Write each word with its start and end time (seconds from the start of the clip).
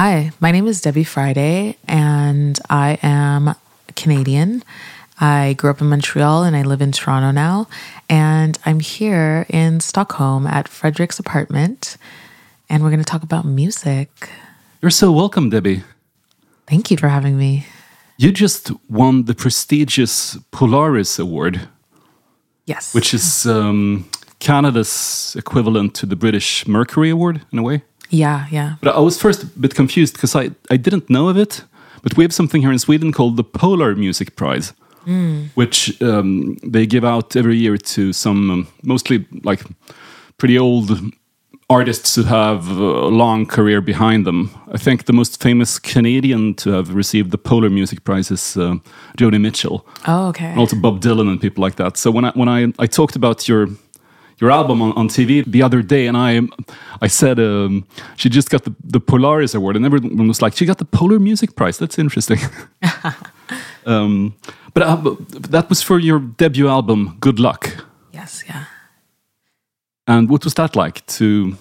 Hi, 0.00 0.30
my 0.38 0.52
name 0.52 0.68
is 0.68 0.80
Debby 0.80 1.02
Friday, 1.02 1.76
and 1.88 2.56
I 2.70 3.00
am 3.02 3.56
Canadian. 3.96 4.62
I 5.18 5.54
grew 5.54 5.70
up 5.70 5.80
in 5.80 5.88
Montreal 5.88 6.44
and 6.44 6.54
I 6.54 6.62
live 6.62 6.80
in 6.80 6.92
Toronto 6.92 7.32
now. 7.32 7.66
And 8.08 8.56
I'm 8.64 8.78
here 8.78 9.44
in 9.48 9.80
Stockholm 9.80 10.46
at 10.46 10.68
Fredrik's 10.68 11.18
apartment. 11.18 11.96
And 12.70 12.84
we're 12.84 12.90
going 12.90 13.02
to 13.02 13.10
talk 13.10 13.24
about 13.24 13.44
music. 13.44 14.30
You're 14.80 14.92
so 14.92 15.10
welcome, 15.10 15.50
Debby. 15.50 15.82
Thank 16.68 16.92
you 16.92 16.96
for 16.96 17.08
having 17.08 17.36
me. 17.36 17.66
You 18.18 18.30
just 18.30 18.70
won 18.88 19.24
the 19.24 19.34
prestigious 19.34 20.38
Polaris 20.52 21.18
Award, 21.18 21.68
Yes. 22.66 22.94
which 22.94 23.12
is 23.12 23.46
um, 23.46 24.08
Canada's 24.38 25.34
equivalent 25.36 25.96
to 25.96 26.06
the 26.06 26.14
British 26.14 26.68
Mercury 26.68 27.10
Award 27.10 27.42
in 27.50 27.58
a 27.58 27.64
way. 27.64 27.82
Yeah, 28.10 28.46
yeah. 28.50 28.74
But 28.80 28.96
I 28.96 29.00
was 29.00 29.20
first 29.20 29.42
a 29.42 29.46
bit 29.46 29.74
confused 29.74 30.14
because 30.14 30.34
I, 30.34 30.50
I 30.70 30.76
didn't 30.76 31.08
know 31.10 31.28
of 31.28 31.36
it. 31.36 31.64
But 32.02 32.16
we 32.16 32.24
have 32.24 32.32
something 32.32 32.62
here 32.62 32.72
in 32.72 32.78
Sweden 32.78 33.12
called 33.12 33.36
the 33.36 33.44
Polar 33.44 33.94
Music 33.96 34.36
Prize, 34.36 34.72
which 35.54 36.00
um, 36.02 36.56
they 36.72 36.86
give 36.86 37.04
out 37.04 37.34
every 37.36 37.56
year 37.56 37.76
to 37.76 38.12
some 38.12 38.50
um, 38.50 38.66
mostly 38.82 39.26
like 39.44 39.62
pretty 40.36 40.56
old 40.58 40.90
artists 41.70 42.14
who 42.14 42.22
have 42.22 42.68
a 42.70 43.08
long 43.08 43.46
career 43.46 43.80
behind 43.80 44.24
them. 44.26 44.50
I 44.72 44.78
think 44.78 45.04
the 45.04 45.12
most 45.12 45.42
famous 45.42 45.78
Canadian 45.78 46.54
to 46.54 46.70
have 46.70 46.94
received 46.94 47.30
the 47.30 47.38
Polar 47.38 47.68
Music 47.70 48.04
Prize 48.04 48.30
is 48.30 48.56
uh, 48.56 48.76
Joni 49.18 49.40
Mitchell, 49.40 49.86
Oh, 50.06 50.28
okay. 50.28 50.46
and 50.46 50.58
also 50.58 50.76
Bob 50.76 51.00
Dylan 51.00 51.28
and 51.28 51.40
people 51.40 51.62
like 51.64 51.76
that. 51.76 51.96
So 51.96 52.10
when 52.10 52.24
I 52.24 52.30
when 52.34 52.48
I, 52.48 52.72
I 52.78 52.86
talked 52.86 53.16
about 53.16 53.48
your 53.48 53.68
your 54.40 54.50
album 54.50 54.82
on, 54.82 54.92
on 54.92 55.08
TV 55.08 55.44
the 55.44 55.62
other 55.62 55.82
day, 55.82 56.06
and 56.06 56.16
I 56.16 56.40
I 57.02 57.08
said 57.08 57.38
um, 57.38 57.84
she 58.16 58.28
just 58.28 58.50
got 58.50 58.64
the, 58.64 58.74
the 58.84 59.00
Polaris 59.00 59.54
Award, 59.54 59.76
and 59.76 59.84
everyone 59.84 60.28
was 60.28 60.40
like, 60.40 60.56
she 60.56 60.66
got 60.66 60.78
the 60.78 60.84
Polar 60.84 61.18
Music 61.18 61.54
Prize. 61.56 61.78
That's 61.78 61.98
interesting. 61.98 62.38
um, 63.86 64.34
but 64.74 64.82
uh, 64.82 64.96
but 64.96 65.50
that 65.50 65.68
was 65.68 65.82
for 65.82 65.98
your 65.98 66.20
debut 66.20 66.68
album, 66.68 67.16
Good 67.20 67.38
Luck. 67.38 67.84
yes, 68.12 68.44
yeah. 68.46 68.64
And 70.06 70.30
what 70.30 70.44
was 70.44 70.54
that 70.54 70.74
like 70.74 71.04
to 71.18 71.56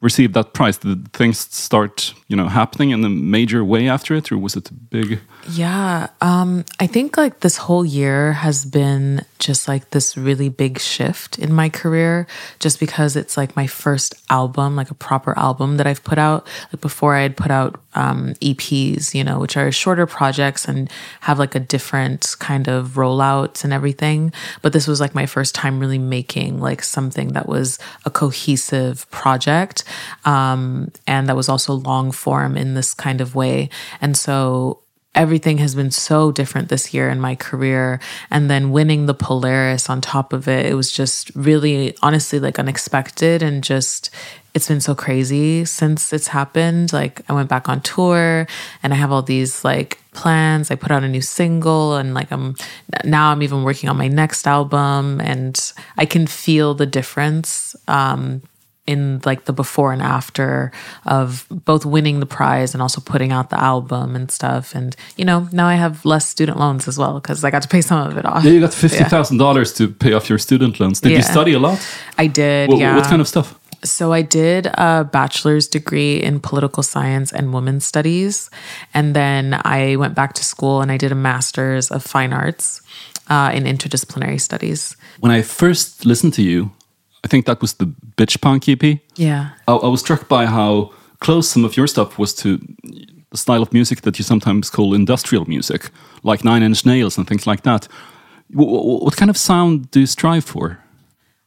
receive 0.00 0.32
that 0.32 0.54
prize? 0.54 0.78
Did 0.78 1.12
things 1.12 1.38
start, 1.38 2.14
you 2.30 2.36
know, 2.36 2.46
happening 2.46 2.90
in 2.90 3.04
a 3.04 3.08
major 3.08 3.64
way 3.64 3.88
after 3.88 4.14
it, 4.14 4.30
or 4.30 4.38
was 4.38 4.54
it 4.54 4.70
a 4.70 4.72
big? 4.72 5.18
Yeah, 5.48 6.10
um, 6.20 6.64
I 6.78 6.86
think 6.86 7.16
like 7.16 7.40
this 7.40 7.56
whole 7.56 7.84
year 7.84 8.34
has 8.34 8.64
been 8.64 9.24
just 9.40 9.66
like 9.66 9.90
this 9.90 10.16
really 10.16 10.48
big 10.48 10.78
shift 10.78 11.40
in 11.40 11.52
my 11.52 11.68
career, 11.68 12.28
just 12.60 12.78
because 12.78 13.16
it's 13.16 13.36
like 13.36 13.56
my 13.56 13.66
first 13.66 14.14
album, 14.30 14.76
like 14.76 14.92
a 14.92 14.94
proper 14.94 15.36
album 15.36 15.76
that 15.78 15.88
I've 15.88 16.04
put 16.04 16.18
out. 16.18 16.46
Like 16.72 16.80
before, 16.80 17.16
I 17.16 17.22
had 17.22 17.36
put 17.36 17.50
out 17.50 17.80
um, 17.94 18.34
EPs, 18.34 19.12
you 19.12 19.24
know, 19.24 19.40
which 19.40 19.56
are 19.56 19.72
shorter 19.72 20.06
projects 20.06 20.68
and 20.68 20.88
have 21.22 21.40
like 21.40 21.56
a 21.56 21.60
different 21.60 22.36
kind 22.38 22.68
of 22.68 22.90
rollouts 22.90 23.64
and 23.64 23.72
everything. 23.72 24.32
But 24.62 24.72
this 24.72 24.86
was 24.86 25.00
like 25.00 25.16
my 25.16 25.26
first 25.26 25.56
time 25.56 25.80
really 25.80 25.98
making 25.98 26.60
like 26.60 26.84
something 26.84 27.32
that 27.32 27.48
was 27.48 27.80
a 28.04 28.10
cohesive 28.10 29.10
project, 29.10 29.82
um, 30.24 30.92
and 31.08 31.28
that 31.28 31.34
was 31.34 31.48
also 31.48 31.74
long 31.74 32.12
form 32.20 32.56
in 32.56 32.74
this 32.74 32.92
kind 32.92 33.20
of 33.20 33.34
way. 33.34 33.70
And 34.00 34.16
so 34.16 34.80
everything 35.14 35.58
has 35.58 35.74
been 35.74 35.90
so 35.90 36.30
different 36.30 36.68
this 36.68 36.94
year 36.94 37.08
in 37.08 37.20
my 37.20 37.34
career. 37.34 38.00
And 38.30 38.48
then 38.50 38.70
winning 38.70 39.06
the 39.06 39.14
polaris 39.14 39.90
on 39.90 40.00
top 40.00 40.32
of 40.32 40.46
it 40.46 40.66
it 40.66 40.74
was 40.74 40.92
just 40.92 41.34
really 41.34 41.96
honestly 42.02 42.38
like 42.38 42.58
unexpected 42.58 43.42
and 43.42 43.64
just 43.64 44.10
it's 44.52 44.66
been 44.68 44.80
so 44.80 44.94
crazy 44.94 45.64
since 45.64 46.12
it's 46.12 46.28
happened. 46.28 46.92
Like 46.92 47.22
i 47.28 47.32
went 47.32 47.48
back 47.48 47.68
on 47.68 47.80
tour 47.80 48.46
and 48.82 48.92
i 48.92 48.96
have 48.96 49.10
all 49.10 49.22
these 49.22 49.64
like 49.64 49.98
plans. 50.12 50.70
I 50.70 50.74
put 50.76 50.90
out 50.90 51.02
a 51.04 51.08
new 51.08 51.22
single 51.22 51.96
and 51.96 52.14
like 52.14 52.30
i'm 52.30 52.54
now 53.04 53.32
i'm 53.32 53.42
even 53.42 53.64
working 53.64 53.88
on 53.88 53.96
my 53.96 54.08
next 54.08 54.46
album 54.46 55.20
and 55.20 55.72
i 55.98 56.04
can 56.06 56.26
feel 56.26 56.74
the 56.74 56.86
difference 56.86 57.74
um 57.88 58.42
in 58.86 59.20
like 59.24 59.44
the 59.44 59.52
before 59.52 59.92
and 59.92 60.02
after 60.02 60.72
of 61.04 61.46
both 61.50 61.84
winning 61.84 62.20
the 62.20 62.26
prize 62.26 62.74
and 62.74 62.82
also 62.82 63.00
putting 63.00 63.30
out 63.30 63.50
the 63.50 63.60
album 63.62 64.16
and 64.16 64.30
stuff. 64.30 64.74
And 64.74 64.96
you 65.16 65.24
know, 65.24 65.48
now 65.52 65.66
I 65.66 65.74
have 65.74 66.04
less 66.04 66.28
student 66.28 66.58
loans 66.58 66.88
as 66.88 66.98
well 66.98 67.14
because 67.14 67.44
I 67.44 67.50
got 67.50 67.62
to 67.62 67.68
pay 67.68 67.82
some 67.82 68.06
of 68.06 68.16
it 68.16 68.24
off. 68.24 68.44
Yeah, 68.44 68.52
you 68.52 68.60
got 68.60 68.74
fifty 68.74 69.04
thousand 69.04 69.38
dollars 69.38 69.72
to 69.74 69.88
pay 69.88 70.12
off 70.12 70.28
your 70.28 70.38
student 70.38 70.80
loans. 70.80 71.00
Did 71.00 71.12
you 71.12 71.22
study 71.22 71.52
a 71.52 71.58
lot? 71.58 71.78
I 72.18 72.26
did, 72.26 72.68
What, 72.68 72.78
yeah. 72.78 72.96
what 72.96 73.04
kind 73.04 73.20
of 73.20 73.28
stuff? 73.28 73.54
So 73.82 74.12
I 74.12 74.20
did 74.20 74.66
a 74.66 75.08
bachelor's 75.10 75.66
degree 75.66 76.16
in 76.22 76.40
political 76.40 76.82
science 76.82 77.32
and 77.32 77.54
women's 77.54 77.86
studies, 77.86 78.50
and 78.92 79.16
then 79.16 79.58
I 79.64 79.96
went 79.96 80.14
back 80.14 80.34
to 80.34 80.44
school 80.44 80.82
and 80.82 80.92
I 80.92 80.98
did 80.98 81.12
a 81.12 81.14
master's 81.14 81.90
of 81.90 82.02
fine 82.02 82.32
arts 82.34 82.82
uh, 83.30 83.50
in 83.54 83.64
interdisciplinary 83.64 84.38
studies. 84.40 84.96
When 85.20 85.32
I 85.32 85.42
first 85.42 86.04
listened 86.04 86.34
to 86.34 86.42
you, 86.42 86.72
I 87.24 87.28
think 87.28 87.46
that 87.46 87.60
was 87.60 87.74
the 87.74 87.86
Bitchpunk 88.16 88.68
EP. 88.68 89.00
Yeah. 89.16 89.50
I, 89.68 89.74
I 89.74 89.88
was 89.88 90.00
struck 90.00 90.28
by 90.28 90.46
how 90.46 90.92
close 91.20 91.48
some 91.48 91.64
of 91.64 91.76
your 91.76 91.86
stuff 91.86 92.18
was 92.18 92.34
to 92.34 92.58
the 93.30 93.36
style 93.36 93.62
of 93.62 93.72
music 93.72 94.02
that 94.02 94.18
you 94.18 94.24
sometimes 94.24 94.70
call 94.70 94.94
industrial 94.94 95.44
music, 95.46 95.90
like 96.22 96.44
Nine 96.44 96.62
Inch 96.62 96.84
Nails 96.84 97.18
and 97.18 97.26
things 97.26 97.46
like 97.46 97.62
that. 97.62 97.86
W- 98.52 99.04
what 99.04 99.16
kind 99.16 99.30
of 99.30 99.36
sound 99.36 99.90
do 99.90 100.00
you 100.00 100.06
strive 100.06 100.44
for? 100.44 100.82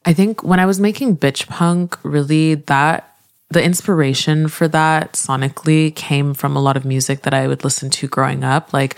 I 0.06 0.13
think 0.13 0.44
when 0.44 0.59
I 0.59 0.66
was 0.66 0.79
making 0.79 1.17
Bitchpunk, 1.17 1.97
really 2.03 2.55
that 2.55 3.09
the 3.50 3.63
inspiration 3.63 4.47
for 4.47 4.67
that 4.67 5.13
sonically 5.13 5.95
came 5.95 6.34
from 6.34 6.55
a 6.55 6.61
lot 6.61 6.75
of 6.75 6.85
music 6.85 7.22
that 7.22 7.34
I 7.34 7.47
would 7.47 7.63
listen 7.63 7.90
to 7.91 8.07
growing 8.07 8.44
up. 8.44 8.73
Like 8.73 8.95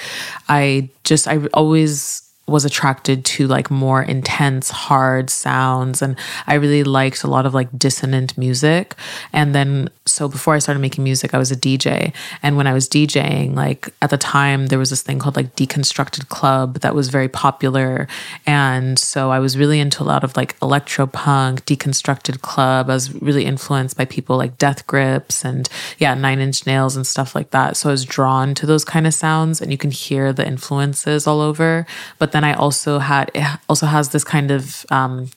I 0.47 0.89
just 1.03 1.27
I 1.27 1.45
always 1.53 2.24
was 2.47 2.63
attracted 2.63 3.25
to 3.25 3.47
like 3.47 3.71
more 3.71 4.03
intense 4.03 4.69
hard 4.69 5.31
sounds 5.31 6.01
and 6.03 6.15
I 6.45 6.55
really 6.55 6.83
liked 6.83 7.23
a 7.23 7.27
lot 7.27 7.47
of 7.47 7.55
like 7.55 7.77
dissonant 7.77 8.37
music. 8.37 8.93
And 9.33 9.55
then 9.55 9.89
so 10.05 10.27
before 10.27 10.53
I 10.53 10.59
started 10.59 10.79
making 10.79 11.03
music 11.03 11.33
I 11.33 11.39
was 11.39 11.51
a 11.51 11.55
DJ 11.55 12.13
and 12.43 12.55
when 12.55 12.67
I 12.67 12.73
was 12.73 12.87
DJing 12.87 13.55
like 13.55 13.91
at 13.99 14.11
the 14.11 14.17
time 14.17 14.67
there 14.67 14.77
was 14.77 14.91
this 14.91 15.01
thing 15.01 15.17
called 15.17 15.35
like 15.35 15.55
deconstructed 15.55 16.29
club 16.29 16.81
that 16.81 16.93
was 16.93 17.09
very 17.09 17.27
popular. 17.27 18.07
And 18.45 18.99
so 18.99 19.31
I 19.31 19.39
was 19.39 19.57
really 19.57 19.79
into 19.79 20.03
a 20.03 20.05
lot 20.05 20.23
of 20.23 20.37
like 20.37 20.55
electro 20.61 21.07
punk 21.07 21.65
deconstructed 21.65 22.41
club. 22.41 22.91
I 22.91 22.93
was 22.93 23.11
really 23.23 23.45
influenced 23.45 23.97
by 23.97 24.05
people 24.05 24.37
like 24.37 24.59
Death 24.59 24.85
Grips 24.85 25.43
and 25.43 25.67
yeah 25.97 26.13
Nine 26.13 26.39
Inch 26.39 26.67
Nails 26.67 26.95
and 26.95 27.07
stuff 27.07 27.33
like 27.33 27.49
that. 27.49 27.75
So 27.75 27.89
I 27.89 27.91
was 27.91 28.05
drawn 28.05 28.53
to 28.53 28.67
those 28.67 28.85
kind 28.85 29.07
of 29.07 29.15
sounds 29.15 29.61
and 29.61 29.71
you 29.71 29.79
can 29.79 29.89
hear 29.89 30.31
the 30.31 30.45
influences 30.45 31.25
all 31.25 31.41
over. 31.41 31.87
But 32.19 32.34
then 32.35 32.43
I 32.43 32.53
also 32.53 32.99
had 32.99 33.31
it 33.33 33.45
also 33.69 33.85
has 33.85 34.09
this 34.09 34.23
kind 34.23 34.51
of 34.51 34.85
um, 34.91 35.29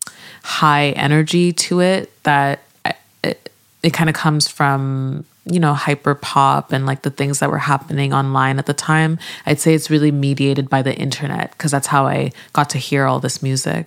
high 0.42 0.90
energy 1.06 1.52
to 1.52 1.80
it 1.80 2.10
that 2.24 2.58
I- 2.84 2.94
it, 3.22 3.50
it 3.82 3.92
kind 3.98 4.08
of 4.10 4.16
comes 4.16 4.48
from 4.48 5.24
you 5.54 5.60
know 5.60 5.74
hyper 5.74 6.14
pop 6.14 6.72
and 6.72 6.84
like 6.90 7.00
the 7.02 7.10
things 7.10 7.38
that 7.38 7.50
were 7.50 7.62
happening 7.72 8.12
online 8.12 8.58
at 8.58 8.66
the 8.66 8.74
time 8.74 9.18
i'd 9.46 9.58
say 9.58 9.72
it's 9.74 9.88
really 9.88 10.12
mediated 10.12 10.68
by 10.68 10.82
the 10.82 10.94
internet 11.06 11.46
because 11.52 11.70
that's 11.70 11.86
how 11.86 12.06
i 12.06 12.30
got 12.52 12.68
to 12.70 12.78
hear 12.78 13.06
all 13.08 13.18
this 13.20 13.42
music 13.42 13.86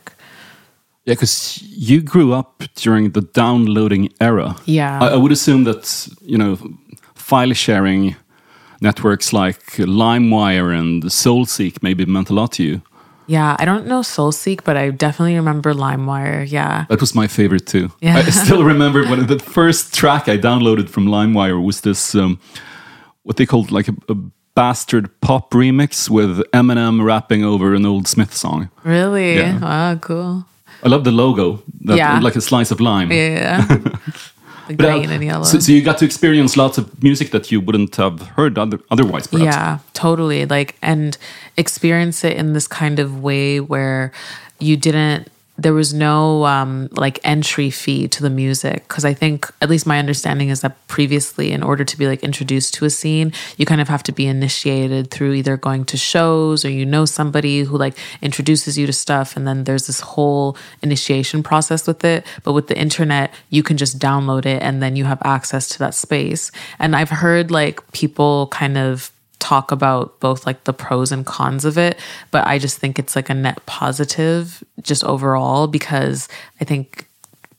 Yeah, 1.05 1.15
because 1.15 1.61
you 1.91 2.01
grew 2.01 2.33
up 2.39 2.63
during 2.83 3.11
the 3.13 3.21
downloading 3.33 4.09
era. 4.19 4.55
Yeah. 4.65 5.03
I, 5.03 5.07
I 5.15 5.17
would 5.21 5.31
assume 5.31 5.63
that 5.65 5.83
you 6.31 6.37
know 6.37 6.57
file 7.15 7.53
sharing 7.53 8.15
networks 8.81 9.31
like 9.33 9.61
LimeWire 9.77 10.71
and 10.79 11.03
SoulSeek 11.03 11.73
maybe 11.81 12.05
meant 12.05 12.29
a 12.29 12.33
lot 12.33 12.51
to 12.53 12.63
you. 12.63 12.81
Yeah 13.35 13.55
i 13.61 13.65
don't 13.65 13.85
know 13.85 14.01
soulseek 14.03 14.59
but 14.63 14.75
i 14.75 14.91
definitely 14.91 15.35
remember 15.35 15.73
limewire 15.73 16.43
yeah 16.51 16.85
That 16.89 16.99
was 17.01 17.13
my 17.15 17.27
favorite 17.27 17.65
too. 17.73 17.87
Yeah. 18.01 18.17
I 18.27 18.31
still 18.31 18.63
remember 18.73 18.99
when 19.11 19.27
the 19.27 19.39
first 19.39 19.93
track 19.99 20.23
I 20.27 20.37
downloaded 20.37 20.89
from 20.89 21.05
LimeWire 21.07 21.59
was 21.65 21.81
this 21.81 22.15
um, 22.15 22.37
what 23.23 23.35
they 23.37 23.45
called 23.45 23.71
like 23.77 23.87
a, 23.91 23.95
a 24.09 24.15
bastard 24.55 25.05
pop 25.21 25.53
remix 25.53 26.09
with 26.09 26.31
Eminem 26.53 27.03
rapping 27.05 27.43
over 27.45 27.75
an 27.75 27.85
old 27.85 28.07
Smith 28.07 28.33
song. 28.33 28.69
really 28.83 29.35
Yeah. 29.37 29.59
wow 29.61 29.95
cool 29.99 30.43
I 30.83 30.89
love 30.89 31.03
the 31.03 31.11
logo, 31.11 31.61
that, 31.87 31.97
Yeah. 31.97 32.19
like 32.23 32.37
a 32.37 32.41
slice 32.41 32.71
of 32.73 32.79
lime. 32.79 33.11
yeah 33.11 33.65
But, 34.77 34.85
uh, 34.85 34.97
and 34.99 35.23
yellow 35.23 35.43
So, 35.43 35.59
so 35.59 35.71
you 35.71 35.81
got 35.81 35.97
to 35.99 36.05
experience 36.05 36.57
lots 36.57 36.77
of 36.77 37.01
music 37.01 37.31
that 37.31 37.51
you 37.51 37.61
wouldn't 37.61 37.95
have 37.95 38.21
heard 38.21 38.57
other, 38.57 38.79
otherwise, 38.89 39.27
perhaps. 39.27 39.45
Yeah, 39.45 39.79
totally. 39.93 40.45
Like, 40.45 40.75
and 40.81 41.17
experience 41.57 42.23
it 42.23 42.37
in 42.37 42.53
this 42.53 42.67
kind 42.67 42.99
of 42.99 43.21
way 43.21 43.59
where 43.59 44.11
you 44.59 44.77
didn't, 44.77 45.30
there 45.61 45.73
was 45.73 45.93
no 45.93 46.45
um, 46.45 46.89
like 46.93 47.19
entry 47.23 47.69
fee 47.69 48.07
to 48.07 48.23
the 48.23 48.29
music 48.29 48.87
because 48.87 49.05
I 49.05 49.13
think 49.13 49.51
at 49.61 49.69
least 49.69 49.85
my 49.85 49.99
understanding 49.99 50.49
is 50.49 50.61
that 50.61 50.87
previously, 50.87 51.51
in 51.51 51.61
order 51.61 51.83
to 51.83 51.97
be 51.97 52.07
like 52.07 52.23
introduced 52.23 52.73
to 52.75 52.85
a 52.85 52.89
scene, 52.89 53.31
you 53.57 53.65
kind 53.65 53.81
of 53.81 53.87
have 53.87 54.03
to 54.03 54.11
be 54.11 54.25
initiated 54.25 55.11
through 55.11 55.33
either 55.33 55.57
going 55.57 55.85
to 55.85 55.97
shows 55.97 56.65
or 56.65 56.69
you 56.69 56.85
know 56.85 57.05
somebody 57.05 57.61
who 57.61 57.77
like 57.77 57.97
introduces 58.21 58.77
you 58.77 58.87
to 58.87 58.93
stuff, 58.93 59.37
and 59.37 59.47
then 59.47 59.65
there's 59.65 59.87
this 59.87 59.99
whole 59.99 60.57
initiation 60.81 61.43
process 61.43 61.85
with 61.85 62.03
it. 62.03 62.25
But 62.43 62.53
with 62.53 62.67
the 62.67 62.77
internet, 62.77 63.33
you 63.49 63.61
can 63.61 63.77
just 63.77 63.99
download 63.99 64.45
it 64.45 64.61
and 64.61 64.81
then 64.81 64.95
you 64.95 65.05
have 65.05 65.21
access 65.23 65.67
to 65.69 65.79
that 65.79 65.93
space. 65.93 66.51
And 66.79 66.95
I've 66.95 67.09
heard 67.09 67.51
like 67.51 67.79
people 67.91 68.47
kind 68.47 68.77
of 68.77 69.11
talk 69.41 69.71
about 69.71 70.19
both 70.21 70.45
like 70.45 70.63
the 70.63 70.71
pros 70.71 71.11
and 71.11 71.25
cons 71.25 71.65
of 71.65 71.77
it, 71.77 71.99
but 72.29 72.47
I 72.47 72.59
just 72.59 72.77
think 72.77 72.97
it's 72.97 73.15
like 73.15 73.29
a 73.29 73.33
net 73.33 73.65
positive 73.65 74.63
just 74.81 75.03
overall 75.03 75.67
because 75.67 76.29
I 76.61 76.63
think 76.63 77.07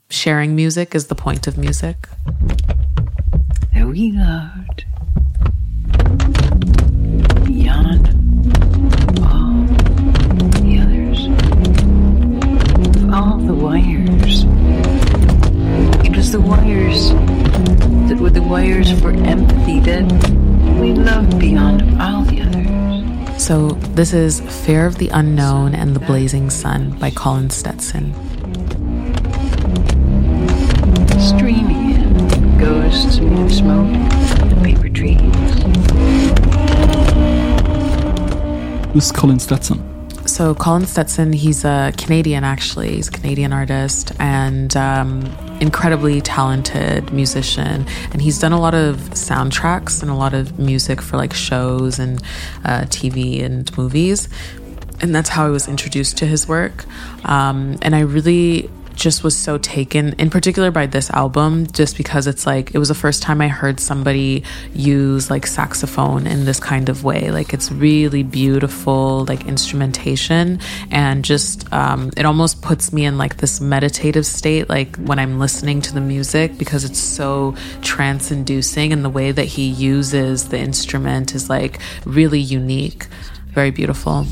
sharing 0.08 0.54
music 0.54 0.94
is 0.94 1.08
the 1.08 1.14
point 1.14 1.46
of 1.46 1.58
music. 1.58 2.08
That 3.74 3.86
we 3.86 4.12
loved 4.12 4.84
beyond 7.44 8.08
all 9.26 9.66
the 10.62 10.78
others, 10.82 11.20
all 13.12 13.38
the 13.38 13.54
wires. 13.54 14.44
It 16.06 16.16
was 16.16 16.30
the 16.30 16.40
wires 16.40 17.10
that 18.08 18.18
were 18.20 18.30
the 18.30 18.42
wires 18.42 18.92
for 19.00 19.10
empathy 19.10 19.80
that 19.80 20.51
we 20.82 20.92
loved 20.94 21.38
beyond 21.38 21.80
all 22.02 22.24
the 22.24 22.40
others. 22.40 23.40
So, 23.40 23.68
this 23.94 24.12
is 24.12 24.40
Fear 24.66 24.86
of 24.86 24.98
the 24.98 25.10
Unknown 25.10 25.76
and 25.76 25.94
the 25.94 26.00
Blazing 26.00 26.50
Sun 26.50 26.98
by 26.98 27.10
Colin 27.10 27.50
Stetson. 27.50 28.12
Streaming 31.20 31.92
in, 31.92 32.58
ghosts 32.58 33.20
made 33.20 33.38
of 33.38 33.52
smoke 33.52 33.94
and 34.40 34.64
paper 34.64 34.88
trees. 34.88 35.20
Who's 38.92 39.12
Colin 39.12 39.38
Stetson? 39.38 39.91
So, 40.32 40.54
Colin 40.54 40.86
Stetson, 40.86 41.34
he's 41.34 41.62
a 41.62 41.92
Canadian 41.98 42.42
actually. 42.42 42.94
He's 42.94 43.08
a 43.08 43.10
Canadian 43.10 43.52
artist 43.52 44.12
and 44.18 44.74
um, 44.78 45.26
incredibly 45.60 46.22
talented 46.22 47.12
musician. 47.12 47.84
And 48.12 48.22
he's 48.22 48.38
done 48.38 48.52
a 48.52 48.58
lot 48.58 48.72
of 48.72 48.96
soundtracks 49.10 50.00
and 50.00 50.10
a 50.10 50.14
lot 50.14 50.32
of 50.32 50.58
music 50.58 51.02
for 51.02 51.18
like 51.18 51.34
shows 51.34 51.98
and 51.98 52.22
uh, 52.64 52.84
TV 52.84 53.44
and 53.44 53.76
movies. 53.76 54.30
And 55.02 55.14
that's 55.14 55.28
how 55.28 55.44
I 55.44 55.50
was 55.50 55.68
introduced 55.68 56.16
to 56.16 56.26
his 56.26 56.48
work. 56.48 56.86
Um, 57.28 57.76
and 57.82 57.94
I 57.94 58.00
really 58.00 58.70
just 58.94 59.24
was 59.24 59.36
so 59.36 59.58
taken 59.58 60.12
in 60.14 60.30
particular 60.30 60.70
by 60.70 60.86
this 60.86 61.10
album 61.10 61.66
just 61.68 61.96
because 61.96 62.26
it's 62.26 62.46
like 62.46 62.74
it 62.74 62.78
was 62.78 62.88
the 62.88 62.94
first 62.94 63.22
time 63.22 63.40
I 63.40 63.48
heard 63.48 63.80
somebody 63.80 64.44
use 64.74 65.30
like 65.30 65.46
saxophone 65.46 66.26
in 66.26 66.44
this 66.44 66.60
kind 66.60 66.88
of 66.88 67.04
way. 67.04 67.30
Like 67.30 67.52
it's 67.52 67.70
really 67.70 68.22
beautiful 68.22 69.24
like 69.26 69.46
instrumentation 69.46 70.60
and 70.90 71.24
just 71.24 71.72
um, 71.72 72.10
it 72.16 72.24
almost 72.24 72.62
puts 72.62 72.92
me 72.92 73.04
in 73.04 73.18
like 73.18 73.38
this 73.38 73.60
meditative 73.60 74.26
state 74.26 74.68
like 74.68 74.96
when 74.96 75.18
I'm 75.18 75.38
listening 75.38 75.80
to 75.82 75.94
the 75.94 76.00
music 76.00 76.58
because 76.58 76.84
it's 76.84 76.98
so 76.98 77.54
trance 77.80 78.30
inducing 78.30 78.92
and 78.92 79.04
the 79.04 79.10
way 79.10 79.32
that 79.32 79.44
he 79.44 79.68
uses 79.68 80.48
the 80.48 80.58
instrument 80.58 81.34
is 81.34 81.48
like 81.48 81.80
really 82.04 82.40
unique 82.40 83.06
very 83.52 83.70
beautiful 83.70 84.26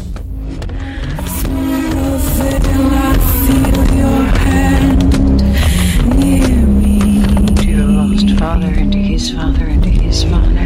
his 9.21 9.33
father 9.33 9.67
and 9.67 9.85
his 9.85 10.25
father. 10.25 10.57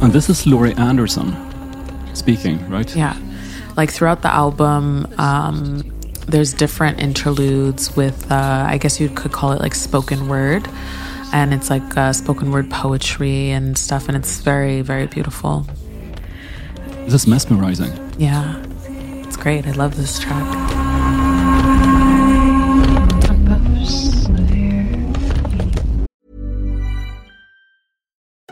And 0.00 0.12
this 0.12 0.30
is 0.30 0.46
Laurie 0.46 0.74
Anderson 0.74 1.34
speaking, 2.14 2.68
right? 2.70 2.94
Yeah. 2.94 3.16
Like 3.76 3.90
throughout 3.90 4.22
the 4.22 4.32
album, 4.32 5.12
um, 5.18 5.82
there's 6.28 6.52
different 6.52 7.00
interludes 7.00 7.96
with, 7.96 8.30
uh, 8.30 8.66
I 8.68 8.78
guess 8.78 9.00
you 9.00 9.08
could 9.08 9.32
call 9.32 9.50
it 9.50 9.60
like 9.60 9.74
spoken 9.74 10.28
word. 10.28 10.68
And 11.32 11.52
it's 11.52 11.70
like 11.70 11.96
uh, 11.96 12.12
spoken 12.12 12.52
word 12.52 12.70
poetry 12.70 13.50
and 13.50 13.76
stuff. 13.76 14.06
And 14.06 14.16
it's 14.16 14.40
very, 14.40 14.80
very 14.80 15.08
beautiful. 15.08 15.66
This 17.04 17.14
is 17.14 17.26
mesmerizing. 17.26 17.92
Yeah. 18.16 18.64
It's 19.26 19.36
great. 19.36 19.66
I 19.66 19.72
love 19.72 19.96
this 19.96 20.20
track. 20.20 20.69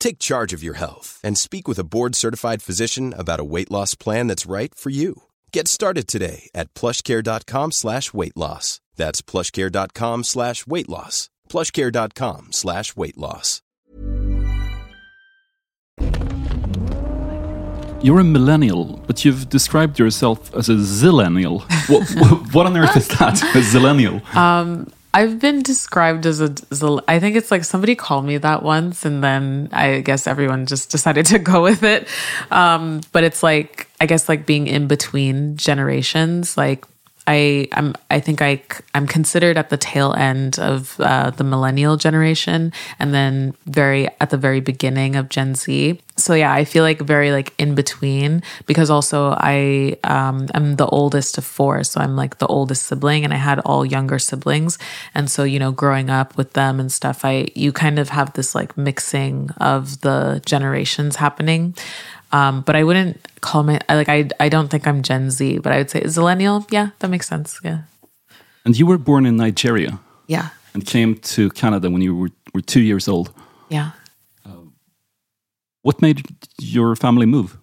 Take 0.00 0.18
charge 0.18 0.52
of 0.52 0.64
your 0.64 0.74
health 0.74 1.20
and 1.22 1.38
speak 1.38 1.68
with 1.68 1.78
a 1.78 1.84
board-certified 1.84 2.62
physician 2.62 3.14
about 3.16 3.38
a 3.38 3.44
weight 3.44 3.70
loss 3.70 3.94
plan 3.94 4.26
that's 4.26 4.46
right 4.46 4.74
for 4.74 4.90
you. 4.90 5.22
Get 5.52 5.68
started 5.68 6.08
today 6.08 6.50
at 6.54 6.74
plushcare.com 6.74 7.70
slash 7.72 8.12
weight 8.12 8.36
loss. 8.36 8.80
That's 8.96 9.22
plushcare.com 9.22 10.24
slash 10.24 10.66
weight 10.66 10.88
loss. 10.88 11.30
plushcare.com 11.48 12.48
slash 12.50 12.96
weight 12.96 13.16
loss. 13.18 13.62
You're 18.02 18.20
a 18.20 18.24
millennial, 18.24 19.02
but 19.06 19.26
you've 19.26 19.50
described 19.50 19.98
yourself 19.98 20.54
as 20.54 20.70
a 20.70 20.74
zillennial. 20.76 21.60
what, 21.90 22.08
what, 22.16 22.54
what 22.54 22.66
on 22.66 22.76
earth 22.76 22.96
is 22.96 23.08
that? 23.08 23.42
A 23.42 23.58
zillennial? 23.58 24.24
Um, 24.34 24.90
I've 25.12 25.40
been 25.40 25.62
described 25.62 26.24
as 26.24 26.40
a, 26.40 26.54
as 26.70 26.82
a, 26.82 27.02
I 27.08 27.18
think 27.18 27.34
it's 27.34 27.50
like 27.50 27.64
somebody 27.64 27.96
called 27.96 28.24
me 28.24 28.38
that 28.38 28.62
once, 28.62 29.04
and 29.04 29.24
then 29.24 29.68
I 29.72 30.00
guess 30.00 30.26
everyone 30.26 30.66
just 30.66 30.90
decided 30.90 31.26
to 31.26 31.38
go 31.52 31.62
with 31.62 31.82
it. 31.82 32.06
Um, 32.50 33.00
but 33.12 33.24
it's 33.24 33.42
like, 33.42 33.88
I 34.00 34.06
guess, 34.06 34.28
like 34.28 34.46
being 34.46 34.66
in 34.66 34.86
between 34.86 35.56
generations. 35.56 36.56
Like, 36.56 36.84
I 37.26 37.68
I'm 37.72 37.94
I 38.10 38.20
think 38.20 38.42
I 38.42 38.62
I'm 38.94 39.06
considered 39.06 39.56
at 39.56 39.70
the 39.70 39.76
tail 39.76 40.14
end 40.14 40.58
of 40.58 40.98
uh, 41.00 41.30
the 41.30 41.44
millennial 41.44 41.96
generation, 41.96 42.72
and 42.98 43.14
then 43.14 43.54
very 43.66 44.08
at 44.20 44.30
the 44.30 44.36
very 44.36 44.60
beginning 44.60 45.16
of 45.16 45.28
Gen 45.28 45.54
Z. 45.54 46.00
So 46.16 46.34
yeah, 46.34 46.52
I 46.52 46.64
feel 46.64 46.82
like 46.82 47.00
very 47.00 47.32
like 47.32 47.54
in 47.58 47.74
between 47.74 48.42
because 48.66 48.90
also 48.90 49.34
I 49.38 49.96
um, 50.04 50.48
am 50.54 50.76
the 50.76 50.86
oldest 50.86 51.38
of 51.38 51.44
four, 51.44 51.84
so 51.84 52.00
I'm 52.00 52.16
like 52.16 52.38
the 52.38 52.46
oldest 52.46 52.86
sibling, 52.86 53.24
and 53.24 53.32
I 53.32 53.38
had 53.38 53.58
all 53.60 53.84
younger 53.84 54.18
siblings, 54.18 54.78
and 55.14 55.30
so 55.30 55.44
you 55.44 55.58
know, 55.58 55.72
growing 55.72 56.10
up 56.10 56.36
with 56.36 56.54
them 56.54 56.80
and 56.80 56.90
stuff, 56.90 57.24
I 57.24 57.48
you 57.54 57.72
kind 57.72 57.98
of 57.98 58.08
have 58.10 58.32
this 58.32 58.54
like 58.54 58.76
mixing 58.76 59.50
of 59.58 60.00
the 60.00 60.42
generations 60.44 61.16
happening. 61.16 61.74
Um, 62.32 62.60
but 62.62 62.76
I 62.76 62.84
wouldn't 62.84 63.16
call 63.40 63.62
my 63.64 63.78
like 63.88 64.08
I 64.08 64.28
I 64.38 64.48
don't 64.48 64.68
think 64.70 64.86
I'm 64.86 65.02
Gen 65.02 65.30
Z, 65.30 65.58
but 65.58 65.72
I 65.72 65.76
would 65.78 65.90
say 65.90 66.00
zillennial. 66.02 66.64
Yeah, 66.70 66.90
that 66.98 67.08
makes 67.10 67.26
sense. 67.28 67.60
Yeah, 67.64 67.78
And 68.64 68.76
you 68.78 68.86
were 68.86 68.98
born 68.98 69.26
in 69.26 69.36
Nigeria 69.36 69.98
yeah, 70.28 70.48
and 70.74 70.84
came 70.86 71.14
to 71.34 71.50
Canada 71.50 71.88
when 71.90 72.02
you 72.02 72.14
were, 72.16 72.30
were 72.54 72.62
two 72.62 72.80
years 72.80 73.08
old. 73.08 73.30
yeah. 73.70 73.90
What 75.82 76.02
made 76.02 76.20
your 76.58 76.94
family 76.94 77.24
move? 77.26 77.56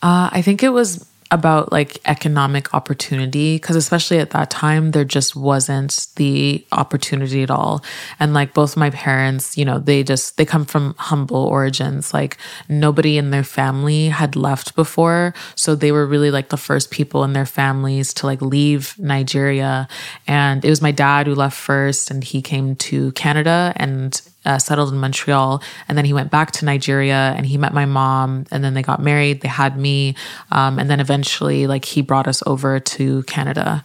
Uh, 0.00 0.28
I 0.38 0.40
think 0.42 0.62
it 0.62 0.68
was 0.72 1.04
about 1.30 1.72
like 1.72 2.00
economic 2.04 2.72
opportunity 2.74 3.56
because 3.56 3.76
especially 3.76 4.18
at 4.18 4.30
that 4.30 4.50
time 4.50 4.90
there 4.92 5.04
just 5.04 5.34
wasn't 5.34 6.06
the 6.16 6.64
opportunity 6.72 7.42
at 7.42 7.50
all. 7.50 7.82
And 8.20 8.34
like 8.34 8.54
both 8.54 8.76
my 8.76 8.90
parents 8.90 9.56
you 9.56 9.64
know 9.64 9.78
they 9.78 10.02
just 10.02 10.36
they 10.36 10.44
come 10.44 10.64
from 10.64 10.94
humble 10.98 11.44
origins. 11.44 12.14
Like 12.14 12.36
nobody 12.68 13.18
in 13.18 13.30
their 13.30 13.44
family 13.44 14.08
had 14.08 14.36
left 14.36 14.76
before 14.76 15.34
so 15.54 15.74
they 15.74 15.92
were 15.92 16.06
really 16.06 16.30
like 16.30 16.50
the 16.50 16.56
first 16.56 16.90
people 16.90 17.24
in 17.24 17.32
their 17.32 17.46
families 17.46 18.12
to 18.14 18.26
like 18.26 18.42
leave 18.42 18.98
Nigeria. 18.98 19.88
And 20.26 20.64
it 20.64 20.70
was 20.70 20.82
my 20.82 20.92
dad 20.92 21.26
who 21.26 21.34
left 21.34 21.56
first 21.56 22.10
and 22.10 22.22
he 22.22 22.42
came 22.42 22.76
to 22.76 23.12
Canada 23.12 23.72
and 23.76 24.20
uh, 24.44 24.58
settled 24.58 24.92
in 24.92 24.98
Montreal, 24.98 25.62
and 25.88 25.96
then 25.96 26.04
he 26.04 26.12
went 26.12 26.30
back 26.30 26.50
to 26.52 26.64
Nigeria 26.64 27.34
and 27.36 27.46
he 27.46 27.56
met 27.58 27.72
my 27.72 27.86
mom, 27.86 28.46
and 28.50 28.62
then 28.62 28.74
they 28.74 28.82
got 28.82 29.00
married. 29.00 29.40
They 29.40 29.48
had 29.48 29.78
me, 29.78 30.14
um, 30.52 30.78
and 30.78 30.90
then 30.90 31.00
eventually, 31.00 31.66
like 31.66 31.84
he 31.84 32.02
brought 32.02 32.28
us 32.28 32.42
over 32.46 32.80
to 32.80 33.22
Canada, 33.24 33.84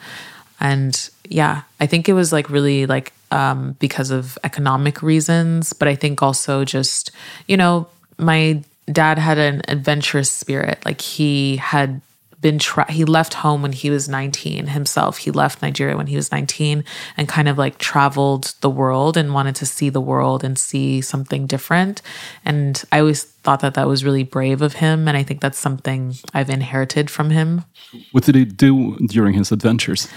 and 0.60 1.10
yeah, 1.28 1.62
I 1.80 1.86
think 1.86 2.10
it 2.10 2.13
was 2.13 2.34
like 2.34 2.50
really 2.50 2.86
like 2.86 3.13
um, 3.32 3.75
because 3.80 4.12
of 4.12 4.38
economic 4.44 5.01
reasons, 5.01 5.74
but 5.74 5.88
I 5.88 5.96
think 5.96 6.22
also 6.22 6.66
just 6.66 7.12
you 7.48 7.58
know 7.58 7.88
my 8.18 8.63
dad 8.92 9.18
had 9.18 9.38
an 9.38 9.62
adventurous 9.68 10.32
spirit. 10.32 10.84
Like 10.86 11.01
he 11.01 11.58
had 11.58 12.01
been 12.41 12.60
tra- 12.60 12.91
he 12.91 13.05
left 13.05 13.36
home 13.36 13.62
when 13.62 13.74
he 13.74 13.89
was 13.89 14.08
19 14.08 14.67
himself. 14.67 15.19
He 15.19 15.31
left 15.31 15.62
nigeria 15.62 15.98
when 15.98 16.08
he 16.08 16.15
was 16.15 16.31
19 16.31 16.84
and 17.17 17.27
kind 17.27 17.48
of 17.48 17.58
like 17.58 17.77
traveled 17.77 18.55
the 18.62 18.69
world 18.69 19.17
and 19.17 19.34
wanted 19.34 19.55
to 19.55 19.65
see 19.65 19.89
the 19.89 20.01
world 20.01 20.43
and 20.43 20.58
see 20.58 21.01
something 21.01 21.48
different. 21.48 22.01
And 22.46 22.84
i 22.91 23.00
always 23.00 23.24
thought 23.24 23.62
that 23.62 23.74
that 23.74 23.88
was 23.88 24.03
really 24.03 24.24
brave 24.24 24.62
of 24.62 24.74
him 24.74 25.08
and 25.08 25.15
i 25.15 25.24
think 25.24 25.39
that's 25.39 25.58
something 25.58 26.13
i've 26.34 26.50
inherited 26.50 27.10
from 27.10 27.29
him. 27.29 27.63
What 28.12 28.24
did 28.24 28.36
he 28.36 28.46
do 28.46 28.98
during 29.08 29.34
his 29.34 29.51
adventures? 29.51 30.08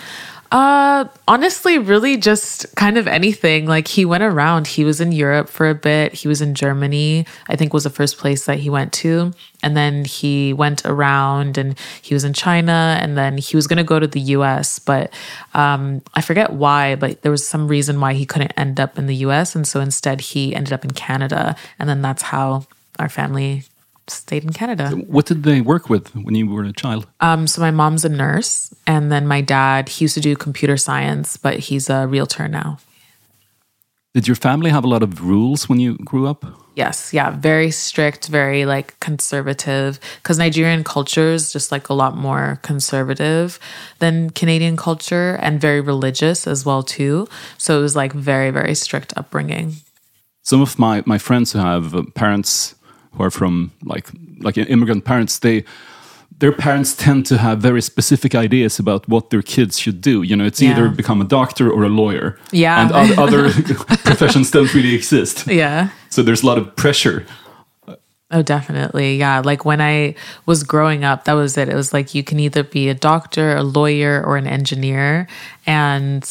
Uh, 0.53 1.09
honestly, 1.27 1.79
really 1.79 2.19
just 2.19 2.77
kind 2.77 2.99
of 2.99 3.09
anything. 3.09 3.65
Like 3.67 3.89
he 3.89 4.05
went 4.05 4.23
around. 4.23 4.67
He 4.67 4.85
was 4.85 5.01
in 5.01 5.11
Europe 5.11 5.49
for 5.49 5.71
a 5.71 5.75
bit. 5.75 6.13
He 6.13 6.29
was 6.29 6.43
in 6.43 6.55
Germany. 6.55 7.27
I 7.49 7.57
think 7.57 7.73
was 7.73 7.85
the 7.85 7.91
first 7.91 8.19
place 8.19 8.45
that 8.45 8.59
he 8.59 8.69
went 8.69 8.93
to. 8.95 9.33
And 9.63 9.75
then 9.75 10.05
he 10.05 10.53
went 10.53 10.85
around 10.85 11.57
and 11.57 11.79
he 12.03 12.13
was 12.13 12.23
in 12.23 12.35
China 12.35 12.99
and 13.01 13.17
then 13.17 13.39
he 13.39 13.57
was 13.57 13.67
going 13.67 13.79
to 13.79 13.85
go 13.85 13.99
to 13.99 14.07
the 14.07 14.21
US, 14.37 14.79
but 14.79 15.15
um, 15.55 16.03
I 16.15 16.21
forget 16.21 16.53
why, 16.53 16.97
but 16.97 17.23
there 17.23 17.31
was 17.31 17.47
some 17.47 17.69
reason 17.69 18.01
why 18.01 18.13
he 18.13 18.27
couldn't 18.27 18.53
end 18.57 18.79
up 18.79 18.99
in 18.99 19.07
the 19.07 19.17
US. 19.27 19.55
And 19.57 19.67
so 19.67 19.81
instead 19.81 20.21
he 20.21 20.55
ended 20.55 20.75
up 20.75 20.85
in 20.85 20.91
Canada. 20.91 21.57
And 21.79 21.89
then 21.89 22.03
that's 22.03 22.23
how 22.23 22.67
our 22.99 23.09
family 23.09 23.65
stayed 24.13 24.45
in 24.45 24.53
Canada. 24.53 24.91
What 24.91 25.27
did 25.27 25.43
they 25.43 25.61
work 25.61 25.89
with 25.89 26.15
when 26.15 26.35
you 26.35 26.47
were 26.47 26.65
a 26.65 26.73
child? 26.73 27.07
Um, 27.21 27.47
so 27.47 27.61
my 27.61 27.71
mom's 27.71 28.05
a 28.05 28.09
nurse, 28.09 28.73
and 28.87 29.11
then 29.11 29.27
my 29.27 29.41
dad, 29.41 29.89
he 29.89 30.05
used 30.05 30.15
to 30.15 30.21
do 30.21 30.37
computer 30.37 30.77
science, 30.77 31.37
but 31.37 31.59
he's 31.59 31.91
a 31.91 32.07
realtor 32.07 32.49
now. 32.49 32.79
Did 34.15 34.29
your 34.29 34.37
family 34.37 34.71
have 34.71 34.85
a 34.85 34.89
lot 34.89 35.03
of 35.03 35.25
rules 35.25 35.71
when 35.71 35.81
you 35.81 35.97
grew 35.99 36.27
up? 36.27 36.45
Yes, 36.77 37.13
yeah, 37.15 37.31
very 37.31 37.71
strict, 37.71 38.29
very 38.29 38.67
like 38.67 38.99
conservative. 39.01 39.99
Because 40.23 40.39
Nigerian 40.39 40.85
culture 40.85 41.33
is 41.33 41.53
just 41.53 41.73
like 41.73 41.89
a 41.89 41.95
lot 41.95 42.17
more 42.17 42.59
conservative 42.63 43.59
than 44.01 44.31
Canadian 44.31 44.77
culture, 44.77 45.39
and 45.41 45.61
very 45.61 45.81
religious 45.81 46.47
as 46.47 46.67
well 46.67 46.83
too. 46.83 47.27
So 47.57 47.79
it 47.79 47.83
was 47.83 47.97
like 47.97 48.13
very, 48.13 48.51
very 48.51 48.75
strict 48.75 49.15
upbringing. 49.17 49.77
Some 50.43 50.61
of 50.61 50.79
my, 50.79 51.03
my 51.07 51.19
friends 51.19 51.53
who 51.53 51.59
have 51.61 51.95
uh, 51.95 52.03
parents 52.15 52.75
who 53.13 53.23
are 53.23 53.31
from 53.31 53.73
like 53.85 54.09
like 54.41 54.57
immigrant 54.59 55.05
parents, 55.05 55.39
they 55.39 55.65
their 56.43 56.53
parents 56.53 56.97
tend 56.97 57.25
to 57.27 57.39
have 57.39 57.61
very 57.61 57.81
specific 57.81 58.35
ideas 58.35 58.81
about 58.81 59.09
what 59.09 59.31
their 59.31 59.43
kids 59.43 59.79
should 59.79 60.01
do. 60.01 60.23
You 60.23 60.35
know, 60.35 60.45
it's 60.45 60.61
either 60.61 60.89
become 60.89 61.21
a 61.21 61.25
doctor 61.25 61.71
or 61.71 61.85
a 61.85 61.89
lawyer. 61.89 62.37
Yeah. 62.51 62.83
and 62.83 62.93
other, 62.93 63.21
other 63.21 63.53
professions 64.05 64.51
don't 64.51 64.75
really 64.75 64.93
exist. 64.93 65.47
Yeah. 65.47 65.91
So 66.11 66.21
there's 66.25 66.43
a 66.43 66.47
lot 66.47 66.59
of 66.59 66.75
pressure. 66.75 67.27
Oh, 68.33 68.43
definitely. 68.43 69.19
Yeah. 69.19 69.41
Like 69.45 69.65
when 69.65 69.81
I 69.81 70.17
was 70.45 70.65
growing 70.65 71.05
up, 71.05 71.27
that 71.27 71.35
was 71.35 71.57
it. 71.57 71.69
It 71.69 71.77
was 71.77 71.93
like 71.93 72.13
you 72.13 72.25
can 72.25 72.41
either 72.41 72.65
be 72.65 72.89
a 72.89 72.95
doctor, 72.95 73.55
a 73.55 73.63
lawyer, 73.63 74.21
or 74.25 74.37
an 74.37 74.49
engineer. 74.49 75.29
And 75.65 76.29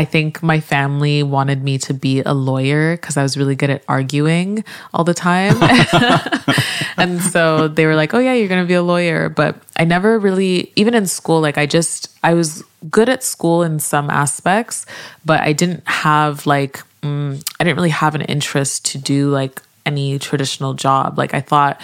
I 0.00 0.06
think 0.06 0.42
my 0.42 0.60
family 0.60 1.22
wanted 1.22 1.62
me 1.62 1.76
to 1.76 1.92
be 1.92 2.22
a 2.22 2.32
lawyer 2.32 2.96
because 2.96 3.18
I 3.18 3.22
was 3.22 3.36
really 3.36 3.54
good 3.54 3.68
at 3.68 3.84
arguing 3.86 4.64
all 4.94 5.04
the 5.04 5.12
time. 5.12 5.58
and 6.96 7.20
so 7.20 7.68
they 7.68 7.84
were 7.84 7.94
like, 7.94 8.14
oh, 8.14 8.18
yeah, 8.18 8.32
you're 8.32 8.48
going 8.48 8.64
to 8.64 8.66
be 8.66 8.72
a 8.72 8.82
lawyer. 8.82 9.28
But 9.28 9.56
I 9.76 9.84
never 9.84 10.18
really, 10.18 10.72
even 10.74 10.94
in 10.94 11.06
school, 11.06 11.42
like 11.42 11.58
I 11.58 11.66
just, 11.66 12.16
I 12.22 12.32
was 12.32 12.64
good 12.90 13.10
at 13.10 13.22
school 13.22 13.62
in 13.62 13.78
some 13.78 14.08
aspects, 14.08 14.86
but 15.26 15.42
I 15.42 15.52
didn't 15.52 15.86
have 15.86 16.46
like, 16.46 16.80
mm, 17.02 17.44
I 17.60 17.64
didn't 17.64 17.76
really 17.76 17.90
have 17.90 18.14
an 18.14 18.22
interest 18.22 18.86
to 18.92 18.98
do 18.98 19.28
like 19.28 19.60
any 19.84 20.18
traditional 20.18 20.72
job. 20.72 21.18
Like 21.18 21.34
I 21.34 21.42
thought, 21.42 21.78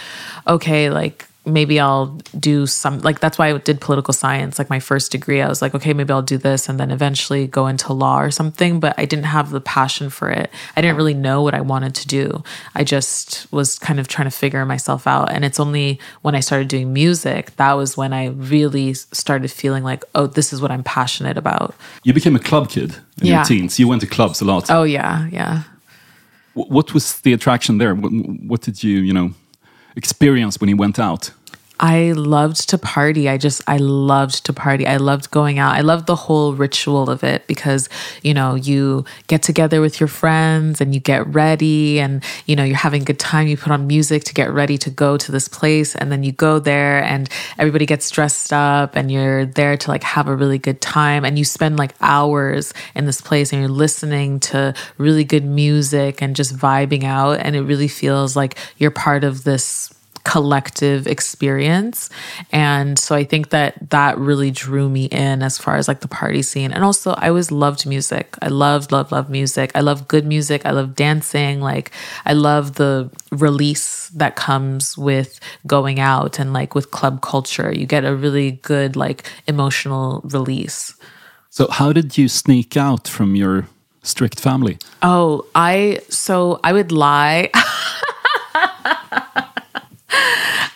okay, 0.48 0.88
like 0.88 1.28
maybe 1.46 1.78
I'll 1.78 2.18
do 2.38 2.66
some 2.66 2.98
like 3.00 3.20
that's 3.20 3.38
why 3.38 3.48
I 3.48 3.58
did 3.58 3.80
political 3.80 4.12
science. 4.12 4.58
Like 4.58 4.68
my 4.68 4.80
first 4.80 5.12
degree, 5.12 5.40
I 5.40 5.48
was 5.48 5.62
like, 5.62 5.74
okay, 5.74 5.94
maybe 5.94 6.12
I'll 6.12 6.22
do 6.22 6.38
this 6.38 6.68
and 6.68 6.78
then 6.78 6.90
eventually 6.90 7.46
go 7.46 7.68
into 7.68 7.92
law 7.92 8.20
or 8.20 8.30
something. 8.30 8.80
But 8.80 8.94
I 8.98 9.04
didn't 9.04 9.26
have 9.26 9.50
the 9.50 9.60
passion 9.60 10.10
for 10.10 10.28
it. 10.28 10.50
I 10.76 10.80
didn't 10.80 10.96
really 10.96 11.14
know 11.14 11.42
what 11.42 11.54
I 11.54 11.60
wanted 11.60 11.94
to 11.94 12.06
do. 12.06 12.42
I 12.74 12.84
just 12.84 13.50
was 13.52 13.78
kind 13.78 14.00
of 14.00 14.08
trying 14.08 14.26
to 14.26 14.36
figure 14.36 14.64
myself 14.66 15.06
out. 15.06 15.30
And 15.30 15.44
it's 15.44 15.60
only 15.60 16.00
when 16.22 16.34
I 16.34 16.40
started 16.40 16.68
doing 16.68 16.92
music 16.92 17.54
that 17.56 17.72
was 17.74 17.96
when 17.96 18.12
I 18.12 18.26
really 18.26 18.94
started 18.94 19.50
feeling 19.50 19.84
like, 19.84 20.04
oh, 20.14 20.26
this 20.26 20.52
is 20.52 20.60
what 20.60 20.70
I'm 20.70 20.82
passionate 20.82 21.38
about. 21.38 21.74
You 22.02 22.12
became 22.12 22.34
a 22.34 22.40
club 22.40 22.70
kid 22.70 22.96
in 23.20 23.28
your 23.28 23.44
teens. 23.44 23.78
You 23.78 23.88
went 23.88 24.00
to 24.00 24.06
clubs 24.06 24.40
a 24.40 24.44
lot. 24.44 24.70
Oh 24.70 24.82
yeah, 24.82 25.28
yeah. 25.30 25.62
What 26.54 26.94
was 26.94 27.20
the 27.20 27.34
attraction 27.34 27.78
there? 27.78 27.94
What, 27.94 28.10
what 28.10 28.62
did 28.62 28.82
you, 28.82 29.00
you 29.00 29.12
know, 29.12 29.34
experience 29.96 30.60
when 30.60 30.68
he 30.68 30.74
went 30.74 30.98
out? 30.98 31.30
I 31.78 32.12
loved 32.12 32.70
to 32.70 32.78
party. 32.78 33.28
I 33.28 33.36
just, 33.36 33.62
I 33.66 33.76
loved 33.76 34.46
to 34.46 34.52
party. 34.52 34.86
I 34.86 34.96
loved 34.96 35.30
going 35.30 35.58
out. 35.58 35.74
I 35.74 35.82
loved 35.82 36.06
the 36.06 36.16
whole 36.16 36.54
ritual 36.54 37.10
of 37.10 37.22
it 37.22 37.46
because, 37.46 37.88
you 38.22 38.32
know, 38.32 38.54
you 38.54 39.04
get 39.26 39.42
together 39.42 39.80
with 39.80 40.00
your 40.00 40.08
friends 40.08 40.80
and 40.80 40.94
you 40.94 41.00
get 41.00 41.26
ready 41.26 42.00
and, 42.00 42.24
you 42.46 42.56
know, 42.56 42.64
you're 42.64 42.76
having 42.76 43.02
a 43.02 43.04
good 43.04 43.18
time. 43.18 43.46
You 43.46 43.58
put 43.58 43.72
on 43.72 43.86
music 43.86 44.24
to 44.24 44.34
get 44.34 44.50
ready 44.50 44.78
to 44.78 44.90
go 44.90 45.18
to 45.18 45.30
this 45.30 45.48
place. 45.48 45.94
And 45.94 46.10
then 46.10 46.22
you 46.22 46.32
go 46.32 46.58
there 46.58 47.02
and 47.04 47.28
everybody 47.58 47.84
gets 47.84 48.10
dressed 48.10 48.52
up 48.52 48.96
and 48.96 49.10
you're 49.10 49.44
there 49.44 49.76
to 49.76 49.90
like 49.90 50.02
have 50.02 50.28
a 50.28 50.36
really 50.36 50.58
good 50.58 50.80
time. 50.80 51.24
And 51.24 51.38
you 51.38 51.44
spend 51.44 51.78
like 51.78 51.94
hours 52.00 52.72
in 52.94 53.04
this 53.04 53.20
place 53.20 53.52
and 53.52 53.60
you're 53.60 53.68
listening 53.68 54.40
to 54.40 54.72
really 54.96 55.24
good 55.24 55.44
music 55.44 56.22
and 56.22 56.34
just 56.34 56.56
vibing 56.56 57.04
out. 57.04 57.40
And 57.40 57.54
it 57.54 57.62
really 57.62 57.88
feels 57.88 58.34
like 58.34 58.56
you're 58.78 58.90
part 58.90 59.24
of 59.24 59.44
this 59.44 59.92
collective 60.26 61.06
experience. 61.06 62.10
And 62.50 62.98
so 62.98 63.14
i 63.14 63.22
think 63.22 63.50
that 63.50 63.90
that 63.90 64.18
really 64.18 64.50
drew 64.50 64.88
me 64.88 65.04
in 65.06 65.40
as 65.40 65.56
far 65.56 65.76
as 65.76 65.86
like 65.86 66.00
the 66.00 66.08
party 66.08 66.42
scene. 66.42 66.72
And 66.72 66.82
also 66.82 67.12
i 67.12 67.28
always 67.28 67.52
loved 67.52 67.86
music. 67.86 68.36
I 68.42 68.48
loved 68.48 68.90
love 68.90 69.12
love 69.12 69.30
music. 69.30 69.70
I 69.76 69.80
love 69.80 70.08
good 70.08 70.26
music. 70.26 70.66
I 70.66 70.72
love 70.72 70.96
dancing. 70.96 71.60
Like 71.60 71.92
i 72.24 72.32
love 72.32 72.74
the 72.74 73.08
release 73.30 74.08
that 74.08 74.34
comes 74.34 74.98
with 74.98 75.38
going 75.66 76.00
out 76.00 76.40
and 76.40 76.52
like 76.52 76.74
with 76.74 76.90
club 76.90 77.22
culture. 77.22 77.72
You 77.72 77.86
get 77.86 78.04
a 78.04 78.14
really 78.16 78.50
good 78.72 78.96
like 78.96 79.30
emotional 79.46 80.22
release. 80.24 80.94
So, 81.50 81.68
how 81.70 81.92
did 81.92 82.18
you 82.18 82.28
sneak 82.28 82.76
out 82.76 83.06
from 83.08 83.36
your 83.36 83.68
strict 84.02 84.40
family? 84.40 84.78
Oh, 85.02 85.46
I 85.54 86.00
so 86.10 86.58
I 86.64 86.72
would 86.72 86.90
lie. 86.90 87.50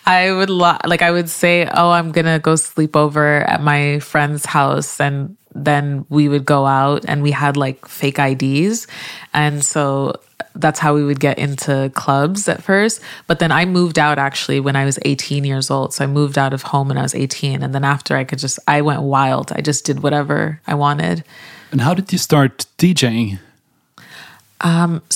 I 0.06 0.32
would 0.32 0.50
lo- 0.50 0.78
like 0.86 1.02
I 1.02 1.10
would 1.10 1.28
say, 1.28 1.68
"Oh, 1.72 1.90
I'm 1.90 2.12
going 2.12 2.26
to 2.26 2.38
go 2.38 2.56
sleep 2.56 2.96
over 2.96 3.42
at 3.42 3.62
my 3.62 4.00
friend's 4.00 4.44
house." 4.44 5.00
And 5.00 5.36
then 5.54 6.04
we 6.08 6.28
would 6.28 6.44
go 6.44 6.66
out 6.66 7.04
and 7.06 7.22
we 7.22 7.30
had 7.30 7.56
like 7.56 7.86
fake 7.86 8.18
IDs. 8.18 8.86
And 9.34 9.64
so 9.64 10.14
that's 10.54 10.78
how 10.78 10.94
we 10.94 11.04
would 11.04 11.20
get 11.20 11.38
into 11.38 11.90
clubs 11.94 12.48
at 12.48 12.62
first. 12.62 13.00
But 13.26 13.38
then 13.38 13.52
I 13.52 13.64
moved 13.64 13.98
out 13.98 14.18
actually 14.18 14.60
when 14.60 14.76
I 14.76 14.84
was 14.84 14.98
18 15.02 15.44
years 15.44 15.70
old. 15.70 15.94
So 15.94 16.04
I 16.04 16.06
moved 16.06 16.38
out 16.38 16.52
of 16.52 16.62
home 16.62 16.88
when 16.88 16.98
I 16.98 17.02
was 17.02 17.14
18. 17.14 17.62
And 17.62 17.74
then 17.74 17.84
after 17.84 18.16
I 18.16 18.24
could 18.24 18.38
just, 18.38 18.58
I 18.66 18.82
went 18.82 19.02
wild. 19.02 19.52
I 19.52 19.60
just 19.60 19.84
did 19.84 20.02
whatever 20.02 20.60
I 20.66 20.74
wanted. 20.74 21.24
And 21.72 21.80
how 21.80 21.94
did 21.94 22.12
you 22.12 22.18
start 22.18 22.66
DJing? 22.78 23.38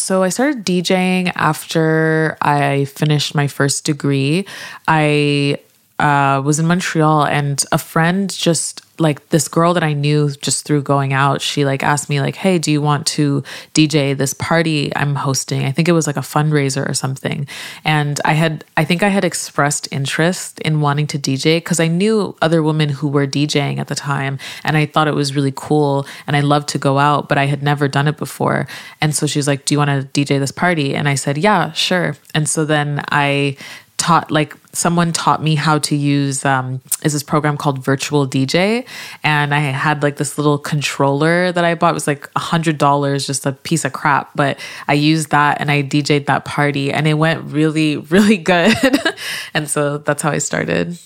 So 0.04 0.22
I 0.22 0.28
started 0.28 0.66
DJing 0.66 1.32
after 1.34 2.36
I 2.42 2.84
finished 2.84 3.34
my 3.34 3.46
first 3.46 3.84
degree. 3.86 4.44
I 4.86 5.58
uh, 5.98 6.42
was 6.44 6.58
in 6.58 6.66
Montreal, 6.66 7.24
and 7.24 7.64
a 7.72 7.78
friend 7.78 8.30
just 8.30 8.83
like 8.98 9.28
this 9.30 9.48
girl 9.48 9.74
that 9.74 9.82
I 9.82 9.92
knew 9.92 10.30
just 10.30 10.64
through 10.64 10.82
going 10.82 11.12
out. 11.12 11.40
She 11.40 11.64
like 11.64 11.82
asked 11.82 12.08
me 12.08 12.20
like, 12.20 12.36
"Hey, 12.36 12.58
do 12.58 12.70
you 12.70 12.80
want 12.80 13.06
to 13.08 13.42
DJ 13.74 14.16
this 14.16 14.34
party 14.34 14.94
I'm 14.94 15.14
hosting?" 15.14 15.64
I 15.64 15.72
think 15.72 15.88
it 15.88 15.92
was 15.92 16.06
like 16.06 16.16
a 16.16 16.20
fundraiser 16.20 16.88
or 16.88 16.94
something. 16.94 17.46
And 17.84 18.20
I 18.24 18.34
had, 18.34 18.64
I 18.76 18.84
think 18.84 19.02
I 19.02 19.08
had 19.08 19.24
expressed 19.24 19.88
interest 19.90 20.60
in 20.60 20.80
wanting 20.80 21.06
to 21.08 21.18
DJ 21.18 21.56
because 21.56 21.80
I 21.80 21.88
knew 21.88 22.36
other 22.40 22.62
women 22.62 22.88
who 22.88 23.08
were 23.08 23.26
DJing 23.26 23.78
at 23.78 23.88
the 23.88 23.94
time, 23.94 24.38
and 24.62 24.76
I 24.76 24.86
thought 24.86 25.08
it 25.08 25.14
was 25.14 25.34
really 25.34 25.52
cool, 25.54 26.06
and 26.26 26.36
I 26.36 26.40
loved 26.40 26.68
to 26.70 26.78
go 26.78 26.98
out, 26.98 27.28
but 27.28 27.38
I 27.38 27.46
had 27.46 27.62
never 27.62 27.88
done 27.88 28.08
it 28.08 28.16
before. 28.16 28.66
And 29.00 29.14
so 29.14 29.26
she's 29.26 29.48
like, 29.48 29.64
"Do 29.64 29.74
you 29.74 29.78
want 29.78 29.90
to 29.90 30.08
DJ 30.20 30.38
this 30.38 30.52
party?" 30.52 30.94
And 30.94 31.08
I 31.08 31.14
said, 31.14 31.38
"Yeah, 31.38 31.72
sure." 31.72 32.16
And 32.34 32.48
so 32.48 32.64
then 32.64 33.02
I 33.10 33.56
taught 33.96 34.30
like 34.30 34.56
someone 34.72 35.12
taught 35.12 35.42
me 35.42 35.54
how 35.54 35.78
to 35.78 35.94
use 35.94 36.44
um, 36.44 36.80
is 37.04 37.12
this 37.12 37.22
program 37.22 37.56
called 37.56 37.78
virtual 37.78 38.26
dj 38.26 38.84
and 39.22 39.54
i 39.54 39.60
had 39.60 40.02
like 40.02 40.16
this 40.16 40.36
little 40.36 40.58
controller 40.58 41.52
that 41.52 41.64
i 41.64 41.74
bought. 41.74 41.90
It 41.90 41.94
was 41.94 42.06
like 42.06 42.28
a 42.34 42.40
hundred 42.40 42.76
dollars 42.76 43.26
just 43.26 43.46
a 43.46 43.52
piece 43.52 43.84
of 43.84 43.92
crap 43.92 44.30
but 44.34 44.58
i 44.88 44.94
used 44.94 45.30
that 45.30 45.60
and 45.60 45.70
i 45.70 45.82
dj'd 45.82 46.26
that 46.26 46.44
party 46.44 46.92
and 46.92 47.06
it 47.06 47.14
went 47.14 47.44
really 47.44 47.96
really 48.14 48.36
good. 48.36 48.74
And 49.54 49.68
so 49.70 49.98
that's 49.98 50.22
how 50.22 50.30
i 50.30 50.38
started. 50.38 50.98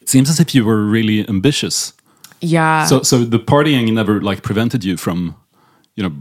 It 0.00 0.08
seems 0.08 0.30
as 0.30 0.40
if 0.40 0.54
you 0.54 0.64
were 0.64 0.84
really 0.84 1.28
ambitious. 1.28 1.92
yeah. 2.40 2.86
So, 2.86 3.02
so 3.02 3.24
the 3.24 3.38
partying 3.38 3.92
never 3.92 4.20
like 4.20 4.42
prevented 4.42 4.84
you 4.84 4.96
from, 4.96 5.36
you 5.96 6.02
know, 6.02 6.12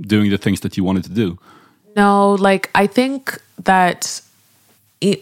doing 0.00 0.30
the 0.30 0.38
things 0.38 0.60
that 0.60 0.76
you 0.76 0.84
wanted 0.84 1.04
to 1.04 1.10
do. 1.10 1.38
No, 1.96 2.34
like 2.34 2.70
I 2.74 2.86
think 2.86 3.40
that 3.64 4.20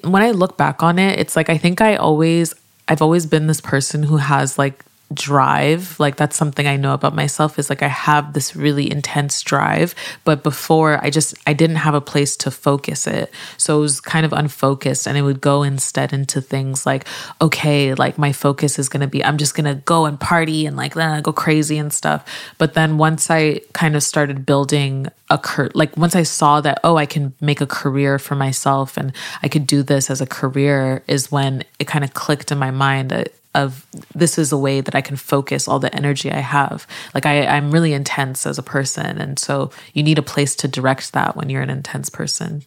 when 0.03 0.23
I 0.23 0.31
look 0.31 0.57
back 0.57 0.83
on 0.83 0.99
it, 0.99 1.19
it's 1.19 1.37
like 1.37 1.49
I 1.49 1.59
think 1.59 1.81
I 1.81 1.97
always, 1.97 2.55
I've 2.89 3.03
always 3.03 3.27
been 3.27 3.47
this 3.47 3.61
person 3.61 4.03
who 4.03 4.17
has 4.19 4.59
like 4.59 4.85
drive. 5.13 5.99
Like 5.99 6.17
that's 6.17 6.37
something 6.37 6.67
I 6.67 6.77
know 6.77 6.95
about 6.95 7.15
myself 7.15 7.59
is 7.59 7.69
like 7.69 7.83
I 7.83 7.89
have 7.89 8.33
this 8.33 8.55
really 8.55 8.91
intense 8.91 9.43
drive, 9.43 9.95
but 10.25 10.43
before 10.43 11.03
I 11.03 11.11
just, 11.11 11.35
I 11.47 11.53
didn't 11.53 11.77
have 11.77 11.95
a 11.95 12.01
place 12.01 12.37
to 12.39 12.51
focus 12.51 13.07
it. 13.07 13.33
So 13.57 13.79
it 13.79 13.81
was 13.81 14.01
kind 14.01 14.25
of 14.25 14.33
unfocused 14.33 15.09
and 15.09 15.19
it 15.19 15.23
would 15.23 15.41
go 15.41 15.63
instead 15.63 16.13
into 16.13 16.41
things 16.41 16.87
like, 16.87 17.07
okay, 17.41 17.95
like 17.95 18.19
my 18.19 18.33
focus 18.33 18.79
is 18.79 18.89
going 18.89 19.01
to 19.01 19.09
be, 19.09 19.25
I'm 19.25 19.37
just 19.37 19.55
going 19.55 19.65
to 19.65 19.83
go 19.83 20.07
and 20.07 20.19
party 20.19 20.65
and 20.67 20.77
like 20.77 20.95
then 20.95 21.23
go 21.23 21.33
crazy 21.33 21.79
and 21.79 21.93
stuff. 21.93 22.25
But 22.59 22.75
then 22.75 22.99
once 22.99 23.31
I 23.31 23.61
kind 23.73 23.97
of 23.97 24.03
started 24.03 24.47
building 24.47 25.09
a 25.31 25.39
cur- 25.39 25.71
like 25.75 25.97
once 25.97 26.17
I 26.17 26.25
saw 26.25 26.61
that 26.61 26.81
oh 26.83 26.97
I 26.97 27.07
can 27.07 27.35
make 27.41 27.61
a 27.61 27.67
career 27.67 28.19
for 28.19 28.35
myself 28.35 28.97
and 28.97 29.13
I 29.43 29.49
could 29.49 29.65
do 29.67 29.83
this 29.85 30.11
as 30.11 30.21
a 30.21 30.27
career 30.27 31.05
is 31.07 31.31
when 31.31 31.63
it 31.79 31.87
kind 31.87 32.03
of 32.05 32.15
clicked 32.15 32.51
in 32.51 32.59
my 32.59 32.73
mind 32.73 33.13
uh, 33.13 33.25
of 33.55 33.87
this 34.15 34.39
is 34.39 34.53
a 34.53 34.59
way 34.59 34.81
that 34.81 34.95
I 34.95 35.01
can 35.01 35.17
focus 35.17 35.67
all 35.67 35.79
the 35.79 35.95
energy 35.95 36.31
I 36.31 36.41
have. 36.41 36.87
Like 37.15 37.27
I, 37.27 37.47
I'm 37.47 37.71
really 37.71 37.93
intense 37.93 38.47
as 38.47 38.59
a 38.59 38.63
person, 38.63 39.19
and 39.19 39.39
so 39.39 39.71
you 39.93 40.03
need 40.03 40.19
a 40.19 40.23
place 40.23 40.55
to 40.57 40.69
direct 40.69 41.13
that 41.13 41.37
when 41.37 41.51
you're 41.51 41.63
an 41.63 41.71
intense 41.71 42.11
person. 42.11 42.65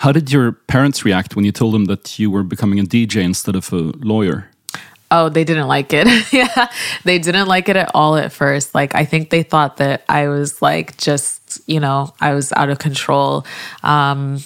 How 0.00 0.12
did 0.12 0.30
your 0.30 0.52
parents 0.52 1.04
react 1.04 1.36
when 1.36 1.44
you 1.44 1.52
told 1.52 1.72
them 1.74 1.86
that 1.86 2.18
you 2.18 2.30
were 2.30 2.42
becoming 2.42 2.78
a 2.78 2.84
DJ 2.84 3.22
instead 3.22 3.56
of 3.56 3.72
a 3.72 3.76
lawyer? 3.76 4.50
Oh, 5.10 5.28
they 5.28 5.44
didn't 5.44 5.68
like 5.68 5.92
it. 5.92 6.06
yeah. 6.32 6.68
They 7.04 7.18
didn't 7.18 7.46
like 7.46 7.68
it 7.68 7.76
at 7.76 7.92
all 7.94 8.16
at 8.16 8.32
first. 8.32 8.74
Like, 8.74 8.94
I 8.94 9.04
think 9.04 9.30
they 9.30 9.42
thought 9.42 9.76
that 9.76 10.04
I 10.08 10.28
was 10.28 10.60
like 10.60 10.96
just, 10.96 11.60
you 11.66 11.80
know, 11.80 12.12
I 12.20 12.34
was 12.34 12.52
out 12.52 12.70
of 12.70 12.78
control. 12.78 13.46
Um, 13.82 14.40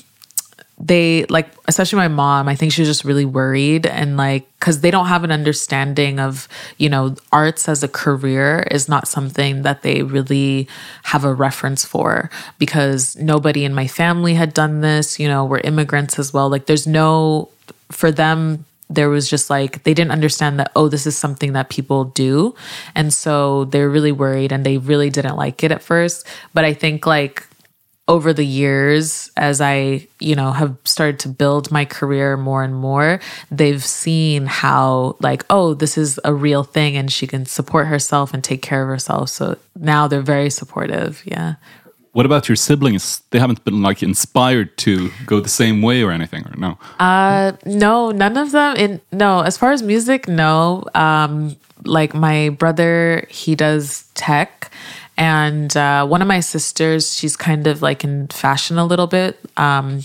they 0.81 1.27
like, 1.27 1.49
especially 1.69 1.99
my 1.99 2.09
mom, 2.09 2.49
I 2.49 2.55
think 2.55 2.73
she 2.73 2.81
was 2.81 2.89
just 2.89 3.05
really 3.05 3.27
worried 3.27 3.87
and 3.87 4.17
like, 4.17 4.49
cause 4.61 4.81
they 4.81 4.91
don't 4.91 5.07
have 5.07 5.25
an 5.25 5.31
understanding 5.31 6.19
of, 6.19 6.49
you 6.79 6.89
know, 6.89 7.15
arts 7.33 7.69
as 7.69 7.83
a 7.83 7.89
career 7.89 8.67
is 8.71 8.89
not 8.89 9.07
something 9.07 9.63
that 9.63 9.83
they 9.83 10.03
really 10.03 10.67
have 11.05 11.25
a 11.25 11.35
reference 11.35 11.85
for 11.85 12.31
because 12.59 13.15
nobody 13.17 13.65
in 13.65 13.75
my 13.75 13.87
family 13.87 14.35
had 14.35 14.55
done 14.55 14.81
this. 14.81 15.21
You 15.21 15.29
know, 15.29 15.45
we're 15.45 15.61
immigrants 15.61 16.19
as 16.19 16.33
well. 16.33 16.49
Like, 16.49 16.65
there's 16.65 16.87
no, 16.87 17.51
for 17.91 18.11
them, 18.11 18.65
there 18.89 19.09
was 19.09 19.31
just 19.31 19.49
like 19.49 19.85
they 19.85 19.95
didn't 19.95 20.11
understand 20.11 20.59
that 20.59 20.73
oh 20.75 20.89
this 20.89 21.07
is 21.07 21.17
something 21.17 21.53
that 21.53 21.69
people 21.69 22.07
do 22.07 22.53
and 22.97 23.15
so 23.15 23.65
they're 23.67 23.89
really 23.89 24.11
worried 24.11 24.51
and 24.51 24.67
they 24.67 24.79
really 24.79 25.09
didn't 25.09 25.37
like 25.37 25.63
it 25.63 25.71
at 25.71 25.81
first 25.81 26.27
but 26.53 26.65
i 26.65 26.75
think 26.75 27.07
like 27.07 27.47
over 28.11 28.33
the 28.35 28.45
years 28.45 29.31
as 29.37 29.61
i 29.61 30.05
you 30.19 30.35
know 30.35 30.51
have 30.51 30.77
started 30.85 31.19
to 31.21 31.29
build 31.29 31.71
my 31.71 31.85
career 31.85 32.37
more 32.37 32.65
and 32.65 32.75
more 32.75 33.21
they've 33.53 33.85
seen 33.85 34.47
how 34.47 35.15
like 35.21 35.45
oh 35.49 35.75
this 35.75 35.97
is 35.97 36.19
a 36.25 36.35
real 36.35 36.65
thing 36.65 36.97
and 36.99 37.13
she 37.13 37.27
can 37.27 37.47
support 37.47 37.87
herself 37.87 38.35
and 38.35 38.43
take 38.43 38.63
care 38.63 38.83
of 38.83 38.89
herself 38.89 39.29
so 39.29 39.57
now 39.77 40.09
they're 40.09 40.29
very 40.37 40.51
supportive 40.51 41.23
yeah 41.25 41.55
What 42.13 42.27
about 42.27 42.49
your 42.49 42.57
siblings? 42.57 43.23
They 43.31 43.39
haven't 43.39 43.63
been 43.63 43.83
like 43.89 44.03
inspired 44.03 44.75
to 44.79 44.93
go 45.31 45.39
the 45.39 45.55
same 45.63 45.79
way 45.81 46.03
or 46.03 46.11
anything, 46.11 46.43
or 46.43 46.57
no? 46.59 46.71
Uh, 46.99 47.53
no, 47.65 48.11
none 48.11 48.37
of 48.37 48.51
them. 48.51 48.75
In 48.75 49.01
no, 49.13 49.47
as 49.47 49.55
far 49.57 49.71
as 49.71 49.81
music, 49.93 50.27
no. 50.27 50.83
Um, 50.95 51.55
like 51.87 52.13
my 52.13 52.51
brother, 52.51 53.27
he 53.31 53.55
does 53.55 54.11
tech, 54.15 54.73
and 55.21 55.77
uh, 55.77 56.07
one 56.07 56.23
of 56.23 56.29
my 56.29 56.41
sisters, 56.41 57.15
she's 57.15 57.37
kind 57.37 57.67
of 57.67 57.83
like 57.83 58.05
in 58.05 58.27
fashion 58.29 58.79
a 58.79 58.87
little 58.87 59.07
bit. 59.07 59.39
Um, 59.59 60.01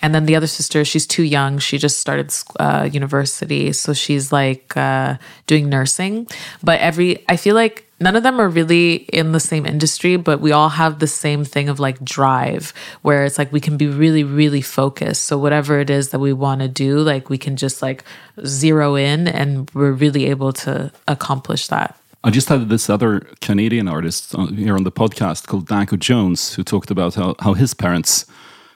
and 0.00 0.14
then 0.14 0.24
the 0.24 0.34
other 0.34 0.46
sister, 0.46 0.82
she's 0.82 1.06
too 1.06 1.24
young. 1.24 1.58
She 1.58 1.76
just 1.76 1.98
started 1.98 2.32
uh, 2.58 2.88
university, 2.90 3.74
so 3.74 3.92
she's 3.92 4.32
like 4.32 4.74
uh, 4.74 5.18
doing 5.46 5.68
nursing. 5.68 6.26
But 6.62 6.80
every, 6.80 7.22
I 7.28 7.36
feel 7.36 7.54
like 7.54 7.84
none 8.00 8.16
of 8.16 8.22
them 8.22 8.40
are 8.40 8.48
really 8.48 8.94
in 9.12 9.32
the 9.32 9.40
same 9.40 9.66
industry, 9.66 10.16
but 10.16 10.40
we 10.40 10.52
all 10.52 10.70
have 10.70 11.00
the 11.00 11.06
same 11.06 11.44
thing 11.44 11.68
of 11.68 11.78
like 11.78 12.02
drive, 12.02 12.72
where 13.02 13.26
it's 13.26 13.36
like 13.36 13.52
we 13.52 13.60
can 13.60 13.76
be 13.76 13.88
really, 13.88 14.24
really 14.24 14.62
focused. 14.62 15.24
So 15.24 15.36
whatever 15.36 15.80
it 15.80 15.90
is 15.90 16.10
that 16.10 16.18
we 16.18 16.32
want 16.32 16.62
to 16.62 16.68
do, 16.68 17.00
like 17.00 17.28
we 17.28 17.36
can 17.36 17.56
just 17.56 17.82
like 17.82 18.04
zero 18.46 18.94
in, 18.94 19.28
and 19.28 19.70
we're 19.74 19.92
really 19.92 20.26
able 20.26 20.54
to 20.64 20.92
accomplish 21.06 21.68
that. 21.68 21.98
I 22.24 22.30
just 22.30 22.48
had 22.48 22.68
this 22.68 22.90
other 22.90 23.20
Canadian 23.40 23.88
artist 23.88 24.34
on, 24.34 24.56
here 24.56 24.74
on 24.74 24.84
the 24.84 24.92
podcast 24.92 25.46
called 25.46 25.68
Danko 25.68 25.96
Jones, 25.96 26.54
who 26.54 26.62
talked 26.64 26.90
about 26.90 27.14
how, 27.14 27.34
how 27.40 27.54
his 27.54 27.74
parents, 27.74 28.26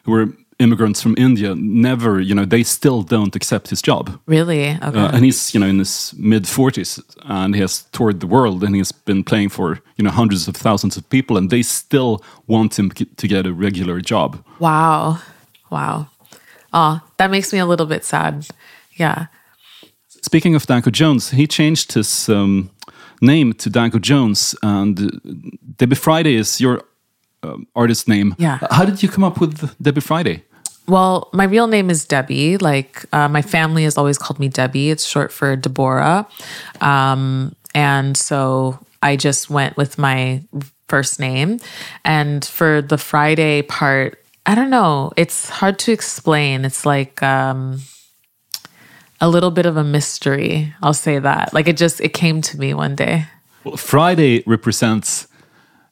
who 0.05 0.12
were 0.12 0.29
immigrants 0.61 1.03
from 1.03 1.14
India, 1.18 1.55
never, 1.57 2.20
you 2.20 2.35
know, 2.35 2.44
they 2.44 2.62
still 2.62 3.03
don't 3.03 3.35
accept 3.35 3.70
his 3.70 3.83
job. 3.83 4.20
Really? 4.26 4.70
Okay. 4.70 5.00
Uh, 5.00 5.11
and 5.12 5.24
he's, 5.24 5.55
you 5.55 5.61
know, 5.61 5.66
in 5.66 5.79
his 5.79 6.14
mid 6.16 6.44
40s 6.44 7.03
and 7.24 7.55
he 7.55 7.61
has 7.61 7.85
toured 7.92 8.20
the 8.20 8.26
world 8.26 8.62
and 8.62 8.76
he's 8.76 8.92
been 8.92 9.24
playing 9.24 9.48
for, 9.48 9.81
you 9.96 10.05
know, 10.05 10.11
hundreds 10.11 10.46
of 10.46 10.55
thousands 10.55 10.96
of 10.96 11.09
people 11.09 11.37
and 11.37 11.50
they 11.50 11.62
still 11.62 12.22
want 12.46 12.79
him 12.79 12.90
to 12.90 13.29
get 13.29 13.46
a 13.46 13.53
regular 13.53 14.00
job. 14.00 14.44
wow. 14.59 15.18
Wow. 15.70 16.09
Oh, 16.72 17.00
that 17.16 17.31
makes 17.31 17.53
me 17.53 17.59
a 17.59 17.66
little 17.66 17.87
bit 17.87 18.05
sad. 18.05 18.46
Yeah. 18.94 19.26
Speaking 20.09 20.55
of 20.55 20.66
Danko 20.66 20.90
Jones, 20.90 21.31
he 21.31 21.46
changed 21.46 21.92
his 21.92 22.29
um, 22.29 22.70
name 23.20 23.52
to 23.54 23.70
Danko 23.70 23.98
Jones 23.98 24.54
and 24.62 25.59
Debby 25.76 25.96
Friday 25.96 26.35
is 26.35 26.61
your 26.61 26.83
um, 27.42 27.66
artist 27.74 28.09
name. 28.09 28.35
Yeah. 28.38 28.59
How 28.70 28.85
did 28.85 29.02
you 29.02 29.09
come 29.09 29.24
up 29.24 29.40
with 29.40 29.74
Debby 29.80 30.00
Friday? 30.00 30.44
Well, 30.88 31.28
my 31.33 31.44
real 31.44 31.68
name 31.68 31.88
is 31.90 32.04
Debby. 32.04 32.59
Like 32.59 33.04
uh, 33.12 33.28
my 33.28 33.42
family 33.42 33.85
has 33.85 33.96
always 33.96 34.18
called 34.18 34.40
me 34.40 34.48
Debby. 34.48 34.90
It's 34.90 35.06
short 35.06 35.33
for 35.33 35.54
Deborah. 35.56 36.26
Um, 36.80 37.54
and 37.74 38.16
so 38.16 38.78
I 39.02 39.16
just 39.16 39.50
went 39.50 39.76
with 39.76 39.98
my 39.98 40.42
first 40.88 41.20
name. 41.20 41.61
And 42.04 42.44
for 42.44 42.83
the 42.83 42.98
Friday 42.98 43.62
part, 43.62 44.18
I 44.46 44.54
don't 44.54 44.70
know. 44.70 45.12
It's 45.16 45.48
hard 45.48 45.78
to 45.80 45.92
explain. 45.92 46.64
It's 46.64 46.85
like 46.85 47.22
um, 47.22 47.80
a 49.20 49.28
little 49.28 49.50
bit 49.50 49.66
of 49.66 49.76
a 49.76 49.85
mystery. 49.85 50.74
I'll 50.83 50.94
say 50.94 51.18
that. 51.18 51.52
Like 51.52 51.68
it 51.68 51.76
just 51.76 52.00
it 52.00 52.12
came 52.12 52.40
to 52.42 52.59
me 52.59 52.74
one 52.74 52.94
day. 52.96 53.26
Well, 53.64 53.76
Friday 53.76 54.42
represents 54.46 55.26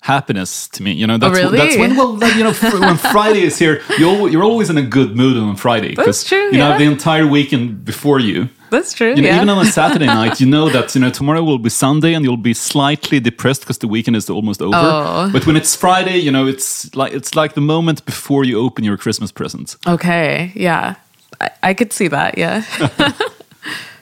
happiness 0.02 0.68
to 0.68 0.82
me. 0.82 0.92
You 0.92 1.06
know, 1.06 1.18
that's 1.18 1.38
Oh, 1.38 1.42
really? 1.42 1.58
that's 1.58 1.76
when 1.76 1.96
well, 1.96 2.12
you 2.36 2.44
know, 2.44 2.52
when 2.52 2.96
Friday 2.96 3.42
is 3.42 3.58
here, 3.58 3.82
you 3.98 4.08
al- 4.08 4.28
you're 4.28 4.44
always 4.44 4.70
in 4.70 4.78
a 4.78 4.82
good 4.82 5.16
mood 5.16 5.36
on 5.36 5.56
Friday 5.56 5.94
That's 5.94 6.24
true, 6.24 6.46
you 6.52 6.58
know 6.58 6.78
the 6.78 6.84
entire 6.84 7.26
weekend 7.26 7.84
before 7.84 8.20
you. 8.20 8.48
That's 8.70 8.92
true. 8.92 9.14
You 9.16 9.22
know, 9.22 9.28
yeah. 9.28 9.36
even 9.36 9.48
on 9.48 9.66
a 9.66 9.70
Saturday 9.80 10.04
night, 10.06 10.40
you 10.40 10.46
know 10.46 10.68
that 10.68 10.94
you 10.94 11.00
know 11.00 11.10
tomorrow 11.10 11.42
will 11.42 11.58
be 11.58 11.70
Sunday, 11.70 12.14
and 12.14 12.22
you'll 12.24 12.36
be 12.36 12.54
slightly 12.54 13.18
depressed 13.20 13.62
because 13.62 13.78
the 13.78 13.88
weekend 13.88 14.16
is 14.16 14.28
almost 14.30 14.60
over. 14.62 14.76
Oh. 14.76 15.30
But 15.32 15.46
when 15.46 15.56
it's 15.56 15.74
Friday, 15.74 16.18
you 16.18 16.30
know 16.30 16.46
it's 16.46 16.94
like 16.94 17.12
it's 17.14 17.34
like 17.34 17.54
the 17.54 17.60
moment 17.62 18.04
before 18.04 18.44
you 18.44 18.58
open 18.60 18.84
your 18.84 18.96
Christmas 18.98 19.32
presents. 19.32 19.76
okay. 19.86 20.52
Yeah. 20.54 20.94
I, 21.40 21.51
I 21.62 21.74
could 21.74 21.92
see 21.92 22.09
that. 22.09 22.38
Yeah. 22.38 22.64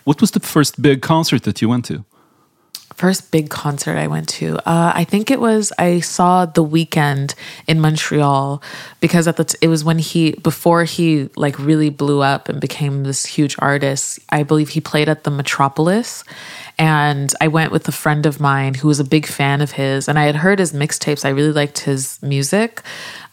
What 0.06 0.20
was 0.20 0.30
the 0.30 0.38
first 0.38 0.80
big 0.80 1.02
concert 1.02 1.42
that 1.42 1.60
you 1.60 1.68
went 1.68 1.84
to? 1.86 2.04
First 2.94 3.32
big 3.32 3.50
concert 3.50 3.98
I 3.98 4.06
went 4.06 4.28
to. 4.38 4.56
Uh, 4.58 4.92
I 4.94 5.02
think 5.02 5.32
it 5.32 5.40
was 5.40 5.72
I 5.80 5.98
saw 5.98 6.46
The 6.46 6.64
Weeknd 6.64 7.34
in 7.66 7.80
Montreal 7.80 8.62
because 9.00 9.26
at 9.26 9.36
the 9.36 9.44
t- 9.44 9.58
it 9.60 9.66
was 9.66 9.82
when 9.82 9.98
he 9.98 10.30
before 10.30 10.84
he 10.84 11.28
like 11.34 11.58
really 11.58 11.90
blew 11.90 12.22
up 12.22 12.48
and 12.48 12.60
became 12.60 13.02
this 13.02 13.26
huge 13.26 13.56
artist. 13.58 14.20
I 14.30 14.44
believe 14.44 14.68
he 14.68 14.80
played 14.80 15.08
at 15.08 15.24
the 15.24 15.30
Metropolis, 15.32 16.22
and 16.78 17.32
I 17.40 17.48
went 17.48 17.72
with 17.72 17.88
a 17.88 17.92
friend 17.92 18.26
of 18.26 18.38
mine 18.38 18.74
who 18.74 18.88
was 18.88 19.00
a 19.00 19.04
big 19.04 19.26
fan 19.26 19.60
of 19.60 19.72
his, 19.72 20.08
and 20.08 20.18
I 20.18 20.24
had 20.24 20.36
heard 20.36 20.58
his 20.58 20.72
mixtapes. 20.72 21.24
I 21.24 21.30
really 21.30 21.52
liked 21.52 21.80
his 21.80 22.20
music. 22.22 22.82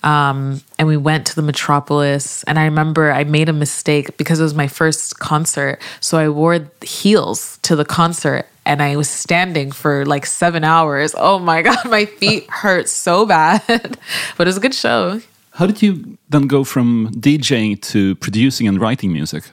Um, 0.04 0.62
and 0.80 0.88
we 0.88 0.98
went 0.98 1.28
to 1.28 1.36
the 1.36 1.42
Metropolis, 1.42 2.44
and 2.44 2.58
I 2.58 2.66
remember 2.66 3.12
I 3.12 3.24
made 3.24 3.50
a 3.50 3.54
mistake 3.54 4.18
because 4.18 4.40
it 4.40 4.44
was 4.44 4.54
my 4.54 4.68
first 4.68 5.20
concert. 5.20 5.80
So 6.00 6.18
I 6.18 6.30
wore 6.30 6.68
heels 6.82 7.60
to 7.64 7.76
the 7.76 7.86
concert, 7.86 8.48
and 8.66 8.82
I 8.82 8.96
was 8.96 9.10
standing 9.10 9.72
for 9.72 10.06
like 10.06 10.26
seven 10.26 10.64
hours. 10.64 11.14
Oh 11.18 11.40
my 11.40 11.62
God, 11.68 11.78
my 11.86 12.06
feet 12.06 12.50
hurt 12.50 12.88
so 12.88 13.26
bad. 13.26 13.62
but 13.68 14.48
it 14.48 14.50
was 14.50 14.58
a 14.58 14.62
good 14.62 14.76
show. 14.76 15.22
How 15.52 15.68
did 15.68 15.82
you 15.82 16.18
then 16.30 16.48
go 16.48 16.64
from 16.64 17.12
DJing 17.12 17.82
to 17.92 18.16
producing 18.16 18.68
and 18.68 18.80
writing 18.82 19.12
music? 19.12 19.44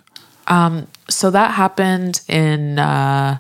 So 1.11 1.31
that 1.31 1.53
happened 1.53 2.23
in 2.29 2.79
uh, 2.79 3.39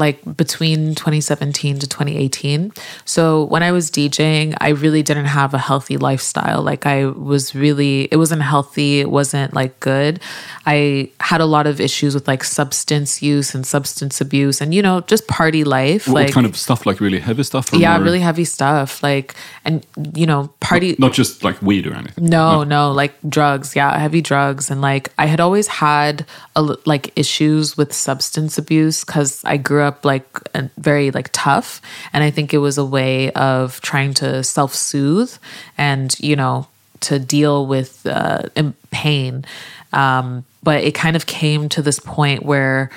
like 0.00 0.18
between 0.36 0.94
2017 0.94 1.78
to 1.78 1.86
2018. 1.86 2.72
So 3.04 3.44
when 3.44 3.62
I 3.62 3.70
was 3.70 3.90
DJing, 3.90 4.56
I 4.60 4.70
really 4.70 5.02
didn't 5.02 5.26
have 5.26 5.54
a 5.54 5.58
healthy 5.58 5.98
lifestyle. 5.98 6.62
Like 6.62 6.86
I 6.86 7.06
was 7.06 7.54
really, 7.54 8.08
it 8.10 8.16
wasn't 8.16 8.42
healthy. 8.42 9.00
It 9.00 9.10
wasn't 9.10 9.54
like 9.54 9.78
good. 9.80 10.20
I 10.66 11.10
had 11.20 11.40
a 11.40 11.46
lot 11.46 11.66
of 11.66 11.80
issues 11.80 12.14
with 12.14 12.26
like 12.26 12.42
substance 12.42 13.22
use 13.22 13.54
and 13.54 13.66
substance 13.66 14.20
abuse 14.20 14.60
and, 14.60 14.74
you 14.74 14.82
know, 14.82 15.02
just 15.02 15.28
party 15.28 15.62
life. 15.62 16.08
What 16.08 16.24
like, 16.24 16.32
kind 16.32 16.46
of 16.46 16.56
stuff? 16.56 16.86
Like 16.86 17.00
really 17.00 17.20
heavy 17.20 17.42
stuff? 17.42 17.70
yeah, 17.72 17.96
more- 17.96 18.04
really 18.04 18.20
heavy 18.20 18.44
stuff. 18.44 19.02
Like, 19.02 19.34
and, 19.64 19.86
you 20.14 20.26
know, 20.26 20.50
party. 20.60 20.96
Not 20.98 21.12
just 21.12 21.44
like 21.44 21.60
weed 21.60 21.86
or 21.86 21.94
anything. 21.94 22.24
No, 22.24 22.64
no, 22.64 22.90
like 22.90 23.12
drugs. 23.28 23.76
Yeah, 23.76 23.98
heavy 23.98 24.22
drugs. 24.22 24.70
And 24.70 24.80
like 24.80 25.12
I 25.18 25.26
had 25.26 25.40
always 25.40 25.68
had 25.68 26.24
a, 26.56 26.62
like 26.86 27.12
issues 27.16 27.76
with 27.76 27.92
substance 27.92 28.56
abuse 28.56 29.04
because 29.04 29.42
I 29.44 29.56
grew 29.58 29.82
up 29.82 29.89
like 30.02 30.26
uh, 30.54 30.68
very 30.76 31.10
like 31.10 31.30
tough, 31.32 31.80
and 32.12 32.24
I 32.24 32.30
think 32.30 32.52
it 32.54 32.58
was 32.58 32.78
a 32.78 32.84
way 32.84 33.30
of 33.32 33.80
trying 33.80 34.14
to 34.14 34.42
self 34.42 34.74
soothe 34.74 35.36
and 35.78 36.18
you 36.20 36.36
know 36.36 36.66
to 37.00 37.18
deal 37.18 37.66
with 37.66 38.06
uh, 38.06 38.42
pain. 38.90 39.44
Um, 39.92 40.44
but 40.62 40.84
it 40.84 40.94
kind 40.94 41.16
of 41.16 41.26
came 41.26 41.68
to 41.70 41.82
this 41.82 41.98
point 41.98 42.44
where. 42.44 42.90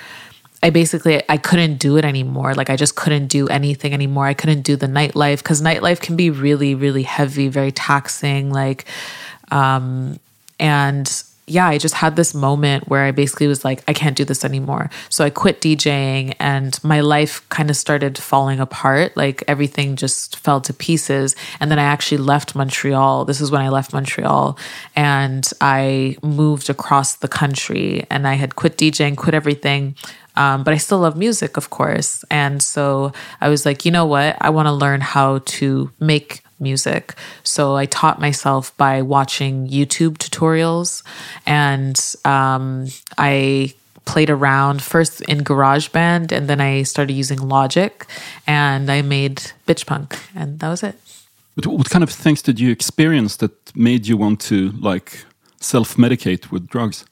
I 0.66 0.70
basically 0.70 1.22
I 1.28 1.36
couldn't 1.36 1.76
do 1.76 1.98
it 1.98 2.06
anymore. 2.06 2.56
Like 2.56 2.70
I 2.70 2.78
just 2.78 2.96
couldn't 2.96 3.28
do 3.28 3.50
anything 3.50 3.94
anymore. 3.94 4.28
I 4.28 4.34
couldn't 4.34 4.62
do 4.62 4.78
the 4.78 4.88
nightlife 4.88 5.40
because 5.40 5.62
nightlife 5.62 6.00
can 6.00 6.16
be 6.16 6.30
really, 6.30 6.74
really 6.74 7.04
heavy, 7.04 7.50
very 7.50 7.74
taxing. 7.74 8.50
Like, 8.50 8.86
um, 9.52 10.22
and 10.62 11.24
yeah, 11.46 11.68
I 11.68 11.78
just 11.78 11.96
had 11.96 12.16
this 12.16 12.34
moment 12.34 12.88
where 12.88 13.04
I 13.04 13.12
basically 13.12 13.48
was 13.48 13.66
like, 13.66 13.84
I 13.88 13.94
can't 13.94 14.16
do 14.16 14.24
this 14.24 14.46
anymore. 14.46 14.90
So 15.10 15.26
I 15.26 15.30
quit 15.30 15.60
DJing 15.60 16.36
and 16.40 16.82
my 16.84 17.02
life 17.02 17.48
kind 17.50 17.70
of 17.70 17.76
started 17.76 18.18
falling 18.18 18.60
apart. 18.62 19.18
Like 19.18 19.44
everything 19.48 19.98
just 19.98 20.38
fell 20.38 20.62
to 20.62 20.74
pieces. 20.74 21.36
And 21.60 21.70
then 21.70 21.80
I 21.80 21.84
actually 21.84 22.20
left 22.20 22.56
Montreal. 22.56 23.26
This 23.26 23.42
is 23.42 23.52
when 23.52 23.62
I 23.62 23.70
left 23.70 23.92
Montreal 23.92 24.58
and 24.96 25.50
I 25.60 26.16
moved 26.22 26.70
across 26.70 27.16
the 27.16 27.28
country 27.28 28.06
and 28.10 28.26
I 28.26 28.36
had 28.36 28.56
quit 28.56 28.78
DJing, 28.78 29.18
quit 29.18 29.36
everything. 29.36 29.96
Um, 30.36 30.64
but 30.64 30.74
I 30.74 30.78
still 30.78 31.00
love 31.00 31.18
music, 31.18 31.58
of 31.58 31.70
course. 31.70 32.24
And 32.32 32.64
so 32.64 33.12
I 33.40 33.50
was 33.50 33.66
like, 33.66 33.86
you 33.86 33.92
know 33.92 34.06
what? 34.06 34.38
I 34.42 34.50
want 34.50 34.68
to 34.68 34.72
learn 34.72 35.02
how 35.02 35.40
to 35.40 35.92
make 36.00 36.43
music. 36.64 37.14
So 37.44 37.76
I 37.76 37.86
taught 37.86 38.20
myself 38.20 38.76
by 38.78 39.02
watching 39.02 39.68
YouTube 39.68 40.18
tutorials 40.18 41.04
and 41.46 42.00
um, 42.26 42.88
I 43.18 43.74
played 44.06 44.30
around 44.30 44.82
first 44.82 45.22
in 45.22 45.42
GarageBand 45.42 46.32
and 46.32 46.48
then 46.48 46.60
I 46.60 46.84
started 46.84 47.14
using 47.14 47.40
Logic 47.40 48.06
and 48.48 48.90
I 48.90 49.02
made 49.02 49.38
Bitchpunk 49.68 50.20
and 50.36 50.60
that 50.60 50.70
was 50.70 50.84
it. 50.84 50.96
But 51.56 51.68
what 51.68 51.90
kind 51.90 52.04
of 52.04 52.10
things 52.10 52.42
did 52.42 52.60
you 52.60 52.72
experience 52.72 53.38
that 53.38 53.52
made 53.76 54.08
you 54.08 54.18
want 54.18 54.42
to 54.42 54.72
like 54.82 55.26
self-medicate 55.60 56.52
with 56.52 56.68
drugs? 56.68 57.06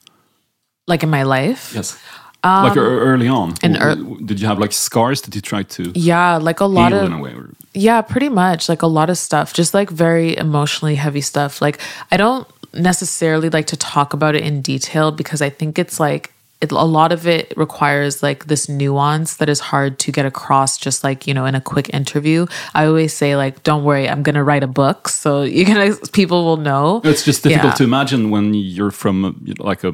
Like 0.88 1.04
in 1.04 1.10
my 1.10 1.24
life. 1.24 1.74
Yes. 1.76 2.00
Um, 2.44 2.64
like 2.68 2.78
early 2.78 3.28
on. 3.28 3.54
ear- 3.76 3.96
w- 3.96 4.26
did 4.26 4.40
you 4.42 4.48
have 4.48 4.58
like 4.58 4.72
scars 4.72 5.22
that 5.22 5.36
you 5.36 5.42
tried 5.42 5.70
to 5.78 5.92
Yeah, 5.94 6.38
like 6.38 6.60
a 6.60 6.66
lot 6.66 6.92
of 6.94 7.12
a? 7.12 7.50
Yeah, 7.74 8.02
pretty 8.02 8.30
much. 8.30 8.68
Like 8.68 8.82
a 8.82 8.88
lot 8.88 9.10
of 9.12 9.18
stuff, 9.18 9.54
just 9.54 9.74
like 9.74 9.90
very 9.92 10.36
emotionally 10.38 10.96
heavy 10.96 11.22
stuff. 11.22 11.62
Like 11.62 11.80
I 12.12 12.18
don't 12.18 12.48
necessarily 12.74 13.50
like 13.50 13.68
to 13.68 13.78
talk 13.78 14.14
about 14.14 14.34
it 14.36 14.44
in 14.44 14.62
detail 14.62 15.12
because 15.12 15.42
I 15.42 15.50
think 15.50 15.78
it's 15.78 16.00
like 16.00 16.34
it, 16.62 16.72
a 16.72 16.84
lot 16.86 17.12
of 17.12 17.28
it 17.28 17.54
requires 17.58 18.22
like 18.24 18.46
this 18.46 18.68
nuance 18.70 19.38
that 19.38 19.50
is 19.50 19.60
hard 19.60 19.98
to 20.00 20.12
get 20.12 20.26
across 20.26 20.78
just 20.78 21.04
like, 21.04 21.28
you 21.28 21.34
know, 21.34 21.46
in 21.46 21.54
a 21.56 21.62
quick 21.62 21.90
interview. 21.94 22.46
I 22.74 22.86
always 22.86 23.14
say 23.14 23.36
like 23.36 23.62
don't 23.64 23.84
worry, 23.84 24.10
I'm 24.10 24.24
going 24.24 24.36
to 24.36 24.44
write 24.44 24.64
a 24.64 24.68
book 24.68 25.10
so 25.10 25.44
you're 25.44 25.66
going 25.66 25.94
to 25.94 26.12
people 26.12 26.44
will 26.46 26.58
know. 26.58 27.02
it's 27.04 27.24
just 27.24 27.44
difficult 27.44 27.74
Yeah. 27.74 27.78
to 27.78 27.84
imagine 27.84 28.30
when 28.32 28.54
you're 28.54 28.92
from 28.92 29.44
like 29.60 29.84
a, 29.84 29.92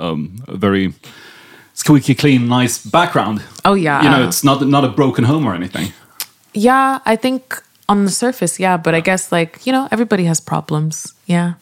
um, 0.00 0.42
a 0.48 0.56
very 0.56 0.92
squeaky 1.74 2.14
clean, 2.14 2.48
nice 2.48 2.84
background. 2.84 3.42
Oh 3.64 3.74
yeah. 3.74 4.02
You 4.02 4.08
know, 4.10 4.28
it's 4.28 4.42
not 4.42 4.66
not 4.66 4.84
a 4.84 4.88
broken 4.88 5.24
home 5.24 5.46
or 5.46 5.54
anything. 5.54 5.92
yeah, 6.54 6.98
I 7.06 7.16
think 7.16 7.62
on 7.88 8.04
the 8.04 8.10
surface, 8.10 8.60
yeah, 8.60 8.76
but 8.76 8.94
I 8.94 9.00
guess 9.00 9.32
like, 9.32 9.66
you 9.66 9.72
know, 9.72 9.88
everybody 9.90 10.24
has 10.24 10.40
problems. 10.40 11.14
Yeah. 11.26 11.54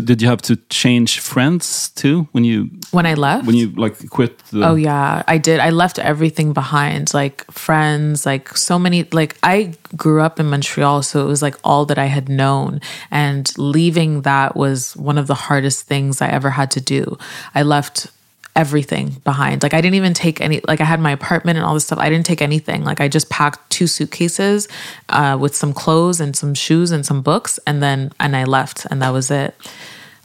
Did 0.00 0.22
you 0.22 0.28
have 0.28 0.42
to 0.42 0.56
change 0.68 1.20
friends 1.20 1.90
too 1.90 2.28
when 2.32 2.44
you 2.44 2.70
When 2.90 3.06
I 3.06 3.14
left 3.14 3.46
when 3.46 3.56
you 3.56 3.70
like 3.70 4.08
quit? 4.10 4.38
The, 4.50 4.66
Oh 4.66 4.74
yeah, 4.74 5.22
I 5.28 5.38
did. 5.38 5.60
I 5.60 5.70
left 5.70 5.98
everything 5.98 6.52
behind, 6.52 7.14
like 7.14 7.44
friends, 7.50 8.26
like 8.26 8.56
so 8.56 8.78
many 8.78 9.04
like 9.12 9.36
I 9.42 9.74
grew 9.96 10.20
up 10.22 10.40
in 10.40 10.46
Montreal, 10.50 11.02
so 11.02 11.24
it 11.24 11.28
was 11.28 11.42
like 11.42 11.56
all 11.64 11.84
that 11.86 11.98
I 11.98 12.06
had 12.06 12.28
known 12.28 12.80
and 13.10 13.50
leaving 13.58 14.22
that 14.22 14.56
was 14.56 14.96
one 14.96 15.18
of 15.18 15.26
the 15.26 15.34
hardest 15.34 15.86
things 15.86 16.20
I 16.20 16.28
ever 16.28 16.50
had 16.50 16.70
to 16.72 16.80
do. 16.80 17.18
I 17.54 17.62
left 17.62 18.08
everything 18.56 19.10
behind. 19.24 19.62
Like 19.62 19.74
I 19.74 19.80
didn't 19.80 19.94
even 19.94 20.14
take 20.14 20.40
any 20.40 20.60
like 20.66 20.80
I 20.80 20.84
had 20.84 21.00
my 21.00 21.12
apartment 21.12 21.56
and 21.58 21.64
all 21.64 21.74
this 21.74 21.84
stuff. 21.84 21.98
I 21.98 22.10
didn't 22.10 22.26
take 22.26 22.42
anything. 22.42 22.84
Like 22.84 23.00
I 23.00 23.08
just 23.08 23.30
packed 23.30 23.70
two 23.70 23.86
suitcases 23.86 24.68
uh, 25.08 25.36
with 25.40 25.54
some 25.54 25.72
clothes 25.72 26.20
and 26.20 26.36
some 26.36 26.54
shoes 26.54 26.90
and 26.90 27.04
some 27.06 27.22
books 27.22 27.58
and 27.66 27.82
then 27.82 28.12
and 28.18 28.36
I 28.36 28.44
left 28.44 28.86
and 28.90 29.02
that 29.02 29.10
was 29.10 29.30
it. 29.30 29.54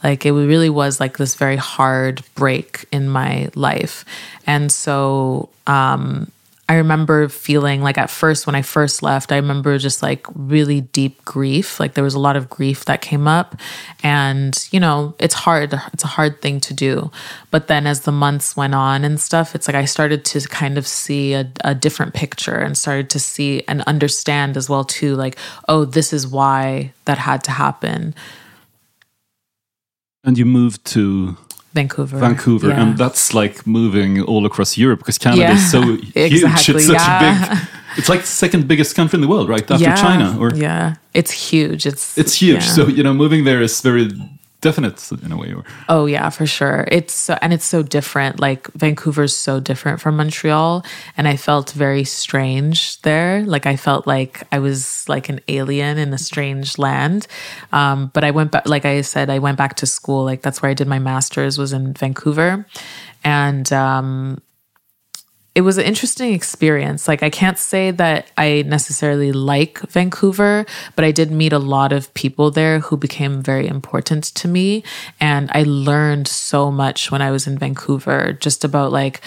Like 0.04 0.26
it 0.26 0.32
really 0.34 0.70
was 0.70 1.00
like 1.00 1.18
this 1.18 1.36
very 1.36 1.56
hard 1.56 2.24
break 2.36 2.86
in 2.92 3.10
my 3.10 3.50
life. 3.56 4.06
And 4.46 4.72
so 4.72 5.50
um 5.68 6.32
I 6.68 6.76
remember 6.76 7.30
feeling 7.30 7.84
like 7.84 7.98
at 7.98 8.10
first 8.10 8.48
when 8.48 8.56
I 8.56 8.64
first 8.64 9.04
left, 9.04 9.32
I 9.32 9.36
remember 9.36 9.78
just 9.78 10.02
like 10.02 10.26
really 10.34 10.82
deep 10.82 11.24
grief. 11.24 11.80
Like 11.80 11.94
there 11.94 12.04
was 12.04 12.16
a 12.16 12.20
lot 12.20 12.36
of 12.36 12.50
grief 12.50 12.86
that 12.86 13.02
came 13.02 13.28
up. 13.28 13.56
And, 14.02 14.58
you 14.72 14.80
know, 14.80 15.14
it's 15.20 15.36
hard. 15.36 15.80
It's 15.94 16.04
a 16.04 16.08
hard 16.08 16.42
thing 16.42 16.60
to 16.62 16.74
do. 16.74 17.12
But 17.52 17.68
then 17.68 17.86
as 17.86 18.02
the 18.02 18.12
months 18.12 18.58
went 18.58 18.74
on 18.74 19.04
and 19.04 19.20
stuff, 19.20 19.54
it's 19.54 19.68
like 19.68 19.76
I 19.76 19.86
started 19.86 20.26
to 20.26 20.42
kind 20.48 20.80
of 20.80 20.88
see 20.88 21.34
a, 21.34 21.52
a 21.64 21.76
different 21.76 22.16
picture 22.16 22.58
and 22.58 22.76
started 22.76 23.12
to 23.12 23.20
see 23.20 23.62
and 23.68 23.82
understand 23.84 24.58
as 24.58 24.68
well, 24.68 24.84
too, 24.84 25.16
like, 25.16 25.38
oh, 25.68 25.86
this 25.86 26.14
is 26.14 26.28
why 26.28 26.94
that 27.06 27.20
had 27.20 27.44
to 27.44 27.52
happen. 27.52 28.16
and 30.26 30.38
you 30.40 30.46
moved 30.46 30.84
to 30.84 31.38
Vancouver. 31.76 32.18
Vancouver, 32.20 32.70
Yeah. 32.70 32.82
and 32.82 32.98
that's 32.98 33.34
like 33.42 33.56
moving 33.66 34.22
all 34.32 34.46
across 34.46 34.78
Europe 34.78 35.00
because 35.00 35.18
Canada 35.20 35.42
Yeah, 35.42 35.56
is 35.58 35.72
so 35.72 35.82
huge. 36.16 36.16
exactly, 36.16 36.76
It's 36.76 36.86
such 36.88 36.96
yeah. 36.96 37.20
a 37.20 37.50
big. 37.50 37.60
It's 37.98 38.10
like 38.10 38.22
the 38.22 38.28
second 38.46 38.68
biggest 38.68 38.94
country 38.96 39.16
in 39.18 39.22
the 39.22 39.28
world, 39.34 39.48
right 39.48 39.72
after 39.72 39.96
China. 40.08 40.28
Or 40.42 40.50
yeah, 40.54 40.96
it's 41.14 41.32
huge. 41.52 41.86
It's 41.92 42.18
it's 42.22 42.34
huge. 42.42 42.64
So 42.76 42.82
you 42.98 43.04
know, 43.06 43.14
moving 43.14 43.46
there 43.46 43.62
is 43.64 43.82
very 43.82 44.06
definite 44.66 45.12
in 45.24 45.32
a 45.32 45.38
way. 45.38 45.54
Or 45.54 45.64
Oh 45.88 46.08
yeah, 46.08 46.30
for 46.32 46.48
sure. 46.48 46.88
It's 46.92 47.14
so, 47.14 47.38
and 47.42 47.54
it's 47.54 47.66
so 47.66 47.84
different. 47.84 48.40
Like 48.40 48.68
Vancouver's 48.74 49.38
so 49.38 49.60
different 49.60 50.02
from 50.02 50.18
Montreal, 50.18 50.84
and 51.16 51.28
I 51.28 51.38
felt 51.38 51.72
very 51.72 52.04
strange 52.04 53.00
there. 53.04 53.44
Like 53.46 53.68
I 53.68 53.76
felt 53.76 54.08
like 54.08 54.42
I 54.52 54.58
was 54.58 55.08
like 55.08 55.30
an 55.30 55.40
alien 55.48 56.00
in 56.00 56.12
a 56.14 56.18
strange 56.18 56.80
land. 56.80 57.28
Um, 57.72 58.10
but 58.14 58.24
I 58.24 58.32
went 58.32 58.52
back, 58.52 58.68
like 58.68 58.86
I 58.86 59.02
said, 59.02 59.30
I 59.30 59.38
went 59.38 59.58
back 59.58 59.76
to 59.76 59.86
school. 59.86 60.26
Like 60.26 60.42
that's 60.42 60.62
where 60.62 60.72
I 60.72 60.74
did 60.74 60.88
my 60.88 61.00
master's 61.00 61.60
was 61.60 61.72
in 61.72 61.94
Vancouver, 61.94 62.66
and 63.24 63.72
um, 63.72 64.42
it 65.56 65.62
was 65.62 65.78
an 65.78 65.86
interesting 65.86 66.34
experience. 66.34 67.08
Like, 67.08 67.24
I 67.24 67.30
can't 67.30 67.58
say 67.58 67.90
that 67.92 68.30
I 68.38 68.66
necessarily 68.68 69.32
like 69.32 69.80
Vancouver, 69.90 70.66
but 70.98 71.06
I 71.06 71.12
did 71.12 71.32
meet 71.32 71.54
a 71.54 71.60
lot 71.60 71.94
of 71.94 72.14
people 72.14 72.52
there 72.52 72.80
who 72.80 72.98
became 72.98 73.42
very 73.42 73.66
important 73.66 74.26
to 74.36 74.50
me. 74.50 74.84
And 75.22 75.50
I 75.54 75.64
learned 75.64 76.28
so 76.28 76.70
much 76.72 77.10
when 77.10 77.22
I 77.22 77.32
was 77.32 77.48
in 77.48 77.58
Vancouver 77.58 78.34
just 78.34 78.66
about 78.66 78.92
like 78.92 79.22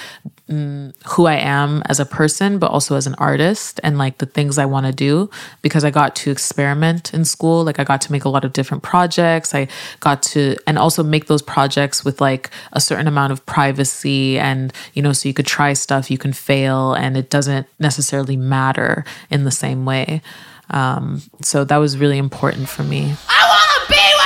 mm, 0.49 0.95
who 1.07 1.27
I 1.27 1.35
am 1.35 1.83
as 1.87 2.01
a 2.01 2.07
person, 2.07 2.59
but 2.59 2.71
also 2.71 2.97
as 2.97 3.07
an 3.07 3.15
artist 3.15 3.81
and 3.83 3.99
like 3.99 4.19
the 4.19 4.27
things 4.27 4.59
I 4.59 4.65
want 4.67 4.87
to 4.87 4.93
do 4.93 5.31
because 5.63 5.85
I 5.85 5.91
got 5.91 6.17
to 6.17 6.31
experiment 6.31 7.13
in 7.15 7.25
school. 7.25 7.65
Like, 7.65 7.79
I 7.79 7.85
got 7.85 8.01
to 8.03 8.13
make 8.13 8.25
a 8.25 8.29
lot 8.29 8.45
of 8.45 8.53
different 8.53 8.83
projects. 8.83 9.55
I 9.55 9.69
got 10.01 10.23
to, 10.25 10.57
and 10.67 10.79
also 10.79 11.03
make 11.03 11.27
those 11.27 11.43
projects 11.43 12.05
with 12.05 12.21
like 12.21 12.51
a 12.73 12.81
certain 12.81 13.07
amount 13.07 13.33
of 13.33 13.45
privacy 13.47 14.39
and, 14.39 14.73
you 14.95 15.03
know, 15.03 15.13
so 15.13 15.29
you 15.29 15.35
could 15.35 15.47
try 15.47 15.73
stuff, 15.73 16.11
you 16.11 16.19
can 16.19 16.33
fail, 16.33 16.95
and 16.95 17.17
it 17.17 17.31
doesn't 17.31 17.67
necessarily 17.79 18.37
matter 18.37 19.05
in 19.31 19.45
the 19.45 19.51
same 19.51 19.85
way. 19.85 20.23
Um, 20.71 21.23
so 21.41 21.65
that 21.65 21.79
was 21.79 21.97
really 21.97 22.19
important 22.19 22.69
for 22.69 22.83
me. 22.83 23.15
I 23.29 23.43
wanna 23.49 23.89
be 23.89 24.18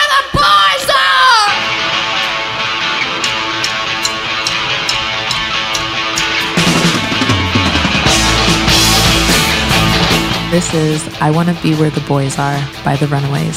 This 10.53 10.75
is 10.75 11.09
I 11.19 11.31
Want 11.31 11.49
to 11.49 11.55
Be 11.63 11.75
Where 11.77 11.89
the 11.89 12.03
Boys 12.03 12.39
Are 12.39 12.61
by 12.85 12.95
the 12.97 13.07
Runaways. 13.07 13.57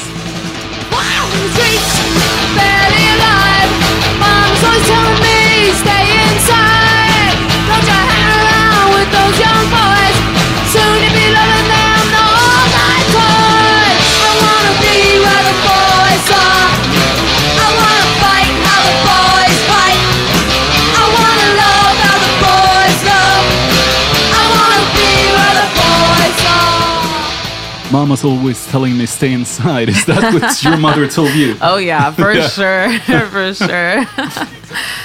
Mama's 27.96 28.26
always 28.26 28.68
telling 28.68 28.98
me 28.98 29.06
stay 29.06 29.32
inside. 29.32 29.88
Is 29.96 30.04
that 30.06 30.34
what 30.34 30.62
your 30.62 30.76
mother 30.76 31.08
told 31.08 31.34
you? 31.34 31.56
Oh 31.62 31.78
yeah, 31.78 32.12
for 32.12 32.34
Yeah. 32.40 32.48
sure, 32.50 33.00
for 33.30 33.54
sure. 33.54 34.04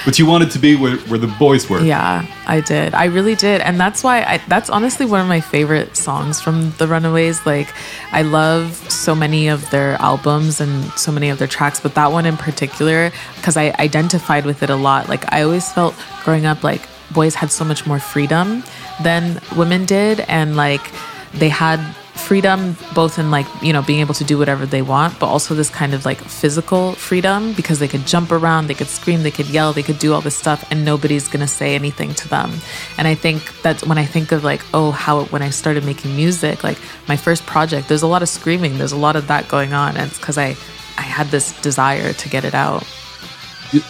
But 0.05 0.19
you 0.19 0.27
wanted 0.27 0.51
to 0.51 0.59
be 0.59 0.75
where, 0.75 0.97
where 1.09 1.19
the 1.21 1.29
boys 1.39 1.71
were. 1.71 1.81
Yeah, 1.83 2.27
I 2.49 2.61
did. 2.61 2.93
I 2.95 3.05
really 3.05 3.37
did. 3.37 3.61
And 3.61 3.79
that's 3.79 4.03
why 4.03 4.23
I 4.23 4.39
that's 4.49 4.69
honestly 4.69 5.07
one 5.07 5.21
of 5.21 5.29
my 5.29 5.41
favorite 5.41 5.97
songs 5.97 6.41
from 6.41 6.73
The 6.79 6.89
Runaways. 6.89 7.47
Like 7.47 7.73
I 8.11 8.23
love 8.23 8.75
so 8.91 9.15
many 9.15 9.47
of 9.47 9.71
their 9.71 9.93
albums 10.03 10.61
and 10.61 10.91
so 10.99 11.13
many 11.13 11.29
of 11.31 11.39
their 11.39 11.47
tracks, 11.57 11.79
but 11.79 11.95
that 11.95 12.11
one 12.11 12.27
in 12.27 12.37
particular 12.37 13.13
because 13.37 13.57
I 13.57 13.71
identified 13.79 14.45
with 14.45 14.65
it 14.65 14.71
a 14.71 14.75
lot. 14.89 15.09
Like 15.09 15.33
I 15.33 15.43
always 15.43 15.71
felt 15.73 15.95
growing 16.25 16.45
up 16.45 16.65
like 16.65 16.83
boys 17.13 17.37
had 17.37 17.53
so 17.53 17.65
much 17.65 17.87
more 17.87 18.01
freedom 18.01 18.65
than 19.05 19.41
women 19.57 19.85
did 19.85 20.19
and 20.27 20.57
like 20.57 20.83
they 21.33 21.49
had 21.49 21.79
freedom 22.31 22.77
both 22.95 23.19
in 23.19 23.29
like 23.29 23.49
you 23.61 23.73
know 23.73 23.83
being 23.83 23.99
able 23.99 24.15
to 24.15 24.23
do 24.23 24.39
whatever 24.39 24.65
they 24.65 24.83
want 24.83 25.19
but 25.19 25.27
also 25.27 25.53
this 25.53 25.69
kind 25.69 25.93
of 25.93 26.05
like 26.05 26.19
physical 26.19 26.93
freedom 26.93 27.53
because 27.55 27.81
they 27.81 27.89
could 27.89 28.07
jump 28.07 28.31
around 28.31 28.69
they 28.69 28.79
could 28.81 28.87
scream 28.87 29.25
they 29.25 29.33
could 29.33 29.49
yell 29.49 29.73
they 29.73 29.83
could 29.83 29.99
do 29.99 30.15
all 30.15 30.21
this 30.21 30.37
stuff 30.37 30.65
and 30.71 30.85
nobody's 30.85 31.27
going 31.27 31.41
to 31.41 31.53
say 31.61 31.75
anything 31.75 32.15
to 32.15 32.29
them 32.29 32.53
and 32.99 33.09
i 33.09 33.17
think 33.17 33.53
that's 33.63 33.85
when 33.85 33.99
i 33.99 34.05
think 34.05 34.31
of 34.31 34.45
like 34.45 34.63
oh 34.75 34.93
how 34.93 35.25
when 35.33 35.43
i 35.43 35.51
started 35.51 35.85
making 35.85 36.15
music 36.15 36.63
like 36.63 36.79
my 37.09 37.17
first 37.17 37.45
project 37.47 37.89
there's 37.89 38.03
a 38.03 38.13
lot 38.15 38.23
of 38.23 38.29
screaming 38.29 38.79
there's 38.79 38.93
a 38.93 39.03
lot 39.09 39.17
of 39.17 39.27
that 39.27 39.49
going 39.49 39.73
on 39.73 39.97
and 39.97 40.07
it's 40.07 40.21
because 40.21 40.39
i 40.39 40.51
i 40.99 41.07
had 41.19 41.27
this 41.33 41.61
desire 41.63 42.13
to 42.13 42.29
get 42.29 42.45
it 42.45 42.55
out 42.55 42.85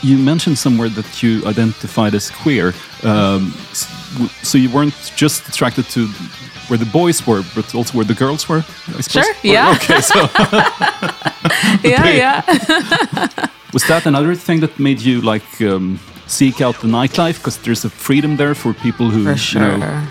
You, 0.02 0.16
mentioned 0.18 0.56
somewhere 0.56 0.90
that 0.90 1.22
you 1.22 1.32
identified 1.46 2.14
as 2.14 2.28
queer. 2.42 2.74
Um, 3.02 3.42
so 4.42 4.58
you 4.58 4.68
weren't 4.76 4.98
just 5.16 5.48
attracted 5.48 5.86
to 5.96 6.06
where 6.70 6.78
the 6.78 6.90
boys 6.92 7.26
were, 7.26 7.42
but 7.54 7.74
also 7.74 7.92
where 7.98 8.04
the 8.06 8.14
girls 8.14 8.48
were, 8.48 8.64
I 8.96 9.00
suppose? 9.00 9.24
Sure, 9.24 9.24
Or- 9.24 9.36
yeah. 9.42 9.74
Okay, 9.74 10.00
so 10.00 10.20
yeah 11.82 12.08
yeah 12.08 12.42
was 13.72 13.86
that 13.88 14.06
another 14.06 14.34
thing 14.34 14.60
that 14.60 14.78
made 14.78 15.00
you 15.00 15.20
like 15.20 15.60
um, 15.60 15.98
seek 16.26 16.60
out 16.60 16.80
the 16.80 16.88
nightlife? 16.88 17.38
Because 17.38 17.58
there's 17.58 17.84
a 17.84 17.90
freedom 17.90 18.36
there 18.36 18.54
for 18.54 18.72
people 18.72 19.10
who 19.10 19.24
for 19.24 19.30
you 19.30 19.36
sure. 19.36 19.78
know, 19.78 20.06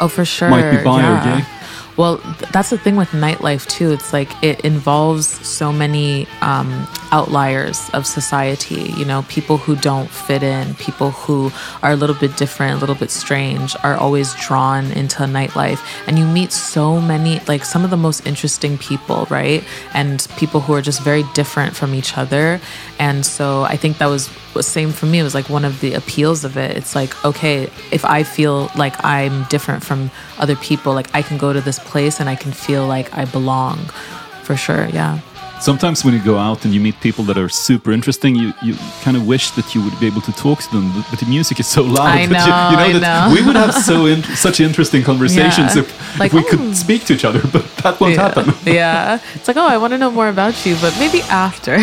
oh, 0.00 0.08
for 0.08 0.24
sure. 0.24 0.50
might 0.50 0.70
be 0.70 0.82
bi 0.82 1.00
or 1.00 1.02
yeah. 1.02 1.40
gay. 1.40 1.53
Well, 1.96 2.18
th- 2.18 2.50
that's 2.50 2.70
the 2.70 2.78
thing 2.78 2.96
with 2.96 3.10
nightlife 3.10 3.68
too. 3.68 3.92
It's 3.92 4.12
like 4.12 4.30
it 4.42 4.60
involves 4.64 5.26
so 5.46 5.72
many 5.72 6.26
um, 6.40 6.88
outliers 7.12 7.88
of 7.90 8.04
society. 8.04 8.92
You 8.96 9.04
know, 9.04 9.22
people 9.28 9.58
who 9.58 9.76
don't 9.76 10.10
fit 10.10 10.42
in, 10.42 10.74
people 10.74 11.12
who 11.12 11.52
are 11.82 11.92
a 11.92 11.96
little 11.96 12.16
bit 12.16 12.36
different, 12.36 12.74
a 12.74 12.78
little 12.78 12.96
bit 12.96 13.12
strange, 13.12 13.76
are 13.84 13.94
always 13.94 14.34
drawn 14.34 14.90
into 14.92 15.22
nightlife. 15.22 15.80
And 16.08 16.18
you 16.18 16.26
meet 16.26 16.50
so 16.50 17.00
many, 17.00 17.38
like 17.46 17.64
some 17.64 17.84
of 17.84 17.90
the 17.90 17.96
most 17.96 18.26
interesting 18.26 18.76
people, 18.78 19.26
right? 19.30 19.62
And 19.94 20.26
people 20.36 20.60
who 20.60 20.72
are 20.74 20.82
just 20.82 21.00
very 21.02 21.22
different 21.34 21.76
from 21.76 21.94
each 21.94 22.18
other. 22.18 22.60
And 22.98 23.24
so 23.24 23.62
I 23.62 23.76
think 23.76 23.98
that 23.98 24.06
was 24.06 24.28
same 24.62 24.92
for 24.92 25.06
me. 25.06 25.18
It 25.18 25.24
was 25.24 25.34
like 25.34 25.48
one 25.48 25.64
of 25.64 25.80
the 25.80 25.94
appeals 25.94 26.44
of 26.44 26.56
it. 26.56 26.76
It's 26.76 26.94
like, 26.94 27.24
okay, 27.24 27.64
if 27.90 28.04
I 28.04 28.22
feel 28.22 28.70
like 28.76 28.94
I'm 29.04 29.44
different 29.44 29.82
from 29.84 30.10
other 30.38 30.56
people, 30.56 30.94
like 30.94 31.12
I 31.14 31.22
can 31.22 31.38
go 31.38 31.52
to 31.52 31.60
this 31.60 31.78
place 31.84 32.20
and 32.20 32.28
I 32.28 32.36
can 32.36 32.52
feel 32.52 32.86
like 32.86 33.16
I 33.16 33.24
belong 33.24 33.78
for 34.42 34.56
sure. 34.56 34.86
Yeah. 34.88 35.20
Sometimes 35.60 36.04
when 36.04 36.12
you 36.12 36.22
go 36.22 36.36
out 36.36 36.64
and 36.64 36.74
you 36.74 36.80
meet 36.80 37.00
people 37.00 37.24
that 37.24 37.38
are 37.38 37.48
super 37.48 37.90
interesting, 37.92 38.34
you, 38.36 38.52
you 38.62 38.74
kind 39.02 39.16
of 39.16 39.26
wish 39.26 39.52
that 39.52 39.74
you 39.74 39.82
would 39.82 39.98
be 39.98 40.06
able 40.06 40.20
to 40.22 40.32
talk 40.32 40.60
to 40.60 40.70
them, 40.70 40.92
but- 41.10 41.18
the 41.18 41.26
music 41.26 41.58
is 41.58 41.66
so 41.66 41.82
loud. 41.82 42.06
I 42.06 42.26
that 42.34 42.46
you, 42.46 42.52
know, 42.52 42.70
you 42.70 42.76
know 42.76 42.98
I 42.98 43.00
that 43.00 43.28
know. 43.28 43.34
we 43.34 43.46
would 43.46 43.56
have 43.56 43.72
so 43.72 44.04
in, 44.12 44.22
such 44.22 44.60
interesting 44.60 45.02
conversations 45.02 45.74
Yeah. 45.74 45.82
if, 45.82 46.18
Like, 46.18 46.34
if 46.34 46.34
we 46.34 46.40
oh. 46.40 46.50
could 46.50 46.58
hmm. 46.60 46.72
speak 46.72 47.04
to 47.06 47.14
each 47.14 47.24
other, 47.24 47.40
but 47.52 47.64
that 47.76 47.98
won't 48.00 48.14
yeah. 48.14 48.22
happen. 48.22 48.52
yeah. 48.66 49.20
It's 49.34 49.48
like, 49.48 49.56
oh, 49.56 49.66
I 49.66 49.78
want 49.78 49.92
to 49.92 49.98
know 49.98 50.10
more 50.10 50.28
about 50.28 50.66
you, 50.66 50.76
but 50.82 50.94
maybe 50.98 51.22
after. 51.30 51.76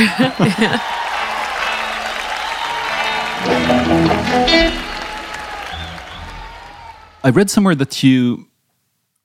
I 7.24 7.30
read 7.30 7.50
somewhere 7.50 7.76
that 7.76 8.04
you 8.04 8.48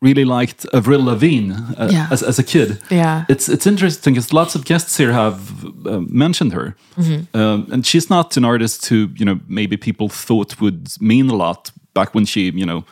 really 0.03 0.25
liked 0.25 0.67
Avril 0.73 1.05
Lavigne 1.05 1.53
uh, 1.79 1.89
Yeah. 1.91 2.09
as, 2.11 2.23
as 2.23 2.39
a 2.39 2.43
kid. 2.43 2.79
Yeah. 2.91 3.25
It's 3.29 3.49
it's 3.49 3.67
interesting 3.67 4.15
because 4.15 4.33
lots 4.33 4.55
of 4.55 4.65
guests 4.65 4.97
here 4.99 5.13
have 5.13 5.39
uh, 5.87 6.01
mentioned 6.09 6.53
her, 6.53 6.75
Mm-hmm. 6.97 7.37
um, 7.37 7.67
and 7.73 7.87
she's 7.87 8.09
not 8.11 8.37
an 8.37 8.45
artist 8.45 8.87
who 8.91 9.09
you 9.17 9.25
know 9.25 9.39
maybe 9.49 9.77
people 9.77 10.09
thought 10.09 10.61
would 10.61 10.89
mean 11.01 11.31
a 11.31 11.37
lot 11.37 11.73
back 11.95 12.15
when 12.15 12.27
she 12.27 12.41
you 12.51 12.67
know 12.67 12.85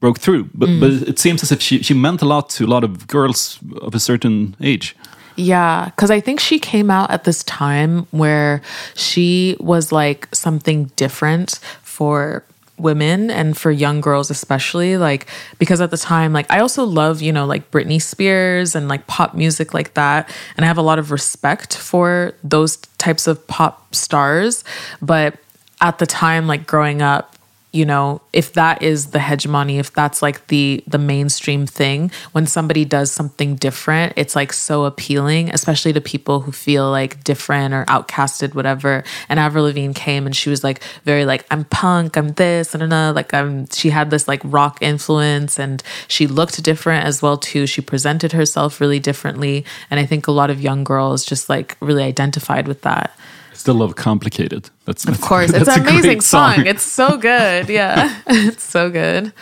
broke 0.00 0.20
through. 0.20 0.44
But 0.54 0.68
Mm. 0.68 0.80
but 0.80 1.08
it 1.08 1.18
seems 1.18 1.42
as 1.42 1.50
if 1.52 1.60
she 1.62 1.82
she 1.82 1.94
meant 1.94 2.22
a 2.22 2.26
lot 2.26 2.50
to 2.56 2.64
a 2.64 2.66
lot 2.74 2.84
of 2.84 3.06
girls 3.06 3.58
of 3.82 3.94
a 3.94 3.98
certain 4.00 4.54
age. 4.60 4.94
Yeah, 5.40 5.84
because 5.84 6.16
I 6.16 6.20
think 6.20 6.40
she 6.40 6.58
came 6.58 6.90
out 6.94 7.10
at 7.10 7.22
this 7.24 7.44
time 7.44 8.06
where 8.10 8.60
she 8.96 9.56
was 9.60 9.92
like 9.92 10.28
something 10.32 10.90
different 10.96 11.60
for 11.82 12.42
women 12.78 13.30
and 13.30 13.56
for 13.56 13.70
young 13.70 14.00
girls 14.00 14.30
especially 14.30 14.96
like 14.96 15.26
because 15.58 15.80
at 15.80 15.90
the 15.90 15.96
time 15.96 16.32
like 16.32 16.50
I 16.50 16.60
also 16.60 16.84
love 16.84 17.22
you 17.22 17.32
know 17.32 17.46
like 17.46 17.70
Britney 17.70 18.00
Spears 18.00 18.74
and 18.74 18.88
like 18.88 19.06
pop 19.06 19.34
music 19.34 19.74
like 19.74 19.94
that 19.94 20.28
and 20.56 20.64
I 20.64 20.68
have 20.68 20.78
a 20.78 20.82
lot 20.82 20.98
of 20.98 21.10
respect 21.10 21.76
for 21.76 22.34
those 22.42 22.76
types 22.98 23.26
of 23.26 23.46
pop 23.46 23.94
stars 23.94 24.64
but 25.00 25.36
at 25.80 25.98
the 25.98 26.06
time 26.06 26.46
like 26.46 26.66
growing 26.66 27.02
up 27.02 27.34
you 27.72 27.84
know 27.84 28.20
if 28.32 28.54
that 28.54 28.82
is 28.82 29.08
the 29.08 29.20
hegemony 29.20 29.78
if 29.78 29.92
that's 29.92 30.22
like 30.22 30.46
the 30.46 30.82
the 30.86 30.98
mainstream 30.98 31.66
thing 31.66 32.10
when 32.32 32.46
somebody 32.46 32.84
does 32.84 33.10
something 33.10 33.56
different 33.56 34.12
it's 34.16 34.34
like 34.34 34.52
so 34.52 34.84
appealing 34.84 35.50
especially 35.52 35.92
to 35.92 36.00
people 36.00 36.40
who 36.40 36.52
feel 36.52 36.90
like 36.90 37.22
different 37.24 37.74
or 37.74 37.84
outcasted 37.86 38.54
whatever. 38.54 39.04
And 39.28 39.38
avril 39.38 39.64
lavigne 39.64 39.92
came 39.92 40.24
and 40.24 40.34
she 40.34 40.48
was 40.48 40.64
like 40.64 40.82
very 41.04 41.26
like 41.26 41.44
i'm 41.50 41.64
punk 41.66 42.16
i'm 42.16 42.28
this 42.32 42.74
and 42.74 42.82
another 42.82 43.14
like 43.14 43.34
i'm 43.34 43.68
she 43.70 43.90
had 43.90 44.10
this 44.10 44.26
like 44.26 44.40
rock 44.44 44.78
influence 44.80 45.58
and 45.58 45.82
she 46.06 46.26
looked 46.26 46.62
different 46.62 47.04
as 47.04 47.22
well 47.22 47.36
too. 47.36 47.66
She 47.66 47.80
presented 47.80 48.32
herself 48.32 48.80
really 48.80 48.98
differently. 48.98 49.64
And 49.90 50.00
i 50.00 50.06
think 50.06 50.26
a 50.26 50.32
lot 50.32 50.50
of 50.50 50.60
young 50.60 50.84
girls 50.84 51.24
just 51.24 51.48
like 51.48 51.76
really 51.80 52.02
identified 52.02 52.66
with 52.66 52.82
that 52.82 53.16
Still 53.58 53.74
love 53.74 53.94
complicated. 53.96 54.70
That's 54.86 55.04
of 55.08 55.20
course 55.20 55.50
it's 55.58 55.68
an 55.68 55.80
amazing 55.80 56.20
song. 56.22 56.66
it's 56.66 56.82
so 56.84 57.16
good 57.18 57.68
yeah 57.80 58.20
it's 58.26 58.62
so 58.64 58.88
good 58.90 59.32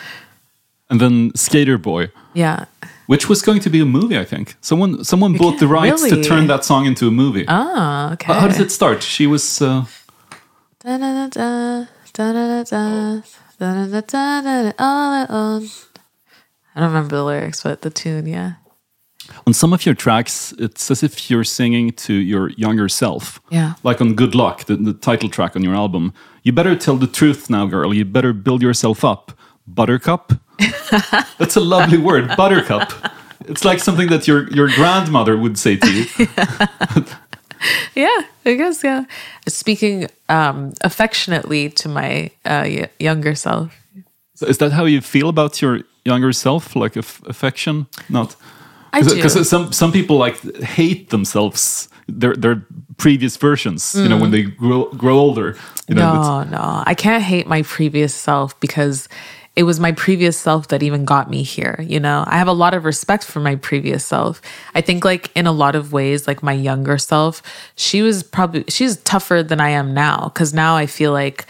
and 0.89 0.99
then 0.99 1.31
Skater 1.35 1.77
Boy, 1.77 2.09
yeah 2.33 2.65
which 3.07 3.29
was 3.29 3.41
going 3.41 3.61
to 3.61 3.69
be 3.69 3.79
a 3.79 3.85
movie, 3.85 4.17
I 4.19 4.25
think. 4.25 4.55
Someone 4.61 5.03
someone 5.03 5.33
bought 5.37 5.59
the 5.59 5.67
rights 5.67 6.03
Really? 6.03 6.21
to 6.23 6.29
turn 6.29 6.47
that 6.47 6.65
song 6.65 6.85
into 6.85 7.07
a 7.07 7.11
movie. 7.11 7.45
oh 7.47 8.09
okay 8.13 8.33
How, 8.33 8.39
how 8.41 8.47
does 8.47 8.59
it 8.59 8.71
start? 8.71 9.03
She 9.03 9.27
was 9.27 9.61
uh, 9.61 9.85
Da-da-da-da, 10.83 11.85
da-da-da-da, 12.13 13.21
da-da-da-da, 13.59 14.71
all 14.79 15.11
I 15.21 15.25
own. 15.29 15.63
I 16.75 16.79
don't 16.79 16.89
remember 16.93 17.15
the 17.17 17.23
lyrics, 17.23 17.63
but 17.63 17.81
the 17.81 17.89
tune, 17.89 18.25
yeah. 18.27 18.53
On 19.45 19.53
some 19.53 19.73
of 19.73 19.85
your 19.85 19.95
tracks. 19.95 20.53
It's 20.59 20.91
as 20.91 21.03
if 21.03 21.29
you're 21.29 21.43
singing 21.43 21.91
to 21.91 22.13
your 22.13 22.49
younger 22.51 22.89
self. 22.89 23.39
Yeah. 23.49 23.73
Like 23.83 24.01
on 24.01 24.15
Good 24.15 24.35
Luck, 24.35 24.65
the, 24.65 24.75
the 24.75 24.93
title 24.93 25.29
track 25.29 25.55
on 25.55 25.63
your 25.63 25.75
album. 25.75 26.13
You 26.43 26.53
better 26.53 26.75
tell 26.75 26.95
the 26.95 27.07
truth 27.07 27.49
now, 27.49 27.65
girl. 27.65 27.93
You 27.93 28.05
better 28.05 28.33
build 28.33 28.61
yourself 28.61 29.03
up. 29.03 29.31
Buttercup. 29.67 30.33
That's 31.37 31.55
a 31.55 31.59
lovely 31.59 31.97
word, 31.97 32.35
buttercup. 32.37 32.91
It's 33.41 33.63
like 33.63 33.79
something 33.79 34.09
that 34.09 34.27
your 34.27 34.49
your 34.49 34.69
grandmother 34.69 35.37
would 35.37 35.57
say 35.57 35.77
to 35.77 35.91
you. 35.91 36.05
Yeah, 37.95 38.21
I 38.45 38.55
guess, 38.55 38.83
yeah. 38.83 39.05
Speaking 39.47 40.07
um, 40.29 40.73
affectionately 40.81 41.69
to 41.71 41.89
my 41.89 42.31
uh, 42.45 42.87
younger 42.99 43.35
self. 43.35 43.71
So 44.35 44.45
is 44.45 44.59
that 44.59 44.71
how 44.71 44.85
you 44.85 45.01
feel 45.01 45.29
about 45.29 45.61
your 45.61 45.81
younger 46.05 46.33
self? 46.33 46.75
Like 46.75 46.95
aff- 46.95 47.23
affection? 47.25 47.87
Not. 48.09 48.35
I 48.97 49.01
do. 49.01 49.15
Because 49.15 49.49
some 49.49 49.71
some 49.71 49.91
people 49.91 50.17
like 50.17 50.41
hate 50.61 51.09
themselves, 51.09 51.89
their 52.07 52.35
their 52.35 52.65
previous 52.97 53.37
versions. 53.37 53.95
You 53.95 54.09
know, 54.09 54.17
when 54.17 54.31
they 54.31 54.43
grow 54.43 54.89
grow 54.91 55.17
older. 55.17 55.55
You 55.87 55.95
know, 55.95 56.43
no, 56.43 56.43
no. 56.43 56.83
I 56.85 56.93
can't 56.93 57.23
hate 57.23 57.47
my 57.47 57.61
previous 57.61 58.13
self 58.13 58.59
because 58.59 59.07
it 59.55 59.63
was 59.63 59.79
my 59.79 59.91
previous 59.91 60.37
self 60.37 60.67
that 60.67 60.83
even 60.83 61.05
got 61.05 61.29
me 61.29 61.43
here. 61.43 61.77
You 61.81 61.99
know, 61.99 62.23
I 62.27 62.37
have 62.37 62.47
a 62.47 62.53
lot 62.53 62.73
of 62.73 62.85
respect 62.85 63.23
for 63.23 63.39
my 63.39 63.55
previous 63.55 64.05
self. 64.05 64.41
I 64.75 64.81
think, 64.81 65.03
like, 65.03 65.31
in 65.35 65.47
a 65.47 65.51
lot 65.51 65.75
of 65.75 65.91
ways, 65.91 66.27
like 66.27 66.43
my 66.43 66.53
younger 66.53 66.97
self, 66.97 67.41
she 67.75 68.03
was 68.03 68.21
probably, 68.21 68.65
she's 68.67 68.97
tougher 68.97 69.41
than 69.41 69.59
I 69.59 69.69
am 69.69 69.93
now 69.93 70.29
because 70.31 70.53
now 70.53 70.75
I 70.75 70.85
feel 70.85 71.11
like 71.11 71.47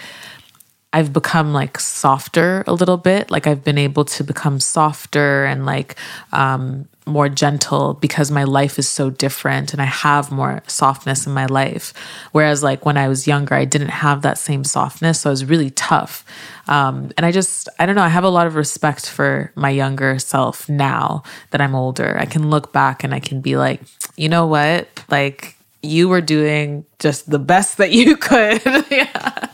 I've 0.93 1.11
become 1.11 1.53
like 1.53 1.79
softer 1.79 2.63
a 2.65 2.73
little 2.73 2.97
bit. 2.97 3.29
Like 3.29 3.45
I've 3.45 3.63
been 3.63 3.77
able 3.77 4.05
to 4.05 4.23
become 4.23 4.59
softer 4.59 5.45
and 5.45 5.65
like 5.65 5.95
um, 6.31 6.87
more 7.07 7.29
gentle 7.29 7.93
because 7.95 8.29
my 8.29 8.43
life 8.43 8.77
is 8.77 8.87
so 8.87 9.09
different 9.09 9.73
and 9.73 9.81
I 9.81 9.85
have 9.85 10.31
more 10.31 10.61
softness 10.67 11.25
in 11.25 11.33
my 11.33 11.45
life. 11.45 11.93
Whereas 12.31 12.63
like 12.63 12.85
when 12.85 12.97
I 12.97 13.07
was 13.07 13.27
younger, 13.27 13.55
I 13.55 13.65
didn't 13.65 13.89
have 13.89 14.21
that 14.21 14.37
same 14.37 14.63
softness. 14.63 15.21
So 15.21 15.29
I 15.29 15.31
was 15.31 15.45
really 15.45 15.69
tough. 15.71 16.25
Um, 16.67 17.11
and 17.17 17.25
I 17.25 17.31
just, 17.31 17.69
I 17.79 17.85
don't 17.85 17.95
know, 17.95 18.03
I 18.03 18.09
have 18.09 18.23
a 18.23 18.29
lot 18.29 18.47
of 18.47 18.55
respect 18.55 19.09
for 19.09 19.51
my 19.55 19.69
younger 19.69 20.19
self 20.19 20.67
now 20.67 21.23
that 21.51 21.61
I'm 21.61 21.75
older. 21.75 22.17
I 22.19 22.25
can 22.25 22.49
look 22.49 22.73
back 22.73 23.03
and 23.03 23.13
I 23.13 23.19
can 23.19 23.41
be 23.41 23.57
like, 23.57 23.81
you 24.15 24.29
know 24.29 24.45
what? 24.45 25.03
Like 25.09 25.55
you 25.81 26.09
were 26.09 26.21
doing 26.21 26.85
just 26.99 27.29
the 27.29 27.39
best 27.39 27.77
that 27.77 27.91
you 27.91 28.17
could. 28.27 28.61
yeah. 28.91 29.49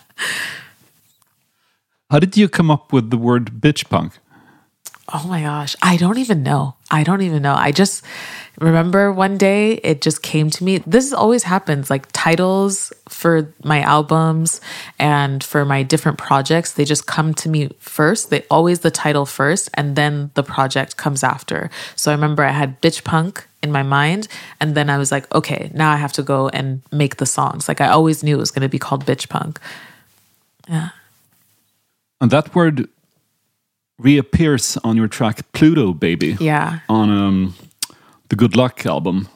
How 2.09 2.19
did 2.19 2.37
you 2.37 2.47
come 2.47 2.69
up 2.69 2.93
with 2.93 3.09
the 3.09 3.17
word 3.17 3.59
Bitchpunk? 3.59 4.13
Oh 5.15 5.27
my 5.27 5.41
gosh. 5.41 5.75
I 5.79 5.95
don't 5.97 6.17
even 6.17 6.41
know. 6.41 6.73
I 6.89 7.03
don't 7.03 7.21
even 7.21 7.43
know. 7.43 7.53
I 7.53 7.71
just 7.71 8.03
remember 8.59 9.11
one 9.11 9.37
day 9.37 9.73
it 9.75 10.01
just 10.01 10.23
came 10.23 10.49
to 10.49 10.63
me. 10.63 10.79
This 10.79 11.13
always 11.13 11.43
happens 11.43 11.91
like 11.91 12.07
titles 12.13 12.91
for 13.07 13.53
my 13.63 13.81
albums 13.81 14.59
and 14.97 15.43
for 15.43 15.65
my 15.65 15.83
different 15.83 16.17
projects, 16.17 16.73
they 16.73 16.83
just 16.83 17.05
come 17.05 17.35
to 17.35 17.49
me 17.49 17.69
first. 17.77 18.31
They 18.31 18.43
always 18.49 18.79
the 18.79 18.89
title 18.89 19.27
first 19.27 19.69
and 19.75 19.95
then 19.95 20.31
the 20.33 20.41
project 20.41 20.97
comes 20.97 21.23
after. 21.23 21.69
So 21.95 22.09
I 22.09 22.15
remember 22.15 22.43
I 22.43 22.51
had 22.51 22.81
Bitchpunk 22.81 23.43
in 23.61 23.71
my 23.71 23.83
mind 23.83 24.27
and 24.59 24.73
then 24.73 24.89
I 24.89 24.97
was 24.97 25.11
like, 25.11 25.31
okay, 25.35 25.69
now 25.75 25.91
I 25.91 25.97
have 25.97 26.13
to 26.13 26.23
go 26.23 26.49
and 26.49 26.81
make 26.91 27.17
the 27.17 27.27
songs. 27.27 27.67
Like 27.67 27.81
I 27.81 27.89
always 27.89 28.23
knew 28.23 28.35
it 28.35 28.39
was 28.39 28.51
going 28.51 28.63
to 28.63 28.69
be 28.69 28.79
called 28.79 29.05
Bitchpunk. 29.05 29.57
Yeah. 30.67 30.89
And 32.19 32.31
that 32.31 32.55
word 32.55 32.89
reappears 34.03 34.77
on 34.83 34.95
your 34.97 35.07
track 35.07 35.51
Pluto 35.53 35.93
Baby 35.93 36.37
Yeah. 36.39 36.79
on 36.89 37.09
um, 37.09 37.53
the 38.29 38.35
Good 38.35 38.55
Luck 38.55 38.85
album, 38.85 39.27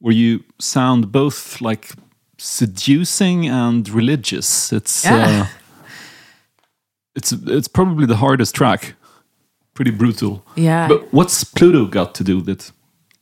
where 0.00 0.14
you 0.14 0.42
sound 0.58 1.12
both 1.12 1.60
like 1.60 1.92
seducing 2.38 3.46
and 3.48 3.88
religious. 3.88 4.72
It's 4.72 5.04
Yeah. 5.04 5.42
uh, 5.42 5.46
it's 7.16 7.32
it's 7.32 7.68
probably 7.68 8.06
the 8.06 8.16
hardest 8.16 8.54
track. 8.54 8.94
Pretty 9.74 9.90
brutal. 9.90 10.42
Yeah. 10.56 10.88
But 10.88 11.12
what's 11.12 11.44
Pluto 11.44 11.86
got 11.86 12.14
to 12.14 12.24
do 12.24 12.36
with 12.36 12.48
it? 12.48 12.72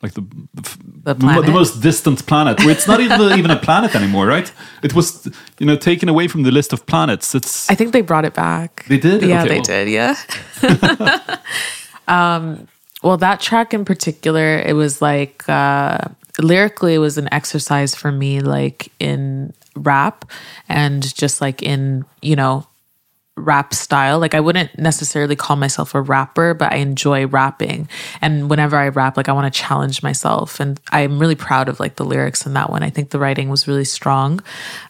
Like 0.02 0.14
the 0.14 0.22
the, 0.54 0.62
The 1.04 1.14
the 1.14 1.42
the 1.42 1.52
most 1.52 1.80
distant 1.80 2.26
planet, 2.26 2.58
where 2.60 2.70
it's 2.70 2.86
not 2.88 3.00
even 3.00 3.38
even 3.38 3.50
a 3.50 3.56
planet 3.56 3.94
anymore, 3.94 4.26
right? 4.26 4.52
It 4.82 4.94
was 4.94 5.26
you 5.58 5.66
know 5.66 5.76
taken 5.76 6.08
away 6.08 6.28
from 6.28 6.42
the 6.42 6.50
list 6.50 6.72
of 6.72 6.84
planets. 6.86 7.34
It's 7.34 7.70
I 7.70 7.74
think 7.76 7.92
they 7.92 8.02
brought 8.02 8.24
it 8.24 8.34
back. 8.34 8.84
They 8.88 8.98
did? 8.98 9.22
Yeah, 9.22 9.44
Okay, 9.44 9.48
they 9.48 9.54
well. 9.56 9.64
did. 9.64 9.88
Yeah. 9.88 10.16
um, 12.08 12.68
well, 13.02 13.16
that 13.16 13.40
track 13.40 13.74
in 13.74 13.84
particular, 13.84 14.58
it 14.58 14.74
was 14.74 15.00
like 15.02 15.48
uh, 15.48 15.98
lyrically, 16.40 16.94
it 16.94 16.98
was 16.98 17.18
an 17.18 17.28
exercise 17.32 17.94
for 17.94 18.12
me, 18.12 18.40
like 18.40 18.90
in 18.98 19.52
rap 19.74 20.24
and 20.68 21.14
just 21.16 21.40
like 21.40 21.62
in 21.62 22.04
you 22.20 22.36
know 22.36 22.66
rap 23.36 23.72
style. 23.72 24.18
Like 24.18 24.34
I 24.34 24.40
wouldn't 24.40 24.78
necessarily 24.78 25.36
call 25.36 25.56
myself 25.56 25.94
a 25.94 26.00
rapper, 26.00 26.54
but 26.54 26.72
I 26.72 26.76
enjoy 26.76 27.26
rapping. 27.26 27.88
And 28.20 28.50
whenever 28.50 28.76
I 28.76 28.88
rap, 28.88 29.16
like 29.16 29.28
I 29.28 29.32
want 29.32 29.52
to 29.52 29.60
challenge 29.60 30.02
myself. 30.02 30.60
And 30.60 30.78
I'm 30.90 31.18
really 31.18 31.34
proud 31.34 31.68
of 31.68 31.80
like 31.80 31.96
the 31.96 32.04
lyrics 32.04 32.44
in 32.46 32.52
that 32.54 32.70
one. 32.70 32.82
I 32.82 32.90
think 32.90 33.10
the 33.10 33.18
writing 33.18 33.48
was 33.48 33.66
really 33.66 33.84
strong. 33.84 34.42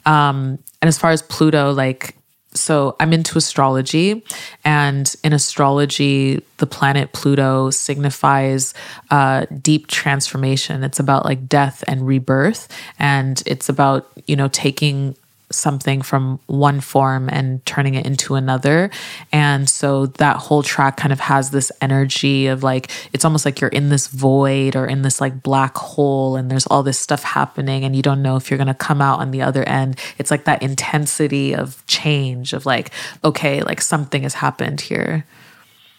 Um, 0.07 0.59
and 0.81 0.88
as 0.88 0.98
far 0.98 1.12
as 1.12 1.22
Pluto, 1.22 1.72
like 1.72 2.16
so 2.55 2.96
I'm 3.00 3.12
into 3.12 3.38
astrology, 3.38 4.22
and 4.64 5.14
in 5.24 5.33
astrology, 5.33 6.44
the 6.59 6.66
planet 6.66 7.12
Pluto 7.12 7.70
signifies 7.70 8.74
uh, 9.11 9.46
deep 9.61 9.87
transformation. 9.87 10.85
It's 10.85 11.00
about 11.00 11.24
like 11.24 11.48
death 11.48 11.83
and 11.87 12.07
rebirth, 12.07 12.68
and 12.98 13.42
it's 13.46 13.68
about 13.68 14.11
you 14.26 14.37
know 14.37 14.48
taking 14.48 15.16
something 15.55 16.03
from 16.03 16.38
one 16.47 16.81
form 16.81 17.29
and 17.31 17.65
turning 17.67 17.95
it 17.95 18.07
into 18.07 18.35
another. 18.35 18.91
And 19.33 19.69
so 19.69 20.07
that 20.07 20.37
whole 20.37 20.62
track 20.62 20.97
kind 20.97 21.12
of 21.12 21.21
has 21.21 21.51
this 21.51 21.71
energy 21.81 22.47
of 22.47 22.62
like, 22.62 22.91
it's 23.12 23.25
almost 23.25 23.45
like 23.45 23.61
you're 23.61 23.71
in 23.71 23.88
this 23.88 24.09
void 24.09 24.77
or 24.77 24.87
in 24.87 25.03
this 25.03 25.21
like 25.21 25.43
black 25.43 25.77
hole 25.77 26.37
and 26.37 26.51
there's 26.51 26.67
all 26.67 26.83
this 26.83 26.99
stuff 26.99 27.23
happening 27.23 27.85
and 27.85 27.95
you 27.95 28.03
don't 28.03 28.23
know 28.23 28.37
if 28.37 28.51
you're 28.51 28.59
going 28.59 28.67
to 28.67 28.75
come 28.75 29.01
out 29.01 29.21
on 29.21 29.31
the 29.31 29.43
other 29.43 29.62
end. 29.69 29.99
It's 30.19 30.31
like 30.31 30.45
that 30.45 30.62
intensity 30.62 31.55
of 31.55 31.85
change 31.87 32.53
of 32.53 32.67
like, 32.67 32.91
okay, 33.25 33.62
like 33.62 33.81
something 33.81 34.23
has 34.23 34.35
happened 34.35 34.81
here. 34.81 35.27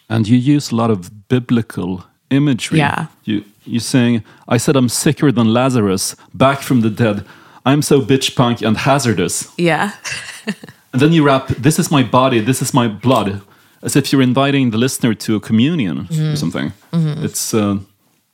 And 0.08 0.28
you 0.28 0.36
use 0.36 0.70
a 0.70 0.76
lot 0.76 0.90
of 0.90 1.28
biblical 1.28 2.04
imagery. 2.30 2.78
Yeah. 2.78 3.06
You 3.24 3.44
you 3.66 3.80
saying, 3.80 4.22
I 4.46 4.58
said 4.58 4.76
I'm 4.76 4.88
sicker 4.88 5.32
than 5.32 5.52
Lazarus, 5.52 6.16
back 6.34 6.60
from 6.60 6.82
the 6.82 6.90
dead. 6.90 7.24
I'm 7.64 7.82
so 7.82 8.00
bitch 8.00 8.34
punk 8.36 8.62
and 8.62 8.76
hazardous. 8.76 9.52
Yeah. 9.56 9.92
And 10.92 11.00
then 11.02 11.12
you 11.12 11.24
rap, 11.24 11.48
This 11.48 11.78
is 11.78 11.90
my 11.90 12.02
body, 12.02 12.40
this 12.40 12.62
is 12.62 12.72
my 12.74 12.86
blood, 12.88 13.40
as 13.82 13.96
if 13.96 14.12
you're 14.12 14.22
inviting 14.22 14.70
the 14.70 14.78
listener 14.78 15.14
to 15.14 15.36
a 15.36 15.40
communion 15.40 16.06
Mm-hmm. 16.06 16.32
or 16.32 16.36
something. 16.36 16.72
It's 16.92 17.52
uh, 17.54 17.78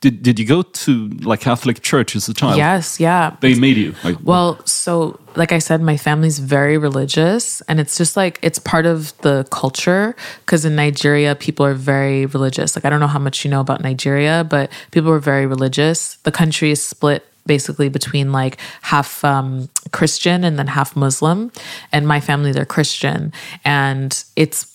did 0.01 0.21
did 0.23 0.39
you 0.39 0.45
go 0.45 0.61
to 0.63 1.09
like 1.23 1.41
Catholic 1.41 1.81
church 1.81 2.15
as 2.15 2.27
a 2.29 2.33
child? 2.33 2.57
yes. 2.57 2.99
Yeah. 2.99 3.35
They 3.39 3.55
made 3.55 3.77
you. 3.77 3.93
Like, 4.03 4.17
Well, 4.23 4.59
so 4.65 5.19
like 5.35 5.51
I 5.51 5.59
said, 5.59 5.81
my 5.81 5.95
family's 5.97 6.39
very 6.39 6.77
religious, 6.77 7.61
and 7.67 7.79
it's 7.79 7.97
just 7.97 8.17
like 8.17 8.37
it's 8.41 8.59
part 8.59 8.85
of 8.85 9.13
the 9.21 9.45
culture. 9.51 10.15
Because 10.45 10.65
in 10.65 10.75
Nigeria, 10.75 11.35
people 11.35 11.65
are 11.65 11.73
very 11.75 12.25
religious. 12.25 12.75
Like 12.75 12.83
I 12.85 12.89
don't 12.89 12.99
know 12.99 13.07
how 13.15 13.19
much 13.19 13.45
you 13.45 13.51
know 13.51 13.61
about 13.61 13.81
Nigeria, 13.81 14.43
but 14.43 14.69
people 14.91 15.09
are 15.11 15.19
very 15.19 15.45
religious. 15.45 16.17
The 16.23 16.31
country 16.31 16.71
is 16.71 16.85
split 16.85 17.23
basically 17.45 17.89
between 17.89 18.31
like 18.31 18.57
half 18.81 19.23
um, 19.23 19.69
Christian 19.91 20.43
and 20.43 20.57
then 20.57 20.67
half 20.67 20.95
Muslim. 20.95 21.51
And 21.91 22.07
my 22.07 22.19
family, 22.19 22.51
they're 22.51 22.65
Christian. 22.65 23.33
And 23.65 24.23
it's 24.35 24.67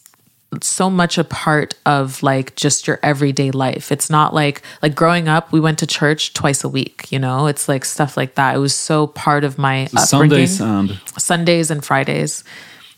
so 0.63 0.89
much 0.89 1.19
a 1.19 1.25
part 1.25 1.75
of 1.85 2.23
like 2.23 2.55
just 2.57 2.87
your 2.87 2.99
everyday 3.03 3.51
life. 3.51 3.91
It's 3.91 4.09
not 4.09 4.35
like 4.35 4.63
like 4.83 4.95
growing 4.95 5.29
up, 5.29 5.53
we 5.53 5.61
went 5.61 5.79
to 5.81 5.87
church 5.87 6.33
twice 6.35 6.65
a 6.65 6.69
week, 6.69 7.11
you 7.11 7.19
know? 7.19 7.47
It's 7.47 7.69
like 7.69 7.85
stuff 7.85 8.17
like 8.17 8.35
that. 8.37 8.55
It 8.55 8.59
was 8.59 8.75
so 8.75 9.09
part 9.09 9.45
of 9.45 9.59
my 9.59 9.85
upbringing. 9.97 10.47
Sundays 10.47 10.61
and 10.61 11.01
Sundays 11.19 11.71
and 11.71 11.85
Fridays. 11.85 12.45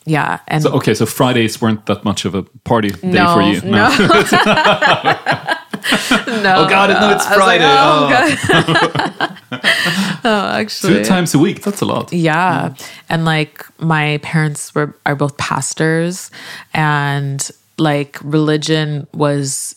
Yeah. 0.04 0.40
And 0.48 0.62
so, 0.62 0.72
okay, 0.72 0.94
so 0.94 1.04
Fridays 1.04 1.60
weren't 1.60 1.84
that 1.86 2.04
much 2.04 2.24
of 2.24 2.34
a 2.34 2.42
party 2.64 2.90
day 2.90 3.10
no, 3.10 3.34
for 3.34 3.42
you. 3.42 3.60
No. 3.62 3.88
no. 3.88 5.54
Oh 6.50 6.68
God, 6.68 6.90
no, 6.90 7.10
it's 7.14 7.26
I 7.26 7.36
was 7.36 7.38
like, 7.38 7.60
Friday. 7.60 7.64
oh, 7.66 8.06
oh. 8.06 9.18
God. 9.20 9.38
oh, 10.24 10.48
actually. 10.58 10.94
Two 10.94 11.04
times 11.04 11.34
a 11.34 11.38
week. 11.38 11.62
That's 11.62 11.80
a 11.80 11.84
lot. 11.84 12.12
Yeah. 12.12 12.70
Hmm. 12.70 12.74
And 13.08 13.24
like 13.24 13.64
my 13.80 14.18
parents 14.22 14.74
were 14.74 14.94
are 15.06 15.14
both 15.16 15.36
pastors 15.36 16.30
and 16.74 17.48
like 17.78 18.18
religion 18.22 19.06
was 19.14 19.74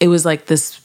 it 0.00 0.08
was 0.08 0.24
like 0.24 0.46
this 0.46 0.80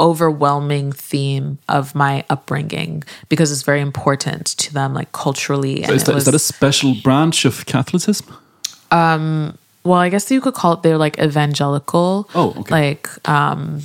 overwhelming 0.00 0.90
theme 0.92 1.58
of 1.68 1.94
my 1.94 2.24
upbringing 2.28 3.04
because 3.28 3.52
it's 3.52 3.62
very 3.62 3.80
important 3.80 4.46
to 4.46 4.72
them 4.74 4.94
like 4.94 5.12
culturally 5.12 5.84
So 5.84 5.92
is, 5.92 6.02
it 6.02 6.06
that, 6.06 6.12
is 6.12 6.14
was- 6.16 6.24
that 6.26 6.34
a 6.34 6.38
special 6.38 6.94
branch 7.02 7.44
of 7.44 7.64
Catholicism? 7.66 8.34
Um, 8.90 9.56
well 9.84 9.98
i 9.98 10.08
guess 10.08 10.30
you 10.30 10.40
could 10.40 10.54
call 10.54 10.72
it 10.74 10.82
they're 10.82 10.98
like 10.98 11.18
evangelical 11.18 12.28
Oh, 12.34 12.50
okay. 12.58 12.70
like 12.70 13.08
um 13.28 13.82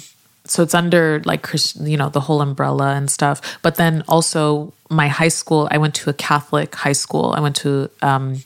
so 0.49 0.63
it's 0.63 0.73
under 0.73 1.21
like 1.25 1.41
Christian, 1.41 1.87
you 1.87 1.97
know, 1.97 2.07
the 2.07 2.21
whole 2.21 2.41
umbrella 2.41 2.95
and 2.95 3.11
stuff. 3.11 3.41
But 3.63 3.75
then 3.75 4.01
also 4.07 4.71
my 4.89 5.09
high 5.09 5.27
school, 5.27 5.67
I 5.71 5.77
went 5.77 5.93
to 5.95 6.09
a 6.09 6.13
Catholic 6.13 6.73
high 6.73 6.93
school. 6.93 7.33
I 7.35 7.41
went 7.41 7.57
to 7.57 7.89
um, 8.01 8.41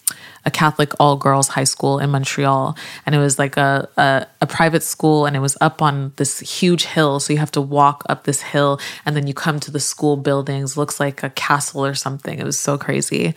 a 0.45 0.51
Catholic 0.51 0.91
all 0.99 1.15
girls 1.17 1.49
high 1.49 1.63
school 1.65 1.99
in 1.99 2.09
Montreal, 2.09 2.75
and 3.05 3.15
it 3.15 3.19
was 3.19 3.37
like 3.39 3.57
a, 3.57 3.87
a 3.97 4.25
a 4.41 4.47
private 4.47 4.83
school, 4.83 5.25
and 5.25 5.35
it 5.35 5.39
was 5.39 5.57
up 5.61 5.81
on 5.81 6.13
this 6.17 6.39
huge 6.39 6.85
hill. 6.85 7.19
So 7.19 7.33
you 7.33 7.39
have 7.39 7.51
to 7.51 7.61
walk 7.61 8.03
up 8.09 8.23
this 8.23 8.41
hill, 8.41 8.79
and 9.05 9.15
then 9.15 9.27
you 9.27 9.33
come 9.33 9.59
to 9.61 9.71
the 9.71 9.79
school 9.79 10.17
buildings. 10.17 10.75
Looks 10.77 10.99
like 10.99 11.23
a 11.23 11.29
castle 11.29 11.85
or 11.85 11.93
something. 11.93 12.39
It 12.39 12.45
was 12.45 12.59
so 12.59 12.77
crazy. 12.77 13.33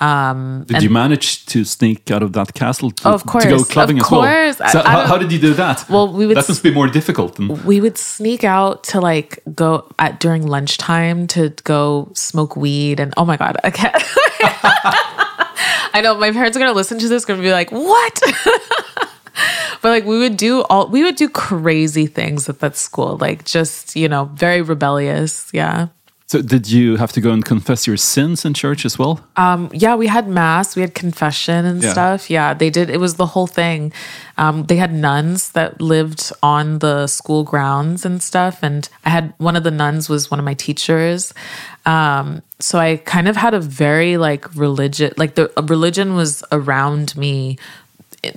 Um, 0.00 0.64
Did 0.66 0.76
and- 0.76 0.82
you 0.84 0.90
manage 0.90 1.46
to 1.46 1.64
sneak 1.64 2.10
out 2.10 2.22
of 2.22 2.32
that 2.32 2.54
castle 2.54 2.90
to, 2.90 3.08
Oh, 3.08 3.14
of 3.14 3.22
to 3.22 3.48
go 3.48 3.64
clubbing 3.64 3.98
of 3.98 4.04
as 4.06 4.10
well? 4.10 4.22
course. 4.22 4.56
So 4.72 4.80
I- 4.80 4.82
I 4.88 4.90
how, 4.90 5.06
how 5.06 5.18
did 5.18 5.30
you 5.32 5.38
do 5.38 5.54
that? 5.54 5.88
Well, 5.88 6.12
we 6.12 6.26
would 6.26 6.36
that 6.36 6.48
must 6.48 6.62
be 6.62 6.70
more 6.72 6.88
difficult. 6.88 7.36
Than, 7.36 7.64
we 7.64 7.80
would 7.80 7.98
sneak 7.98 8.42
out 8.44 8.84
to 8.84 9.00
like 9.00 9.38
go 9.54 9.88
at 9.98 10.18
during 10.20 10.46
lunchtime 10.46 11.26
to 11.28 11.50
go 11.64 12.10
smoke 12.14 12.56
weed 12.56 13.00
and 13.00 13.12
oh 13.16 13.24
my 13.24 13.36
god 13.36 13.56
I 13.64 13.70
can't 13.70 13.94
I 15.92 16.00
know 16.02 16.16
my 16.16 16.32
parents 16.32 16.56
are 16.56 16.60
gonna 16.60 16.72
listen 16.72 16.98
to 16.98 17.08
this 17.08 17.24
gonna 17.24 17.42
be 17.42 17.52
like 17.52 17.70
what? 17.70 18.22
But 19.80 19.90
like 19.90 20.04
we 20.04 20.18
would 20.18 20.36
do 20.36 20.62
all 20.62 20.88
we 20.88 21.04
would 21.04 21.14
do 21.14 21.28
crazy 21.28 22.06
things 22.06 22.48
at 22.48 22.58
that 22.58 22.76
school 22.76 23.16
like 23.18 23.44
just 23.44 23.94
you 23.94 24.08
know 24.08 24.24
very 24.34 24.62
rebellious 24.62 25.48
yeah 25.52 25.88
so 26.30 26.42
did 26.42 26.70
you 26.70 26.96
have 26.96 27.10
to 27.12 27.22
go 27.22 27.30
and 27.30 27.42
confess 27.42 27.86
your 27.86 27.96
sins 27.96 28.44
in 28.44 28.52
church 28.52 28.84
as 28.84 28.98
well? 28.98 29.20
Um, 29.36 29.70
yeah, 29.72 29.94
we 29.94 30.08
had 30.08 30.28
mass, 30.28 30.76
we 30.76 30.82
had 30.82 30.94
confession 30.94 31.64
and 31.64 31.82
Yeah. 31.82 31.90
stuff. 31.92 32.28
Yeah, 32.28 32.52
they 32.52 32.68
did. 32.68 32.90
It 32.90 33.00
was 33.00 33.14
the 33.14 33.24
whole 33.24 33.46
thing. 33.46 33.94
Um, 34.36 34.64
they 34.64 34.76
had 34.76 34.92
nuns 34.92 35.48
that 35.52 35.80
lived 35.80 36.30
on 36.42 36.80
the 36.80 37.06
school 37.06 37.44
grounds 37.44 38.04
and 38.04 38.22
stuff. 38.22 38.58
And 38.62 38.86
I 39.06 39.08
had 39.10 39.32
one 39.38 39.56
of 39.56 39.64
the 39.64 39.70
nuns 39.70 40.10
was 40.10 40.30
one 40.30 40.38
of 40.38 40.44
my 40.44 40.52
teachers. 40.52 41.32
Um, 41.86 42.42
so 42.60 42.78
I 42.78 42.96
kind 42.98 43.26
of 43.26 43.36
had 43.36 43.54
a 43.54 43.60
very 43.60 44.18
like 44.18 44.54
religious, 44.54 45.14
like 45.16 45.34
the 45.34 45.50
religion 45.66 46.14
was 46.14 46.44
around 46.52 47.16
me 47.16 47.56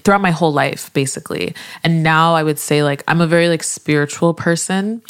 throughout 0.06 0.22
my 0.22 0.32
whole 0.32 0.54
life 0.54 0.94
basically 0.94 1.56
and 1.84 2.04
now 2.04 2.36
i 2.36 2.44
would 2.44 2.60
say 2.60 2.84
like 2.84 3.04
i'm 3.08 3.20
a 3.20 3.26
very 3.26 3.50
like 3.50 3.64
spiritual 3.64 4.32
person 4.32 5.02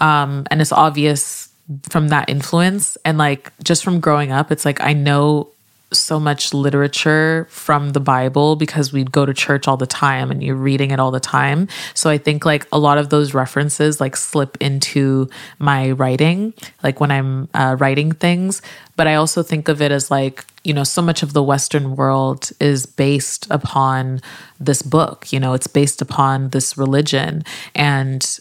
um 0.00 0.44
and 0.50 0.60
it's 0.60 0.72
obvious 0.72 1.45
from 1.90 2.08
that 2.08 2.28
influence. 2.28 2.96
And 3.04 3.18
like 3.18 3.52
just 3.62 3.84
from 3.84 4.00
growing 4.00 4.32
up 4.32 4.50
it's 4.52 4.64
like 4.64 4.80
i 4.80 4.92
know 4.92 5.48
so 5.92 6.18
much 6.18 6.52
literature 6.52 7.46
from 7.48 7.90
the 7.90 8.00
bible 8.00 8.56
because 8.56 8.92
we'd 8.92 9.12
go 9.12 9.24
to 9.24 9.32
church 9.32 9.68
all 9.68 9.76
the 9.76 9.86
time 9.86 10.32
and 10.32 10.42
you're 10.42 10.56
reading 10.56 10.90
it 10.90 10.98
all 10.98 11.12
the 11.12 11.20
time. 11.20 11.68
So 11.94 12.10
i 12.10 12.18
think 12.18 12.44
like 12.44 12.66
a 12.72 12.78
lot 12.78 12.98
of 12.98 13.10
those 13.10 13.34
references 13.34 14.00
like 14.00 14.16
slip 14.16 14.56
into 14.60 15.28
my 15.58 15.92
writing 15.92 16.54
like 16.82 17.00
when 17.00 17.10
i'm 17.10 17.48
uh, 17.54 17.76
writing 17.78 18.12
things. 18.12 18.62
But 18.96 19.06
i 19.06 19.14
also 19.14 19.42
think 19.42 19.68
of 19.68 19.80
it 19.80 19.92
as 19.92 20.10
like 20.10 20.44
you 20.64 20.74
know 20.74 20.84
so 20.84 21.00
much 21.00 21.22
of 21.22 21.32
the 21.32 21.42
western 21.42 21.94
world 21.94 22.50
is 22.58 22.86
based 22.86 23.46
upon 23.50 24.20
this 24.58 24.82
book. 24.82 25.32
You 25.32 25.38
know 25.38 25.54
it's 25.54 25.68
based 25.68 26.02
upon 26.02 26.50
this 26.50 26.76
religion. 26.76 27.44
And 27.74 28.38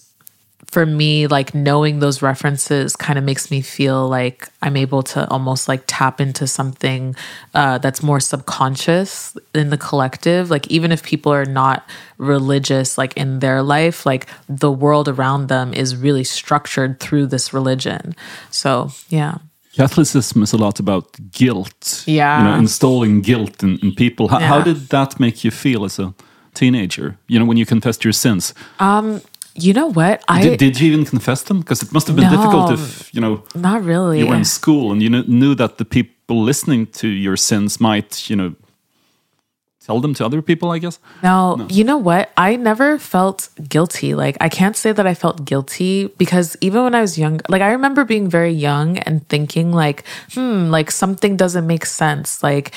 for 0.67 0.85
me 0.85 1.27
like 1.27 1.53
knowing 1.53 1.99
those 1.99 2.21
references 2.21 2.95
kind 2.95 3.17
of 3.17 3.23
makes 3.23 3.51
me 3.51 3.61
feel 3.61 4.07
like 4.07 4.49
i'm 4.61 4.75
able 4.77 5.03
to 5.03 5.27
almost 5.29 5.67
like 5.67 5.83
tap 5.87 6.19
into 6.19 6.47
something 6.47 7.15
uh, 7.53 7.77
that's 7.77 8.01
more 8.03 8.19
subconscious 8.19 9.37
in 9.53 9.69
the 9.69 9.77
collective 9.77 10.49
like 10.49 10.67
even 10.67 10.91
if 10.91 11.03
people 11.03 11.31
are 11.31 11.45
not 11.45 11.87
religious 12.17 12.97
like 12.97 13.15
in 13.15 13.39
their 13.39 13.61
life 13.61 14.05
like 14.05 14.27
the 14.47 14.71
world 14.71 15.07
around 15.07 15.47
them 15.47 15.73
is 15.73 15.95
really 15.95 16.23
structured 16.23 16.99
through 16.99 17.25
this 17.25 17.53
religion 17.53 18.15
so 18.49 18.89
yeah 19.09 19.37
Catholicism 19.75 20.41
is 20.41 20.53
a 20.53 20.57
lot 20.57 20.79
about 20.79 21.31
guilt. 21.31 22.03
Yeah. 22.05 22.37
You 22.37 22.43
know, 22.45 22.59
installing 22.59 23.21
guilt 23.21 23.61
in, 23.61 23.77
in 23.79 23.93
people. 23.93 24.29
How, 24.29 24.39
how 24.39 24.61
did 24.61 24.87
that 24.89 25.19
make 25.19 25.43
you 25.43 25.51
feel 25.51 25.83
as 25.83 25.99
a 25.99 26.13
teenager? 26.53 27.17
You 27.27 27.39
know, 27.39 27.45
when 27.45 27.57
you 27.57 27.65
confessed 27.65 28.03
your 28.05 28.13
sins. 28.13 28.53
You 29.55 29.73
know 29.73 29.87
what 29.87 30.23
i 30.27 30.41
did, 30.41 30.59
did 30.59 30.79
you 30.79 30.91
even 30.91 31.05
confess 31.05 31.43
them? 31.43 31.59
Because 31.59 31.81
it 31.81 31.91
must 31.93 32.07
have 32.07 32.15
been 32.15 32.29
difficult 32.29 32.71
if, 32.71 33.13
you 33.15 33.21
know, 33.21 33.43
not 33.55 33.83
really 33.83 34.19
you 34.19 34.27
were 34.27 34.35
in 34.35 34.45
school 34.45 34.91
and 34.91 35.01
you 35.01 35.09
kn- 35.09 35.25
knew 35.27 35.55
that 35.55 35.77
the 35.77 35.85
people 35.85 36.41
listening 36.43 36.87
to 36.87 37.07
your 37.07 37.37
sins 37.37 37.79
might, 37.79 38.29
you 38.29 38.35
know, 38.35 38.55
tell 39.85 39.99
them 40.01 40.13
to 40.15 40.25
other 40.25 40.41
people, 40.41 40.71
I 40.71 40.79
guess. 40.79 40.99
No, 41.21 41.65
you 41.69 41.83
know 41.83 41.97
what? 41.97 42.31
I 42.37 42.55
never 42.55 42.97
felt 42.97 43.49
guilty. 43.69 44.15
Like, 44.15 44.35
I 44.41 44.49
can't 44.49 44.75
say 44.75 44.91
that 44.91 45.05
I 45.05 45.13
felt 45.13 45.45
guilty 45.45 46.07
because 46.17 46.57
even 46.59 46.83
when 46.83 46.95
I 46.95 47.01
was 47.01 47.17
young, 47.17 47.39
like, 47.47 47.61
I 47.61 47.71
remember 47.71 48.03
being 48.03 48.27
very 48.29 48.51
young 48.51 48.97
and 48.99 49.27
thinking, 49.29 49.71
like, 49.71 50.03
hmm, 50.33 50.69
like 50.69 50.89
something 50.91 51.37
doesn't 51.37 51.67
make 51.67 51.85
sense. 51.85 52.41
Like, 52.41 52.71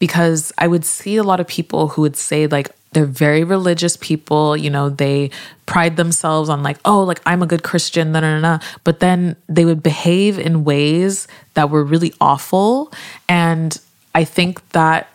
because 0.00 0.52
I 0.58 0.66
would 0.66 0.84
see 0.84 1.16
a 1.16 1.22
lot 1.22 1.40
of 1.40 1.46
people 1.46 1.88
who 1.88 2.02
would 2.02 2.16
say, 2.16 2.46
like, 2.48 2.70
they're 2.92 3.04
very 3.04 3.44
religious 3.44 3.96
people, 3.96 4.56
you 4.56 4.70
know, 4.70 4.88
they 4.88 5.30
pride 5.66 5.96
themselves 5.96 6.48
on, 6.48 6.62
like, 6.62 6.78
oh, 6.84 7.02
like, 7.02 7.20
I'm 7.24 7.42
a 7.42 7.46
good 7.46 7.62
Christian, 7.62 8.12
da, 8.12 8.20
da, 8.20 8.40
da. 8.40 8.58
But 8.82 9.00
then 9.00 9.36
they 9.48 9.64
would 9.64 9.82
behave 9.82 10.38
in 10.38 10.64
ways 10.64 11.28
that 11.54 11.70
were 11.70 11.84
really 11.84 12.12
awful. 12.20 12.92
And 13.28 13.78
I 14.14 14.24
think 14.24 14.68
that 14.70 15.08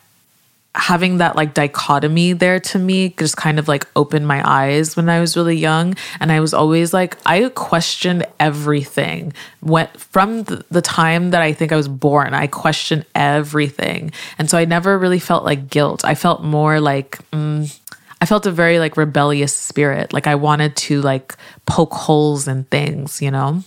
having 0.76 1.18
that 1.20 1.36
like 1.36 1.54
dichotomy 1.54 2.34
there 2.34 2.60
to 2.60 2.78
me 2.78 3.10
just 3.10 3.38
kind 3.38 3.58
of 3.60 3.68
like 3.68 3.88
opened 3.96 4.28
my 4.28 4.48
eyes 4.48 4.98
when 4.98 5.10
I 5.10 5.22
was 5.22 5.38
really 5.38 5.56
young. 5.56 5.96
And 6.20 6.32
I 6.32 6.42
was 6.42 6.54
always 6.54 6.94
like, 6.94 7.18
I 7.26 7.50
questioned 7.56 8.26
everything. 8.40 9.34
Went 9.62 9.98
from 10.00 10.44
the, 10.44 10.82
time 10.82 11.32
that 11.32 11.42
I 11.42 11.54
think 11.54 11.72
I 11.72 11.76
was 11.76 11.88
born, 11.88 12.34
I 12.34 12.48
questioned 12.48 13.06
everything. 13.16 14.12
And 14.38 14.50
so 14.50 14.58
I 14.58 14.66
never 14.66 15.00
really 15.00 15.20
felt 15.20 15.44
like 15.46 15.70
guilt. 15.70 16.06
I 16.06 16.14
felt 16.14 16.44
more 16.44 16.80
like, 16.80 17.20
mm, 17.32 17.80
I 18.22 18.26
felt 18.26 18.46
a 18.46 18.52
very 18.52 18.78
like 18.78 18.98
rebellious 18.98 19.56
spirit. 19.56 20.14
Like 20.14 20.28
I 20.28 20.36
wanted 20.36 20.76
to 20.76 21.02
like 21.02 21.36
poke 21.66 21.94
holes 21.94 22.48
in 22.48 22.66
things, 22.66 23.22
you 23.22 23.32
know? 23.32 23.64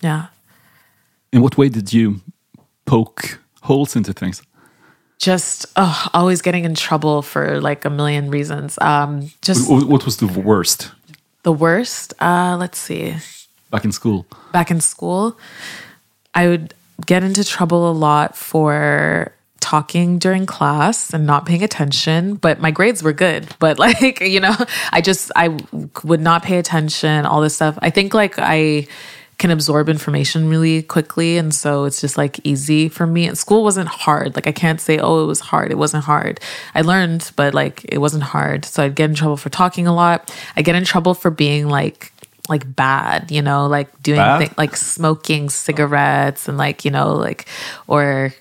Yeah. 0.00 0.26
In 1.32 1.42
what 1.42 1.56
way 1.58 1.68
did 1.68 1.92
you 1.92 2.20
poke 2.84 3.40
holes 3.62 3.96
into 3.96 4.12
things? 4.12 4.42
Just 5.20 5.66
oh, 5.76 6.08
always 6.14 6.40
getting 6.40 6.64
in 6.64 6.74
trouble 6.74 7.20
for 7.20 7.60
like 7.60 7.84
a 7.84 7.90
million 7.90 8.30
reasons. 8.30 8.78
Um, 8.80 9.30
just 9.42 9.68
Wh- 9.68 9.86
What 9.88 10.04
was 10.06 10.16
the 10.16 10.26
worst 10.26 10.90
The 11.42 11.52
worst, 11.52 12.14
uh, 12.20 12.56
let's 12.58 12.78
see. 12.78 13.14
back 13.70 13.84
in 13.84 13.92
school? 13.92 14.24
Back 14.52 14.70
in 14.70 14.80
school, 14.80 15.36
I 16.34 16.48
would 16.48 16.72
get 17.06 17.22
into 17.22 17.44
trouble 17.44 17.90
a 17.90 17.92
lot 17.92 18.34
for 18.34 19.32
talking 19.60 20.18
during 20.18 20.46
class 20.46 21.12
and 21.12 21.26
not 21.26 21.44
paying 21.44 21.62
attention, 21.62 22.34
but 22.36 22.58
my 22.60 22.70
grades 22.70 23.02
were 23.02 23.12
good. 23.12 23.46
But 23.58 23.78
like, 23.78 24.20
you 24.22 24.40
know, 24.40 24.56
I 24.90 25.02
just 25.02 25.30
I 25.36 25.48
would 26.02 26.20
not 26.20 26.42
pay 26.42 26.56
attention, 26.58 27.26
all 27.26 27.42
this 27.42 27.54
stuff. 27.56 27.78
I 27.82 27.90
think 27.90 28.14
like 28.14 28.38
I 28.38 28.86
can 29.40 29.50
absorb 29.50 29.88
information 29.88 30.48
really 30.50 30.82
quickly 30.82 31.38
and 31.38 31.54
so 31.54 31.84
it's 31.84 32.00
just 32.00 32.18
like 32.18 32.38
easy 32.44 32.88
for 32.90 33.06
me. 33.06 33.26
And 33.26 33.36
school 33.36 33.64
wasn't 33.64 33.88
hard. 33.88 34.36
Like 34.36 34.46
I 34.46 34.52
can't 34.52 34.80
say 34.80 34.98
oh 34.98 35.24
it 35.24 35.26
was 35.26 35.40
hard. 35.40 35.72
It 35.72 35.78
wasn't 35.78 36.04
hard. 36.04 36.38
I 36.74 36.82
learned, 36.82 37.32
but 37.36 37.54
like 37.54 37.84
it 37.88 37.98
wasn't 37.98 38.22
hard. 38.22 38.66
So 38.66 38.84
I'd 38.84 38.94
get 38.94 39.08
in 39.08 39.16
trouble 39.16 39.38
for 39.38 39.48
talking 39.48 39.86
a 39.86 39.94
lot. 39.94 40.30
I 40.56 40.62
get 40.62 40.76
in 40.76 40.84
trouble 40.84 41.14
for 41.14 41.30
being 41.30 41.68
like 41.68 42.12
like 42.50 42.76
bad, 42.76 43.30
you 43.30 43.40
know, 43.40 43.66
like 43.66 43.88
doing 44.02 44.20
like 44.58 44.76
smoking 44.76 45.48
cigarettes 45.48 46.46
and 46.46 46.58
like, 46.58 46.84
you 46.84 46.90
know, 46.90 47.14
like 47.14 47.46
or 47.86 48.34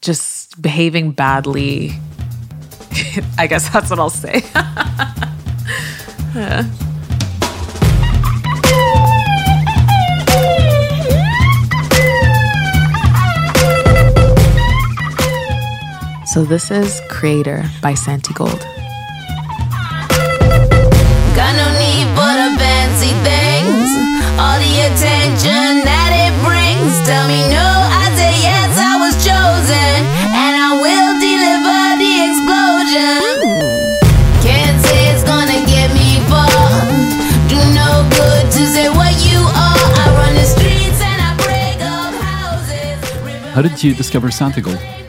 just 0.00 0.62
behaving 0.62 1.10
badly. 1.10 1.92
I 3.38 3.48
guess 3.48 3.68
that's 3.70 3.90
what 3.90 3.98
I'll 3.98 4.10
say. 4.10 4.42
so 16.32 16.44
this 16.44 16.70
is 16.70 17.00
Creator 17.08 17.64
by 17.82 17.92
Santigold. 17.92 18.62
Got 21.34 21.52
no 21.58 21.66
need 21.74 22.06
for 22.14 22.30
the 22.38 22.54
fancy 22.54 23.10
things. 23.26 23.90
All 24.38 24.54
the 24.62 24.74
attention 24.86 25.82
that 25.82 26.14
it 26.14 26.30
brings. 26.46 26.94
Tell 27.02 27.26
me 27.26 27.42
no, 27.50 27.66
I 27.66 28.14
say 28.14 28.30
yes, 28.46 28.78
I 28.78 28.94
was 29.02 29.18
chosen. 29.18 30.06
And 30.30 30.54
I 30.54 30.70
will 30.78 31.12
deliver 31.18 31.98
the 31.98 32.14
explosion. 32.30 33.18
Can't 34.38 34.78
say 34.86 35.10
it's 35.10 35.26
gonna 35.26 35.66
get 35.66 35.90
me 35.90 36.22
far. 36.30 36.46
Do 37.50 37.58
no 37.74 38.06
good 38.14 38.46
to 38.54 38.62
say 38.70 38.86
what 38.86 39.18
you 39.26 39.42
are. 39.50 39.86
I 39.98 40.06
run 40.14 40.34
the 40.38 40.46
streets 40.46 41.02
and 41.02 41.18
I 41.18 41.34
break 41.42 41.82
up 41.82 42.14
houses. 42.22 43.50
How 43.50 43.62
did 43.62 43.82
you 43.82 43.94
discover 43.94 44.28
Santigold? 44.28 44.99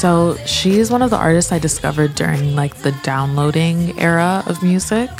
So 0.00 0.34
she's 0.46 0.90
one 0.90 1.02
of 1.02 1.10
the 1.10 1.18
artists 1.18 1.52
I 1.52 1.58
discovered 1.58 2.14
during 2.14 2.56
like 2.56 2.74
the 2.76 2.92
downloading 3.02 4.00
era 4.00 4.42
of 4.46 4.62
music. 4.62 5.10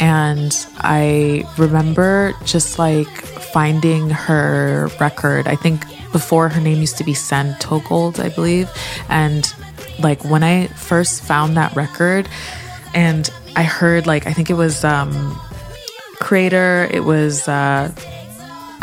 And 0.00 0.52
I 0.78 1.48
remember 1.56 2.34
just 2.44 2.76
like 2.76 3.06
finding 3.06 4.10
her 4.10 4.90
record. 4.98 5.46
I 5.46 5.54
think 5.54 5.84
before 6.10 6.48
her 6.48 6.60
name 6.60 6.80
used 6.80 6.98
to 6.98 7.04
be 7.04 7.14
Santo 7.14 7.78
Gold, 7.88 8.18
I 8.18 8.28
believe. 8.28 8.68
And 9.08 9.54
like 10.00 10.24
when 10.24 10.42
I 10.42 10.66
first 10.66 11.22
found 11.22 11.56
that 11.56 11.76
record 11.76 12.28
and 12.92 13.30
I 13.54 13.62
heard 13.62 14.08
like 14.08 14.26
I 14.26 14.32
think 14.32 14.50
it 14.50 14.54
was 14.54 14.82
um 14.82 15.40
Creator, 16.18 16.88
it 16.92 17.04
was 17.04 17.46
uh 17.46 17.92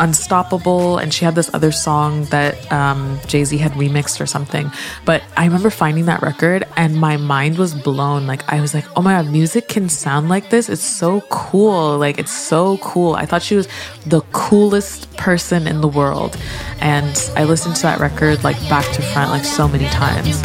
Unstoppable, 0.00 0.98
and 0.98 1.12
she 1.12 1.24
had 1.24 1.34
this 1.34 1.52
other 1.54 1.70
song 1.70 2.24
that 2.26 2.70
um, 2.72 3.20
Jay 3.26 3.44
Z 3.44 3.56
had 3.58 3.72
remixed 3.72 4.20
or 4.20 4.26
something. 4.26 4.70
But 5.04 5.22
I 5.36 5.44
remember 5.44 5.70
finding 5.70 6.06
that 6.06 6.22
record, 6.22 6.66
and 6.76 6.96
my 6.96 7.16
mind 7.16 7.58
was 7.58 7.74
blown. 7.74 8.26
Like 8.26 8.42
I 8.52 8.60
was 8.60 8.74
like, 8.74 8.84
"Oh 8.96 9.02
my 9.02 9.12
god, 9.12 9.30
music 9.30 9.68
can 9.68 9.88
sound 9.88 10.28
like 10.28 10.50
this! 10.50 10.68
It's 10.68 10.82
so 10.82 11.20
cool! 11.30 11.98
Like 11.98 12.18
it's 12.18 12.32
so 12.32 12.78
cool!" 12.78 13.14
I 13.14 13.26
thought 13.26 13.42
she 13.42 13.54
was 13.54 13.68
the 14.06 14.22
coolest 14.32 15.14
person 15.16 15.66
in 15.66 15.80
the 15.80 15.88
world, 15.88 16.36
and 16.80 17.30
I 17.36 17.44
listened 17.44 17.76
to 17.76 17.82
that 17.82 18.00
record 18.00 18.42
like 18.42 18.58
back 18.68 18.90
to 18.94 19.02
front 19.02 19.30
like 19.30 19.44
so 19.44 19.68
many 19.68 19.86
times. 19.86 20.42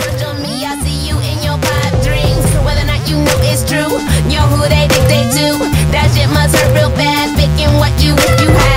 That 5.91 6.11
shit 6.13 6.29
must 6.29 6.55
hurt 6.55 6.73
real 6.75 6.89
bad, 6.91 7.35
picking 7.35 7.73
what 7.79 7.91
you 8.03 8.11
you 8.43 8.51
had. 8.53 8.76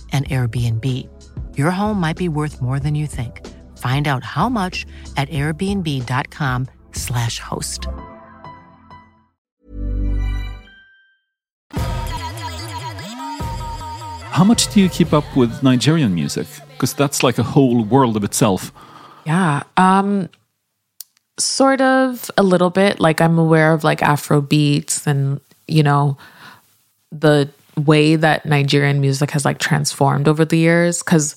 an 0.11 0.25
Airbnb. 0.25 1.07
Your 1.57 1.71
home 1.71 1.97
might 1.99 2.17
be 2.17 2.27
worth 2.27 2.61
more 2.61 2.79
than 2.79 2.93
you 2.93 3.07
think. 3.07 3.47
Find 3.77 4.09
out 4.09 4.25
how 4.25 4.49
much 4.49 4.85
at 5.15 5.29
airbnb.com/slash 5.29 7.39
host. 7.39 7.87
How 14.31 14.43
much 14.43 14.73
do 14.73 14.81
you 14.81 14.89
keep 14.89 15.13
up 15.13 15.37
with 15.37 15.63
Nigerian 15.63 16.13
music? 16.15 16.47
Because 16.69 16.93
that's 16.93 17.21
like 17.23 17.37
a 17.37 17.43
whole 17.43 17.83
world 17.83 18.17
of 18.17 18.23
itself. 18.23 18.71
Yeah. 19.25 19.63
Um 19.77 20.29
sort 21.37 21.81
of 21.81 22.31
a 22.37 22.43
little 22.43 22.69
bit 22.69 22.99
like 22.99 23.21
I'm 23.21 23.37
aware 23.37 23.73
of 23.73 23.83
like 23.83 24.01
Afro 24.01 24.41
beats 24.41 25.07
and 25.07 25.39
you 25.67 25.83
know 25.83 26.17
the 27.11 27.49
way 27.77 28.15
that 28.15 28.45
Nigerian 28.45 29.01
music 29.01 29.31
has 29.31 29.45
like 29.45 29.59
transformed 29.59 30.27
over 30.27 30.45
the 30.45 30.57
years 30.57 31.01
cuz 31.01 31.35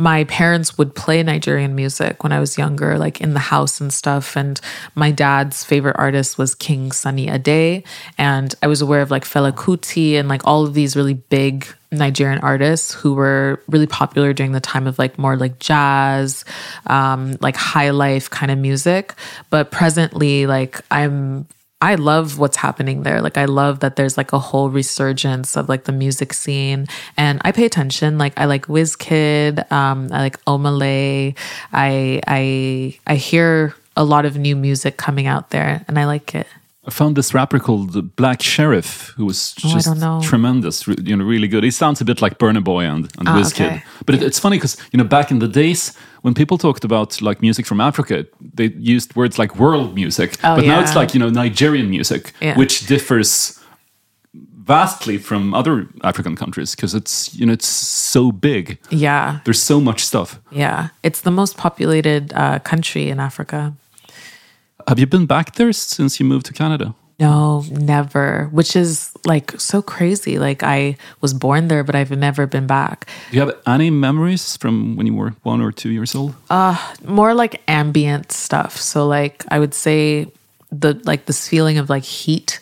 my 0.00 0.22
parents 0.24 0.78
would 0.78 0.94
play 0.94 1.20
Nigerian 1.24 1.74
music 1.74 2.22
when 2.22 2.30
I 2.30 2.38
was 2.38 2.56
younger 2.56 2.98
like 2.98 3.20
in 3.20 3.34
the 3.34 3.40
house 3.40 3.80
and 3.80 3.92
stuff 3.92 4.36
and 4.36 4.60
my 4.94 5.10
dad's 5.10 5.64
favorite 5.64 5.96
artist 5.98 6.38
was 6.38 6.54
King 6.54 6.92
Sunny 6.92 7.28
Ade 7.28 7.82
and 8.16 8.54
I 8.62 8.68
was 8.68 8.80
aware 8.80 9.00
of 9.00 9.10
like 9.10 9.24
Fela 9.24 9.52
Kuti 9.52 10.14
and 10.14 10.28
like 10.28 10.46
all 10.46 10.64
of 10.64 10.74
these 10.74 10.94
really 10.94 11.14
big 11.14 11.66
Nigerian 11.90 12.38
artists 12.40 12.92
who 12.92 13.14
were 13.14 13.62
really 13.68 13.86
popular 13.86 14.32
during 14.32 14.52
the 14.52 14.60
time 14.60 14.86
of 14.86 14.98
like 14.98 15.18
more 15.18 15.36
like 15.36 15.58
jazz, 15.58 16.44
um, 16.86 17.36
like 17.40 17.56
high 17.56 17.90
life 17.90 18.28
kind 18.28 18.52
of 18.52 18.58
music. 18.58 19.14
But 19.50 19.70
presently, 19.70 20.46
like 20.46 20.80
I'm 20.90 21.46
I 21.80 21.94
love 21.94 22.38
what's 22.38 22.56
happening 22.56 23.04
there. 23.04 23.22
Like 23.22 23.38
I 23.38 23.44
love 23.44 23.80
that 23.80 23.94
there's 23.94 24.16
like 24.16 24.32
a 24.32 24.38
whole 24.38 24.68
resurgence 24.68 25.56
of 25.56 25.68
like 25.68 25.84
the 25.84 25.92
music 25.92 26.32
scene 26.34 26.86
and 27.16 27.40
I 27.44 27.52
pay 27.52 27.64
attention. 27.64 28.18
Like 28.18 28.32
I 28.36 28.46
like 28.46 28.66
WizKid, 28.66 29.70
um, 29.70 30.08
I 30.10 30.18
like 30.18 30.44
Omah 30.44 30.76
Lay. 30.76 31.34
I 31.72 32.20
I 32.26 32.98
I 33.06 33.14
hear 33.14 33.74
a 33.96 34.02
lot 34.04 34.24
of 34.24 34.36
new 34.36 34.56
music 34.56 34.96
coming 34.96 35.26
out 35.28 35.50
there 35.50 35.84
and 35.86 35.98
I 35.98 36.04
like 36.06 36.34
it. 36.34 36.46
I 36.84 36.90
found 36.90 37.16
this 37.16 37.34
rapper 37.34 37.58
called 37.60 37.92
the 37.92 38.00
Black 38.02 38.38
Sherif, 38.40 39.10
who 39.16 39.26
was 39.26 39.54
Oh, 39.62 39.68
just 39.68 40.00
don't 40.00 40.22
tremendous, 40.22 40.86
you 40.86 41.16
know, 41.16 41.24
really 41.24 41.46
good. 41.46 41.62
He 41.62 41.70
sounds 41.70 42.00
a 42.00 42.04
bit 42.04 42.22
like 42.22 42.38
Burna 42.38 42.64
Boy 42.64 42.84
and, 42.84 43.04
and 43.18 43.28
Ah, 43.28 43.36
Wizkid. 43.36 43.66
okay. 43.66 43.82
But 44.06 44.14
it, 44.14 44.22
it's 44.22 44.38
funny 44.38 44.56
because, 44.56 44.78
you 44.90 44.96
know, 44.96 45.04
back 45.04 45.30
in 45.30 45.38
the 45.38 45.48
days 45.48 45.92
when 46.22 46.34
people 46.34 46.58
talked 46.58 46.84
about 46.84 47.20
like 47.22 47.40
music 47.40 47.66
from 47.66 47.80
Africa, 47.80 48.26
they 48.54 48.68
used 48.78 49.14
words 49.16 49.38
like 49.38 49.56
world 49.56 49.94
music. 49.94 50.36
Oh, 50.44 50.56
but 50.56 50.64
now 50.64 50.80
it's 50.80 50.94
like, 50.96 51.14
you 51.14 51.20
know, 51.20 51.30
Nigerian 51.30 51.88
music, 51.90 52.32
Yeah. 52.40 52.56
which 52.58 52.86
differs 52.86 53.54
vastly 54.64 55.18
from 55.18 55.54
other 55.54 55.88
African 56.02 56.36
countries 56.36 56.74
because 56.74 56.94
it's, 56.94 57.34
you 57.34 57.46
know, 57.46 57.52
it's 57.52 57.66
so 57.68 58.32
big. 58.32 58.78
Yeah. 58.90 59.40
There's 59.44 59.62
so 59.62 59.80
much 59.80 60.04
stuff. 60.04 60.38
Yeah. 60.50 60.88
It's 61.02 61.22
the 61.22 61.30
most 61.30 61.56
populated 61.56 62.32
uh, 62.34 62.58
country 62.58 63.08
in 63.08 63.18
Africa. 63.20 63.72
Have 64.86 64.98
you 64.98 65.06
been 65.06 65.26
back 65.26 65.54
there 65.54 65.72
since 65.72 66.20
you 66.20 66.26
moved 66.26 66.46
to 66.46 66.52
Canada? 66.52 66.94
No, 67.18 67.64
never, 67.72 68.48
which 68.52 68.76
is 68.76 69.10
like 69.24 69.50
so 69.58 69.82
crazy. 69.82 70.38
Like 70.38 70.62
I 70.62 70.96
was 71.20 71.34
born 71.34 71.66
there, 71.66 71.82
but 71.82 71.96
I've 71.96 72.12
never 72.12 72.46
been 72.46 72.68
back. 72.68 73.08
Do 73.30 73.36
you 73.36 73.44
have 73.44 73.56
any 73.66 73.90
memories 73.90 74.56
from 74.56 74.94
when 74.94 75.06
you 75.06 75.14
were 75.14 75.34
one 75.42 75.60
or 75.60 75.72
two 75.72 75.90
years 75.90 76.14
old? 76.14 76.34
More 77.04 77.34
like 77.34 77.60
ambient 77.66 78.30
stuff. 78.30 78.76
So 78.76 79.06
like 79.08 79.44
I 79.48 79.58
would 79.58 79.74
say 79.74 80.28
the 80.70 81.00
like 81.04 81.26
this 81.26 81.48
feeling 81.48 81.78
of 81.78 81.90
like 81.90 82.04
heat 82.04 82.60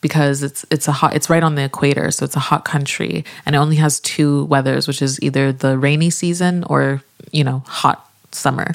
because 0.00 0.42
it's 0.42 0.66
it's 0.72 0.88
a 0.88 0.92
hot 0.92 1.14
it's 1.14 1.30
right 1.30 1.44
on 1.44 1.54
the 1.54 1.62
equator, 1.62 2.10
so 2.10 2.24
it's 2.24 2.34
a 2.34 2.40
hot 2.40 2.64
country 2.64 3.24
and 3.46 3.54
it 3.54 3.58
only 3.58 3.76
has 3.76 4.00
two 4.00 4.46
weathers, 4.46 4.88
which 4.88 5.00
is 5.00 5.22
either 5.22 5.52
the 5.52 5.78
rainy 5.78 6.10
season 6.10 6.64
or, 6.64 7.02
you 7.30 7.44
know, 7.44 7.62
hot 7.66 8.10
summer. 8.32 8.72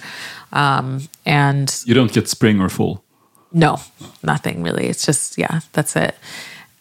Um 0.53 1.01
and 1.25 1.83
You 1.85 1.93
don't 1.95 2.13
get 2.13 2.29
spring 2.29 2.61
or 2.61 2.69
fall. 2.69 3.03
No, 3.51 3.77
nothing 4.23 4.63
really. 4.63 4.87
It's 4.87 5.05
just 5.05 5.37
yeah, 5.37 5.61
that's 5.73 5.95
it. 5.95 6.15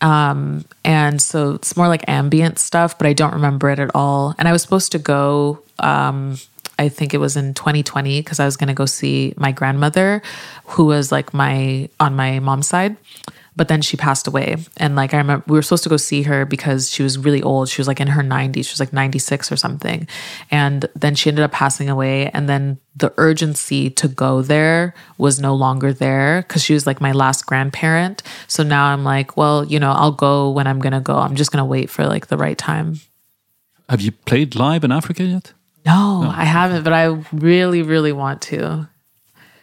Um, 0.00 0.64
and 0.84 1.20
so 1.22 1.52
it's 1.52 1.76
more 1.76 1.88
like 1.88 2.04
ambient 2.08 2.58
stuff, 2.58 2.98
but 2.98 3.06
I 3.06 3.12
don't 3.12 3.32
remember 3.32 3.70
it 3.70 3.78
at 3.78 3.90
all. 3.94 4.34
And 4.38 4.46
I 4.46 4.52
was 4.52 4.62
supposed 4.62 4.92
to 4.92 4.98
go. 4.98 5.62
Um, 5.78 6.36
I 6.78 6.90
think 6.90 7.14
it 7.14 7.18
was 7.18 7.36
in 7.36 7.54
2020 7.54 8.20
because 8.20 8.38
I 8.38 8.44
was 8.44 8.56
going 8.58 8.68
to 8.68 8.74
go 8.74 8.84
see 8.84 9.32
my 9.38 9.50
grandmother, 9.50 10.20
who 10.66 10.84
was 10.84 11.10
like 11.10 11.32
my 11.32 11.88
on 11.98 12.14
my 12.14 12.38
mom's 12.40 12.66
side. 12.66 12.96
But 13.56 13.68
then 13.68 13.80
she 13.80 13.96
passed 13.96 14.26
away, 14.26 14.56
and 14.76 14.96
like 14.96 15.14
I 15.14 15.16
remember, 15.16 15.42
we 15.46 15.56
were 15.56 15.62
supposed 15.62 15.82
to 15.84 15.88
go 15.88 15.96
see 15.96 16.22
her 16.24 16.44
because 16.44 16.90
she 16.92 17.02
was 17.02 17.16
really 17.16 17.42
old. 17.42 17.70
She 17.70 17.80
was 17.80 17.88
like 17.88 18.00
in 18.00 18.08
her 18.08 18.22
90s. 18.22 18.66
She 18.66 18.72
was 18.72 18.80
like 18.80 18.92
96 18.92 19.50
or 19.50 19.56
something, 19.56 20.06
and 20.50 20.86
then 20.94 21.14
she 21.14 21.30
ended 21.30 21.42
up 21.42 21.52
passing 21.52 21.88
away. 21.88 22.28
And 22.28 22.50
then 22.50 22.78
the 22.94 23.14
urgency 23.16 23.88
to 23.90 24.08
go 24.08 24.42
there 24.42 24.94
was 25.16 25.40
no 25.40 25.54
longer 25.54 25.92
there 25.92 26.42
because 26.42 26.62
she 26.62 26.74
was 26.74 26.86
like 26.86 27.00
my 27.00 27.12
last 27.12 27.46
grandparent. 27.46 28.22
So 28.46 28.62
now 28.62 28.86
I'm 28.86 29.04
like, 29.04 29.38
well, 29.38 29.64
you 29.64 29.80
know, 29.80 29.92
I'll 29.92 30.12
go 30.12 30.50
when 30.50 30.66
I'm 30.66 30.78
gonna 30.78 31.00
go. 31.00 31.16
I'm 31.16 31.34
just 31.34 31.50
gonna 31.50 31.64
wait 31.64 31.88
for 31.88 32.06
like 32.06 32.26
the 32.26 32.36
right 32.36 32.58
time. 32.58 33.00
Have 33.88 34.02
you 34.02 34.12
played 34.12 34.54
live 34.54 34.84
in 34.84 34.92
Africa 34.92 35.24
yet? 35.24 35.54
No, 35.86 36.30
I 36.34 36.44
haven't, 36.44 36.82
but 36.82 36.92
I 36.92 37.04
really, 37.32 37.82
really 37.82 38.12
want 38.12 38.42
to. 38.42 38.88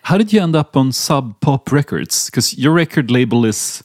How 0.03 0.17
did 0.17 0.33
you 0.33 0.41
end 0.41 0.55
up 0.55 0.75
on 0.75 0.91
Sub 0.91 1.39
Pop 1.39 1.71
Records? 1.71 2.25
Because 2.29 2.57
your 2.57 2.73
record 2.73 3.09
label 3.09 3.45
is 3.45 3.83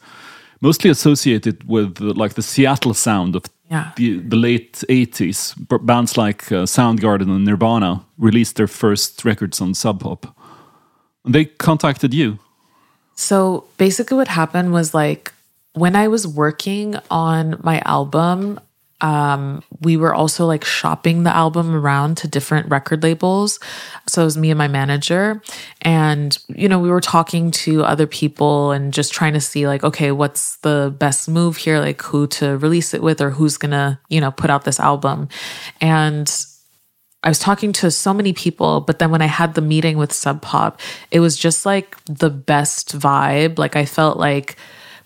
mostly 0.60 0.90
associated 0.90 1.68
with 1.68 2.00
like 2.00 2.34
the 2.34 2.42
Seattle 2.42 2.94
sound 2.94 3.36
of 3.36 3.42
Yeah. 3.70 3.92
the, 3.96 4.18
the 4.20 4.36
late 4.36 4.82
80s. 4.88 5.54
Bands 5.86 6.16
like 6.16 6.50
uh, 6.50 6.64
Soundgarden 6.66 7.28
and 7.30 7.44
Nirvana 7.44 8.04
released 8.18 8.56
their 8.56 8.66
first 8.66 9.24
records 9.24 9.60
on 9.60 9.74
Sub 9.74 10.00
Pop. 10.00 10.26
And 11.24 11.34
they 11.34 11.44
contacted 11.44 12.12
you. 12.14 12.38
So 13.14 13.64
basically, 13.76 14.16
what 14.16 14.28
happened 14.28 14.72
was 14.72 14.94
like 14.94 15.32
when 15.74 15.94
I 15.96 16.08
was 16.08 16.26
working 16.26 16.96
on 17.10 17.60
my 17.62 17.80
album, 17.84 18.58
um, 19.00 19.62
we 19.80 19.96
were 19.96 20.12
also 20.12 20.44
like 20.46 20.64
shopping 20.64 21.22
the 21.22 21.34
album 21.34 21.74
around 21.74 22.16
to 22.18 22.28
different 22.28 22.68
record 22.68 23.02
labels. 23.02 23.60
So 24.06 24.22
it 24.22 24.24
was 24.24 24.36
me 24.36 24.50
and 24.50 24.58
my 24.58 24.68
manager. 24.68 25.40
And, 25.82 26.36
you 26.48 26.68
know, 26.68 26.80
we 26.80 26.90
were 26.90 27.00
talking 27.00 27.50
to 27.52 27.84
other 27.84 28.06
people 28.06 28.72
and 28.72 28.92
just 28.92 29.12
trying 29.12 29.34
to 29.34 29.40
see, 29.40 29.66
like, 29.66 29.84
okay, 29.84 30.10
what's 30.10 30.56
the 30.56 30.94
best 30.98 31.28
move 31.28 31.58
here? 31.58 31.78
Like, 31.78 32.02
who 32.02 32.26
to 32.28 32.58
release 32.58 32.92
it 32.92 33.02
with 33.02 33.20
or 33.20 33.30
who's 33.30 33.56
gonna, 33.56 34.00
you 34.08 34.20
know, 34.20 34.32
put 34.32 34.50
out 34.50 34.64
this 34.64 34.80
album. 34.80 35.28
And 35.80 36.28
I 37.22 37.28
was 37.28 37.38
talking 37.38 37.72
to 37.74 37.90
so 37.90 38.14
many 38.14 38.32
people, 38.32 38.80
but 38.80 39.00
then 39.00 39.10
when 39.10 39.22
I 39.22 39.26
had 39.26 39.54
the 39.54 39.60
meeting 39.60 39.98
with 39.98 40.12
Sub 40.12 40.40
Pop, 40.40 40.80
it 41.10 41.20
was 41.20 41.36
just 41.36 41.66
like 41.66 41.96
the 42.04 42.30
best 42.30 42.96
vibe. 42.96 43.58
Like 43.58 43.74
I 43.74 43.84
felt 43.84 44.18
like 44.18 44.56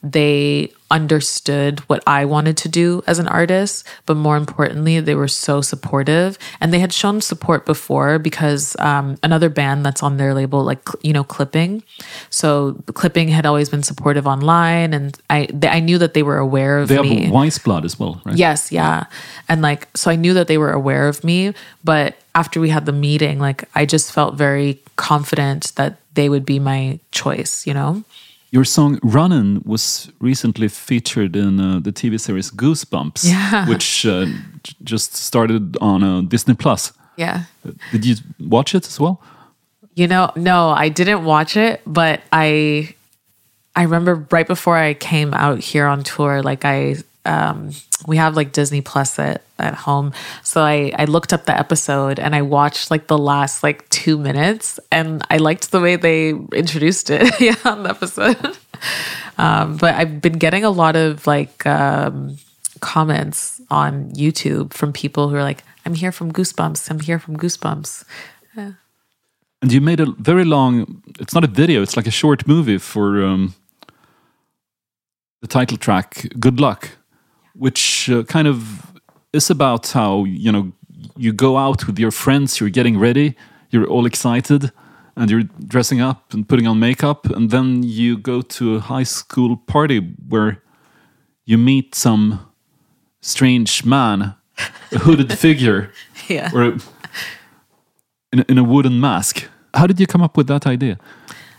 they 0.03 0.73
understood 0.91 1.81
what 1.89 2.03
I 2.07 2.25
wanted 2.25 2.57
to 2.59 2.69
do 2.69 3.03
as 3.07 3.19
an 3.19 3.29
artist, 3.29 3.87
but 4.05 4.17
more 4.17 4.37
importantly, 4.37 5.01
they 5.01 5.15
were 5.15 5.29
so 5.29 5.61
supportive 5.61 6.39
and 6.61 6.73
they 6.73 6.81
had 6.81 6.93
shown 6.93 7.21
support 7.21 7.65
before 7.65 8.19
because 8.19 8.77
um, 8.79 9.17
another 9.23 9.49
band 9.49 9.87
that's 9.87 10.03
on 10.03 10.17
their 10.17 10.35
label, 10.35 10.65
like 10.65 10.87
you 11.03 11.13
know, 11.13 11.25
Clipping. 11.25 11.83
So 12.31 12.83
Clipping 12.95 13.29
had 13.29 13.47
always 13.47 13.69
been 13.69 13.83
supportive 13.83 14.27
online, 14.27 14.93
and 14.93 15.19
I 15.31 15.49
they, 15.53 15.69
I 15.69 15.81
knew 15.81 15.99
that 15.99 16.15
they 16.15 16.23
were 16.23 16.39
aware 16.39 16.79
of 16.79 16.89
They 16.89 16.97
have 16.97 17.05
me. 17.05 17.31
Wise 17.31 17.59
Blood 17.59 17.85
as 17.85 17.99
well, 17.99 18.21
right? 18.25 18.37
Yes, 18.37 18.73
yeah. 18.73 19.07
And 19.49 19.63
like, 19.63 19.89
so 19.97 20.11
I 20.11 20.17
knew 20.17 20.35
that 20.35 20.49
they 20.49 20.59
were 20.59 20.73
aware 20.73 21.09
of 21.09 21.23
me, 21.23 21.55
but 21.85 22.17
after 22.35 22.61
we 22.61 22.71
had 22.71 22.87
the 22.87 22.93
meeting, 22.93 23.39
like, 23.39 23.69
I 23.75 23.87
just 23.87 24.13
felt 24.13 24.35
very 24.35 24.81
confident 24.97 25.73
that 25.77 25.99
they 26.15 26.29
would 26.29 26.47
be 26.47 26.59
my 26.59 26.99
choice, 27.11 27.67
you 27.67 27.75
know? 27.75 28.05
Your 28.53 28.65
song 28.65 28.99
Runnin' 29.03 29.63
was 29.65 30.11
recently 30.21 30.69
featured 30.69 31.35
in 31.37 31.59
uh, 31.59 31.81
the 31.81 31.91
TV 31.91 32.21
series 32.21 32.51
Goosebumps, 32.51 33.25
Yeah. 33.25 33.67
which 33.71 34.05
uh, 34.07 34.27
just 34.85 35.17
started 35.17 35.77
on 35.81 36.03
uh, 36.05 36.21
Disney 36.21 36.55
Plus. 36.55 36.93
Yeah. 37.17 37.45
Did 37.93 38.05
you 38.05 38.17
watch 38.41 38.75
it 38.75 38.87
as 38.87 39.01
well? 39.01 39.23
You 39.95 40.07
know, 40.07 40.31
no, 40.37 40.69
I 40.69 40.91
didn't 40.91 41.25
watch 41.25 41.57
it, 41.57 41.81
but 41.87 42.21
I 42.33 42.95
I 43.75 43.83
remember 43.85 44.27
right 44.31 44.47
before 44.47 44.77
I 44.77 44.95
came 44.95 45.33
out 45.35 45.61
here 45.61 45.87
on 45.87 46.03
tour, 46.03 46.43
like 46.43 46.65
I 46.67 46.97
um 47.25 47.71
we 48.07 48.17
have 48.17 48.37
like 48.37 48.53
Disney 48.53 48.81
Plus 48.81 49.19
at, 49.19 49.43
at 49.59 49.75
home. 49.75 50.13
So 50.43 50.63
I, 50.63 50.93
I 50.97 51.05
looked 51.05 51.33
up 51.33 51.47
the 51.47 51.57
episode 51.57 52.19
and 52.19 52.35
I 52.35 52.43
watched 52.43 52.91
like 52.91 53.07
the 53.07 53.19
last 53.19 53.63
like 53.63 53.89
two 53.91 54.19
minutes 54.19 54.81
and 54.91 55.23
I 55.31 55.37
liked 55.37 55.71
the 55.71 55.81
way 55.81 55.97
they 55.97 56.31
introduced 56.31 57.11
it 57.11 57.33
yeah, 57.41 57.55
on 57.65 57.85
the 57.85 57.91
episode. 57.91 58.59
Um, 59.39 59.77
but 59.77 59.95
I've 59.95 60.21
been 60.21 60.35
getting 60.35 60.63
a 60.63 60.71
lot 60.71 60.95
of 60.95 61.27
like 61.27 61.65
um, 61.67 62.37
comments 62.81 63.61
on 63.71 64.11
YouTube 64.11 64.75
from 64.75 64.93
people 64.93 65.29
who 65.29 65.37
are 65.37 65.43
like, 65.43 65.65
I'm 65.87 65.95
here 65.95 66.13
from 66.13 66.33
Goosebumps. 66.33 66.91
I'm 66.91 67.01
here 67.01 67.19
from 67.19 67.37
Goosebumps. 67.39 68.05
And 68.57 69.73
you 69.73 69.81
made 69.81 70.01
a 70.01 70.07
very 70.19 70.45
long, 70.45 71.03
it's 71.21 71.33
not 71.33 71.45
a 71.45 71.47
video, 71.47 71.81
it's 71.81 71.97
like 71.97 72.07
a 72.07 72.11
short 72.11 72.47
movie 72.47 72.79
for 72.79 73.25
um, 73.25 73.55
the 75.41 75.47
title 75.47 75.79
track, 75.79 76.27
Good 76.39 76.61
Luck, 76.61 76.91
which 77.55 78.09
uh, 78.11 78.23
kind 78.25 78.49
of 78.49 78.93
is 79.33 79.51
about 79.51 79.89
how, 79.93 80.25
you 80.25 80.51
know, 80.53 80.73
you 81.17 81.33
go 81.33 81.57
out 81.57 81.87
with 81.87 81.99
your 81.99 82.11
friends, 82.11 82.61
you're 82.61 82.71
getting 82.71 82.99
ready, 82.99 83.35
you're 83.71 83.87
all 83.87 84.07
excited, 84.07 84.71
and 85.17 85.31
you're 85.31 85.43
dressing 85.67 86.01
up 86.01 86.33
and 86.35 86.49
putting 86.49 86.67
on 86.67 86.79
makeup, 86.79 87.27
and 87.27 87.51
then 87.51 87.83
you 87.83 88.17
go 88.19 88.41
to 88.43 88.77
a 88.77 88.81
high 88.81 89.03
school 89.05 89.57
party 89.57 90.01
where 90.29 90.63
you 91.45 91.59
meet 91.59 91.95
some 91.95 92.39
strange 93.21 93.85
man, 93.85 94.35
a 94.93 94.99
hooded 94.99 95.33
figure, 95.39 95.91
Yeah. 96.29 96.51
or 96.55 96.63
a, 96.63 96.79
in, 98.33 98.39
a, 98.41 98.45
in 98.49 98.59
a 98.59 98.65
wooden 98.65 99.01
mask. 99.01 99.49
How 99.75 99.87
did 99.87 99.99
you 100.01 100.07
come 100.07 100.23
up 100.23 100.37
with 100.37 100.47
that 100.49 100.67
idea? 100.67 100.99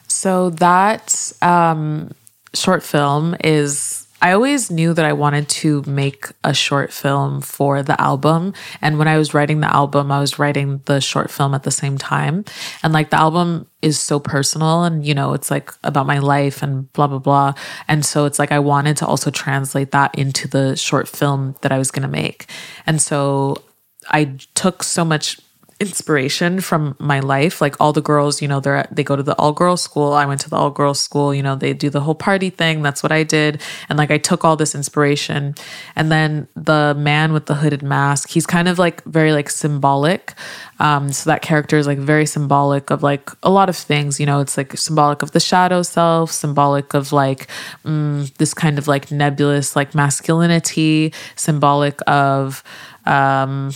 So 0.07 0.49
that 0.51 1.31
um, 1.41 2.11
short 2.53 2.83
film 2.83 3.35
is. 3.43 4.02
I 4.23 4.31
always 4.31 4.71
knew 4.71 4.93
that 4.93 5.03
I 5.03 5.11
wanted 5.11 5.49
to 5.49 5.83
make 5.85 6.27
a 6.45 6.53
short 6.53 6.93
film 6.93 7.41
for 7.41 7.83
the 7.83 7.99
album. 7.99 8.53
And 8.81 8.97
when 8.97 9.09
I 9.09 9.17
was 9.17 9.33
writing 9.33 9.59
the 9.59 9.75
album, 9.75 10.13
I 10.13 10.21
was 10.21 10.39
writing 10.39 10.81
the 10.85 11.01
short 11.01 11.29
film 11.29 11.53
at 11.53 11.63
the 11.63 11.71
same 11.71 11.97
time. 11.97 12.45
And 12.83 12.93
like 12.93 13.09
the 13.09 13.19
album 13.19 13.67
is 13.81 13.99
so 13.99 14.21
personal 14.21 14.85
and, 14.85 15.05
you 15.05 15.13
know, 15.13 15.33
it's 15.33 15.51
like 15.51 15.73
about 15.83 16.07
my 16.07 16.19
life 16.19 16.63
and 16.63 16.91
blah, 16.93 17.07
blah, 17.07 17.19
blah. 17.19 17.53
And 17.89 18.05
so 18.05 18.23
it's 18.23 18.39
like 18.39 18.53
I 18.53 18.59
wanted 18.59 18.95
to 18.97 19.05
also 19.05 19.29
translate 19.29 19.91
that 19.91 20.17
into 20.17 20.47
the 20.47 20.77
short 20.77 21.09
film 21.09 21.57
that 21.59 21.73
I 21.73 21.77
was 21.77 21.91
going 21.91 22.03
to 22.03 22.07
make. 22.07 22.45
And 22.87 23.01
so 23.01 23.61
I 24.07 24.37
took 24.55 24.83
so 24.83 25.03
much 25.03 25.41
inspiration 25.87 26.61
from 26.61 26.95
my 26.99 27.19
life. 27.19 27.61
Like 27.61 27.75
all 27.79 27.93
the 27.93 28.01
girls, 28.01 28.41
you 28.41 28.47
know, 28.47 28.59
they're 28.59 28.87
they 28.91 29.03
go 29.03 29.15
to 29.15 29.23
the 29.23 29.35
all 29.35 29.51
girls 29.51 29.81
school. 29.81 30.13
I 30.13 30.25
went 30.25 30.41
to 30.41 30.49
the 30.49 30.55
all 30.55 30.71
girls 30.71 30.99
school. 30.99 31.33
You 31.33 31.43
know, 31.43 31.55
they 31.55 31.73
do 31.73 31.89
the 31.89 32.01
whole 32.01 32.15
party 32.15 32.49
thing. 32.49 32.81
That's 32.81 33.03
what 33.03 33.11
I 33.11 33.23
did, 33.23 33.61
and 33.89 33.97
like 33.97 34.11
I 34.11 34.17
took 34.17 34.43
all 34.43 34.55
this 34.55 34.73
inspiration. 34.75 35.55
And 35.95 36.11
then 36.11 36.47
the 36.55 36.95
man 36.97 37.33
with 37.33 37.45
the 37.45 37.55
hooded 37.55 37.83
mask, 37.83 38.29
he's 38.29 38.45
kind 38.45 38.67
of 38.67 38.79
like 38.79 39.03
very 39.03 39.33
like 39.33 39.49
symbolic. 39.49 40.33
Um, 40.79 41.11
so 41.11 41.29
that 41.29 41.41
character 41.41 41.77
is 41.77 41.87
like 41.87 41.99
very 41.99 42.25
symbolic 42.25 42.89
of 42.89 43.03
like 43.03 43.29
a 43.43 43.49
lot 43.49 43.69
of 43.69 43.77
things. 43.77 44.19
You 44.19 44.25
know, 44.25 44.39
it's 44.39 44.57
like 44.57 44.77
symbolic 44.77 45.21
of 45.21 45.31
the 45.31 45.39
shadow 45.39 45.81
self, 45.83 46.31
symbolic 46.31 46.93
of 46.93 47.13
like 47.13 47.47
mm, 47.85 48.33
this 48.37 48.53
kind 48.53 48.77
of 48.77 48.87
like 48.87 49.11
nebulous 49.11 49.75
like 49.75 49.93
masculinity, 49.93 51.13
symbolic 51.35 51.99
of 52.07 52.63
um 53.05 53.71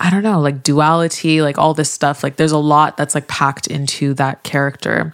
I 0.00 0.08
don't 0.08 0.22
know, 0.22 0.40
like 0.40 0.62
duality, 0.62 1.42
like 1.42 1.58
all 1.58 1.74
this 1.74 1.92
stuff. 1.92 2.24
Like 2.24 2.36
there's 2.36 2.52
a 2.52 2.58
lot 2.58 2.96
that's 2.96 3.14
like 3.14 3.28
packed 3.28 3.66
into 3.66 4.14
that 4.14 4.42
character. 4.42 5.12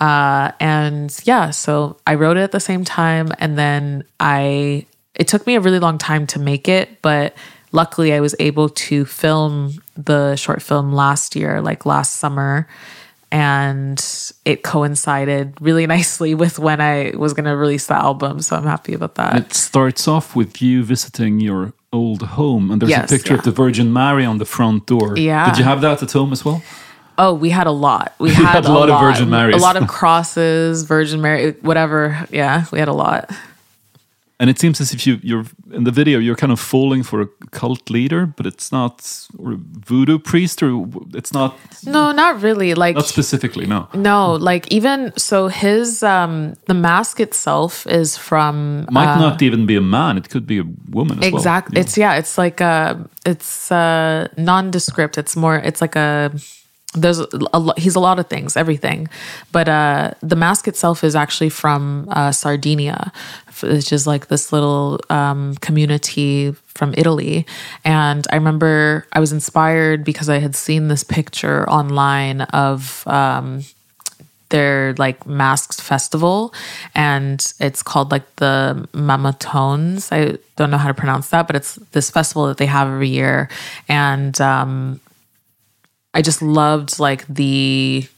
Uh, 0.00 0.50
and 0.58 1.16
yeah, 1.24 1.50
so 1.50 1.98
I 2.04 2.16
wrote 2.16 2.36
it 2.36 2.40
at 2.40 2.50
the 2.50 2.58
same 2.58 2.84
time. 2.84 3.28
And 3.38 3.56
then 3.56 4.02
I, 4.18 4.86
it 5.14 5.28
took 5.28 5.46
me 5.46 5.54
a 5.54 5.60
really 5.60 5.78
long 5.78 5.98
time 5.98 6.26
to 6.28 6.40
make 6.40 6.68
it, 6.68 7.00
but 7.00 7.36
luckily 7.70 8.12
I 8.12 8.18
was 8.18 8.34
able 8.40 8.68
to 8.70 9.04
film 9.04 9.80
the 9.96 10.34
short 10.34 10.62
film 10.62 10.92
last 10.92 11.36
year, 11.36 11.60
like 11.60 11.86
last 11.86 12.14
summer. 12.14 12.66
And 13.30 14.04
it 14.44 14.64
coincided 14.64 15.54
really 15.60 15.86
nicely 15.96 16.34
with 16.34 16.58
when 16.58 16.80
I 16.80 17.12
was 17.16 17.34
going 17.34 17.46
to 17.46 17.56
release 17.56 17.86
the 17.86 17.94
album. 17.94 18.40
So 18.40 18.56
I'm 18.56 18.64
happy 18.64 18.94
about 18.94 19.14
that. 19.14 19.36
It 19.36 19.54
starts 19.54 20.08
off 20.08 20.34
with 20.34 20.60
you 20.60 20.82
visiting 20.82 21.38
your 21.38 21.72
old 21.94 22.22
home, 22.22 22.70
and 22.70 22.80
there's 22.80 22.90
Yes, 22.90 23.10
a 23.10 23.14
picture 23.16 23.34
yeah. 23.34 23.38
of 23.38 23.44
the 23.44 23.50
Virgin 23.64 23.92
Mary 23.92 24.24
on 24.24 24.38
the 24.38 24.44
front 24.44 24.86
door. 24.86 25.16
Yeah. 25.16 25.48
Did 25.48 25.58
you 25.58 25.64
have 25.64 25.80
that 25.80 26.02
at 26.02 26.12
home 26.12 26.32
as 26.32 26.44
well? 26.44 26.62
Oh, 27.16 27.32
we 27.32 27.50
had 27.50 27.66
a 27.66 27.76
lot. 27.88 28.12
We 28.18 28.30
had, 28.34 28.46
had 28.46 28.64
a 28.66 28.72
lot 28.72 28.90
of 28.90 29.00
Virgin 29.00 29.30
Marys. 29.30 29.54
A 29.54 29.58
lot 29.58 29.76
of 29.76 29.86
crosses, 29.88 30.82
Virgin 30.82 31.20
Mary, 31.20 31.52
whatever. 31.62 32.26
Yeah, 32.30 32.64
we 32.72 32.78
had 32.80 32.88
a 32.88 32.92
lot. 32.92 33.30
And 34.44 34.50
it 34.50 34.58
seems 34.58 34.78
as 34.78 34.92
if 34.92 35.06
you, 35.06 35.18
you're 35.22 35.46
in 35.72 35.84
the 35.84 35.90
video, 35.90 36.18
you're 36.18 36.36
kind 36.36 36.52
of 36.52 36.60
falling 36.60 37.02
for 37.02 37.22
a 37.22 37.26
cult 37.50 37.88
leader, 37.88 38.26
but 38.26 38.44
it's 38.44 38.70
not 38.70 39.26
or 39.38 39.52
a 39.52 39.56
voodoo 39.56 40.18
priest, 40.18 40.62
or 40.62 40.86
it's 41.14 41.32
not 41.32 41.56
No, 41.86 42.12
not 42.12 42.42
really. 42.42 42.74
Like 42.74 42.96
not 42.96 43.06
specifically. 43.06 43.64
No, 43.64 43.88
no, 43.94 44.34
like 44.34 44.70
even 44.70 45.14
so 45.16 45.48
his 45.48 46.02
um 46.02 46.56
the 46.66 46.74
mask 46.74 47.20
itself 47.20 47.86
is 47.86 48.18
from 48.18 48.86
might 48.90 49.14
uh, 49.14 49.18
not 49.18 49.40
even 49.40 49.64
be 49.64 49.76
a 49.76 49.80
man. 49.80 50.18
It 50.18 50.28
could 50.28 50.46
be 50.46 50.58
a 50.58 50.64
woman. 50.90 51.24
As 51.24 51.32
Exactly. 51.32 51.76
Well. 51.76 51.84
It's 51.86 51.96
yeah, 51.96 52.16
it's 52.16 52.36
like 52.36 52.60
uh 52.60 52.96
it's 53.24 53.72
uh 53.72 54.28
nondescript. 54.36 55.16
It's 55.16 55.36
more 55.36 55.56
it's 55.56 55.80
like 55.80 55.96
a 55.96 56.32
there's 56.94 57.18
a 57.18 57.58
lot 57.58 57.78
he's 57.78 57.94
a 57.94 58.00
lot 58.00 58.18
of 58.18 58.28
things, 58.28 58.56
everything. 58.56 59.08
But 59.52 59.68
uh 59.68 60.12
the 60.22 60.36
mask 60.36 60.68
itself 60.68 61.04
is 61.04 61.16
actually 61.16 61.50
from 61.50 62.08
uh 62.10 62.32
Sardinia, 62.32 63.12
which 63.62 63.92
is 63.92 64.06
like 64.06 64.28
this 64.28 64.52
little 64.52 65.00
um 65.10 65.54
community 65.56 66.52
from 66.66 66.94
Italy. 66.96 67.46
And 67.84 68.26
I 68.30 68.36
remember 68.36 69.06
I 69.12 69.20
was 69.20 69.32
inspired 69.32 70.04
because 70.04 70.28
I 70.28 70.38
had 70.38 70.54
seen 70.56 70.88
this 70.88 71.04
picture 71.04 71.68
online 71.68 72.42
of 72.42 73.06
um 73.06 73.64
their 74.50 74.94
like 74.98 75.26
masked 75.26 75.80
festival 75.80 76.54
and 76.94 77.52
it's 77.58 77.82
called 77.82 78.12
like 78.12 78.36
the 78.36 78.86
Mamuthones 78.92 80.12
i 80.12 80.38
don't 80.54 80.70
know 80.70 80.76
how 80.76 80.86
to 80.86 80.94
pronounce 80.94 81.30
that 81.30 81.46
but 81.48 81.56
it's 81.56 81.74
this 81.90 82.10
festival 82.10 82.46
that 82.46 82.58
they 82.58 82.66
have 82.66 82.86
every 82.86 83.08
year 83.08 83.48
and 83.88 84.38
um 84.40 85.00
i 86.14 86.22
just 86.22 86.40
loved 86.40 86.98
like 86.98 87.26
the 87.26 88.08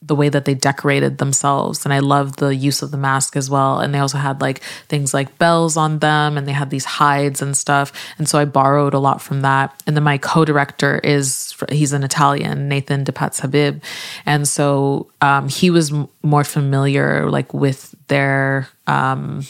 the 0.00 0.14
way 0.14 0.28
that 0.28 0.46
they 0.46 0.54
decorated 0.54 1.18
themselves 1.18 1.84
and 1.84 1.92
i 1.92 1.98
loved 1.98 2.38
the 2.38 2.54
use 2.54 2.82
of 2.82 2.90
the 2.90 2.96
mask 2.96 3.36
as 3.36 3.50
well 3.50 3.78
and 3.78 3.94
they 3.94 3.98
also 3.98 4.16
had 4.18 4.40
like 4.40 4.60
things 4.88 5.12
like 5.12 5.38
bells 5.38 5.76
on 5.76 5.98
them 5.98 6.36
and 6.38 6.48
they 6.48 6.52
had 6.52 6.70
these 6.70 6.84
hides 6.84 7.42
and 7.42 7.56
stuff 7.56 7.92
and 8.16 8.28
so 8.28 8.38
i 8.38 8.44
borrowed 8.44 8.94
a 8.94 8.98
lot 8.98 9.20
from 9.20 9.42
that 9.42 9.80
and 9.86 9.94
then 9.96 10.02
my 10.02 10.16
co-director 10.16 10.98
is 11.04 11.54
he's 11.70 11.92
an 11.92 12.02
italian 12.02 12.68
nathan 12.68 13.04
depatz 13.04 13.40
habib 13.40 13.82
and 14.24 14.48
so 14.48 15.10
um, 15.20 15.48
he 15.48 15.68
was 15.68 15.92
more 16.22 16.44
familiar 16.44 17.28
like 17.28 17.52
with 17.52 17.94
their 18.08 18.68
um, 18.86 19.42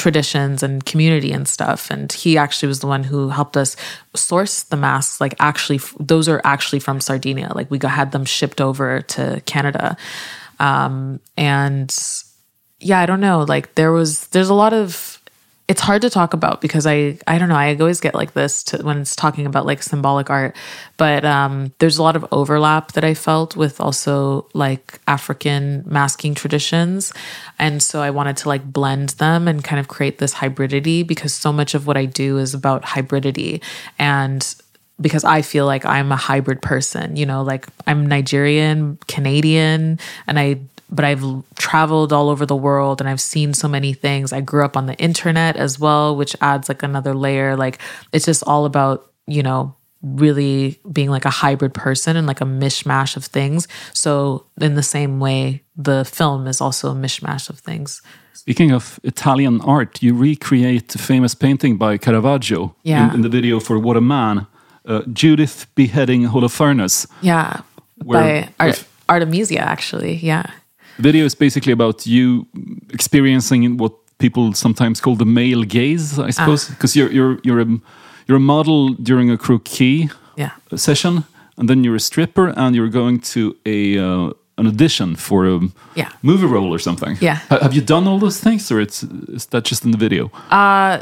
traditions 0.00 0.62
and 0.62 0.84
community 0.86 1.30
and 1.30 1.46
stuff. 1.46 1.90
And 1.90 2.10
he 2.10 2.38
actually 2.38 2.68
was 2.68 2.80
the 2.80 2.86
one 2.86 3.04
who 3.04 3.28
helped 3.28 3.56
us 3.56 3.76
source 4.16 4.64
the 4.64 4.76
masks 4.76 5.20
like 5.20 5.34
actually 5.38 5.78
those 6.00 6.28
are 6.28 6.40
actually 6.42 6.80
from 6.80 7.00
sardinia. 7.00 7.52
Like 7.54 7.70
we 7.70 7.78
got 7.78 7.92
had 7.92 8.12
them 8.12 8.24
shipped 8.24 8.60
over 8.60 9.02
to 9.02 9.42
canada. 9.44 9.96
Um 10.58 11.20
and 11.36 11.94
yeah 12.80 13.00
i 13.00 13.06
don't 13.06 13.20
know. 13.20 13.44
Like 13.46 13.74
there 13.74 13.92
was 13.92 14.26
there's 14.28 14.48
a 14.48 14.54
lot 14.54 14.72
of 14.72 15.19
it's 15.70 15.80
hard 15.80 16.02
to 16.02 16.10
talk 16.10 16.34
about 16.34 16.60
because 16.60 16.84
I 16.84 17.16
I 17.28 17.38
don't 17.38 17.48
know. 17.48 17.54
I 17.54 17.76
always 17.76 18.00
get 18.00 18.12
like 18.12 18.32
this 18.32 18.64
to, 18.64 18.78
when 18.78 18.98
it's 18.98 19.14
talking 19.14 19.46
about 19.46 19.66
like 19.66 19.84
symbolic 19.84 20.28
art, 20.28 20.56
but 20.96 21.24
um, 21.24 21.72
there's 21.78 21.96
a 21.96 22.02
lot 22.02 22.16
of 22.16 22.26
overlap 22.32 22.90
that 22.92 23.04
I 23.04 23.14
felt 23.14 23.54
with 23.54 23.80
also 23.80 24.48
like 24.52 25.00
African 25.06 25.84
masking 25.86 26.34
traditions, 26.34 27.12
and 27.56 27.80
so 27.80 28.02
I 28.02 28.10
wanted 28.10 28.36
to 28.38 28.48
like 28.48 28.64
blend 28.64 29.10
them 29.10 29.46
and 29.46 29.62
kind 29.62 29.78
of 29.78 29.86
create 29.86 30.18
this 30.18 30.34
hybridity 30.34 31.06
because 31.06 31.32
so 31.32 31.52
much 31.52 31.76
of 31.76 31.86
what 31.86 31.96
I 31.96 32.04
do 32.04 32.38
is 32.38 32.52
about 32.52 32.82
hybridity. 32.82 33.62
And 33.96 34.42
because 35.00 35.22
I 35.22 35.40
feel 35.40 35.66
like 35.66 35.86
I'm 35.86 36.10
a 36.10 36.16
hybrid 36.16 36.62
person, 36.62 37.14
you 37.14 37.26
know, 37.26 37.42
like 37.42 37.68
I'm 37.86 38.06
Nigerian, 38.06 38.98
Canadian, 39.06 40.00
and 40.26 40.36
I 40.36 40.58
but 40.90 41.04
I've 41.04 41.24
traveled 41.56 42.12
all 42.12 42.28
over 42.28 42.44
the 42.44 42.56
world 42.56 43.00
and 43.00 43.08
I've 43.08 43.20
seen 43.20 43.54
so 43.54 43.68
many 43.68 43.92
things. 43.92 44.32
I 44.32 44.40
grew 44.40 44.64
up 44.64 44.76
on 44.76 44.86
the 44.86 44.96
internet 44.96 45.56
as 45.56 45.78
well, 45.78 46.16
which 46.16 46.34
adds 46.40 46.68
like 46.68 46.82
another 46.82 47.14
layer. 47.14 47.56
Like 47.56 47.78
it's 48.12 48.24
just 48.26 48.42
all 48.46 48.64
about, 48.64 49.10
you 49.26 49.42
know, 49.42 49.74
really 50.02 50.78
being 50.92 51.10
like 51.10 51.24
a 51.26 51.30
hybrid 51.30 51.74
person 51.74 52.16
and 52.16 52.26
like 52.26 52.40
a 52.40 52.44
mishmash 52.46 53.16
of 53.16 53.24
things. 53.26 53.68
So 53.92 54.46
in 54.60 54.74
the 54.74 54.82
same 54.82 55.20
way, 55.20 55.62
the 55.76 56.04
film 56.04 56.46
is 56.46 56.60
also 56.60 56.90
a 56.90 56.94
mishmash 56.94 57.48
of 57.50 57.58
things. 57.60 58.02
Speaking 58.32 58.72
of 58.72 58.98
Italian 59.04 59.60
art, 59.60 60.02
you 60.02 60.14
recreate 60.14 60.88
the 60.88 60.98
famous 60.98 61.34
painting 61.34 61.76
by 61.76 61.98
Caravaggio 61.98 62.74
Yeah. 62.82 63.08
in, 63.10 63.16
in 63.16 63.20
the 63.22 63.28
video 63.28 63.60
for 63.60 63.78
What 63.78 63.96
a 63.96 64.00
Man, 64.00 64.46
uh, 64.86 65.02
Judith 65.12 65.66
beheading 65.74 66.22
Holofernes. 66.28 67.06
Yeah. 67.20 67.60
Where- 68.02 68.48
by 68.58 68.66
Art- 68.66 68.84
Artemisia, 69.08 69.60
actually. 69.60 70.16
Yeah. 70.16 70.44
Video 71.02 71.24
is 71.24 71.34
basically 71.34 71.72
about 71.72 72.06
you 72.06 72.46
experiencing 72.92 73.76
what 73.78 73.92
people 74.18 74.52
sometimes 74.54 75.00
call 75.00 75.16
the 75.16 75.24
male 75.24 75.62
gaze, 75.64 76.18
I 76.18 76.30
suppose, 76.30 76.68
because 76.68 76.94
you're 76.98 77.10
you're 77.12 77.38
you're 77.42 77.60
a 77.60 77.66
you're 78.26 78.36
a 78.36 78.40
model 78.40 78.94
during 79.02 79.30
a 79.30 79.36
croquis 79.36 80.10
Yeah. 80.36 80.50
session, 80.76 81.24
and 81.56 81.68
then 81.68 81.84
you're 81.84 81.96
a 81.96 82.00
stripper, 82.00 82.52
and 82.56 82.74
you're 82.76 82.90
going 82.92 83.20
to 83.34 83.54
a 83.66 83.98
uh, 83.98 84.30
an 84.58 84.66
audition 84.66 85.16
for 85.16 85.46
a 85.46 85.58
Yeah. 85.96 86.08
movie 86.22 86.46
role 86.46 86.74
or 86.74 86.78
something. 86.78 87.16
Yeah. 87.20 87.38
Ha- 87.48 87.58
have 87.62 87.74
you 87.74 87.82
done 87.84 88.06
all 88.10 88.18
those 88.18 88.40
things, 88.40 88.70
or 88.70 88.80
it's 88.80 89.02
is 89.28 89.46
that 89.46 89.64
just 89.70 89.84
in 89.84 89.90
the 89.92 89.98
video? 89.98 90.30
Uh, 90.50 90.98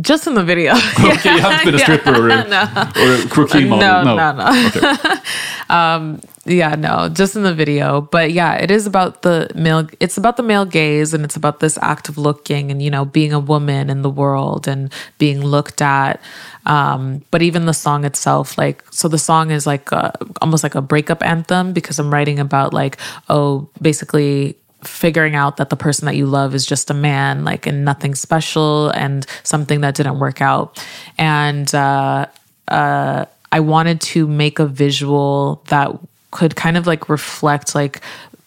just 0.00 0.26
in 0.26 0.34
the 0.34 0.44
video. 0.44 0.72
okay, 1.00 1.34
you 1.34 1.40
haven't 1.40 1.64
been 1.64 1.74
a 1.74 1.78
stripper 1.78 2.14
or 2.14 2.28
a, 2.28 2.32
or 3.36 3.58
a 3.58 3.66
model. 3.66 3.78
No, 3.78 4.02
no, 4.02 4.32
no. 4.32 4.66
Okay. 4.68 5.20
um, 5.68 6.20
yeah, 6.46 6.74
no, 6.76 7.08
just 7.08 7.36
in 7.36 7.42
the 7.42 7.54
video. 7.54 8.00
But 8.00 8.32
yeah, 8.32 8.54
it 8.54 8.70
is 8.70 8.86
about 8.86 9.22
the 9.22 9.50
male. 9.54 9.86
It's 10.00 10.16
about 10.16 10.36
the 10.36 10.42
male 10.42 10.64
gaze, 10.64 11.12
and 11.12 11.24
it's 11.24 11.36
about 11.36 11.60
this 11.60 11.78
act 11.82 12.08
of 12.08 12.16
looking, 12.16 12.70
and 12.70 12.80
you 12.80 12.90
know, 12.90 13.04
being 13.04 13.32
a 13.32 13.40
woman 13.40 13.90
in 13.90 14.02
the 14.02 14.10
world 14.10 14.66
and 14.66 14.92
being 15.18 15.44
looked 15.44 15.82
at. 15.82 16.20
Um, 16.64 17.22
but 17.30 17.42
even 17.42 17.66
the 17.66 17.74
song 17.74 18.04
itself, 18.04 18.58
like, 18.58 18.82
so 18.90 19.06
the 19.06 19.18
song 19.18 19.52
is 19.52 19.66
like 19.66 19.92
a, 19.92 20.12
almost 20.42 20.64
like 20.64 20.74
a 20.74 20.82
breakup 20.82 21.22
anthem 21.24 21.72
because 21.72 22.00
I'm 22.00 22.12
writing 22.12 22.40
about 22.40 22.74
like, 22.74 22.98
oh, 23.28 23.68
basically 23.80 24.56
figuring 24.86 25.34
out 25.34 25.56
that 25.56 25.70
the 25.70 25.76
person 25.76 26.06
that 26.06 26.16
you 26.16 26.26
love 26.26 26.54
is 26.54 26.64
just 26.66 26.90
a 26.90 26.94
man, 26.94 27.44
like, 27.44 27.66
and 27.66 27.84
nothing 27.84 28.14
special, 28.14 28.90
and 28.90 29.26
something 29.42 29.80
that 29.82 29.94
didn't 29.94 30.18
work 30.18 30.40
out, 30.40 30.84
and. 31.18 31.74
uh 31.74 32.26
uh, 32.68 33.26
I 33.52 33.60
wanted 33.60 34.00
to 34.02 34.26
make 34.26 34.58
a 34.58 34.66
visual 34.66 35.62
that 35.68 35.96
could 36.30 36.56
kind 36.56 36.76
of 36.76 36.86
like 36.86 37.08
reflect 37.08 37.74
like 37.74 38.00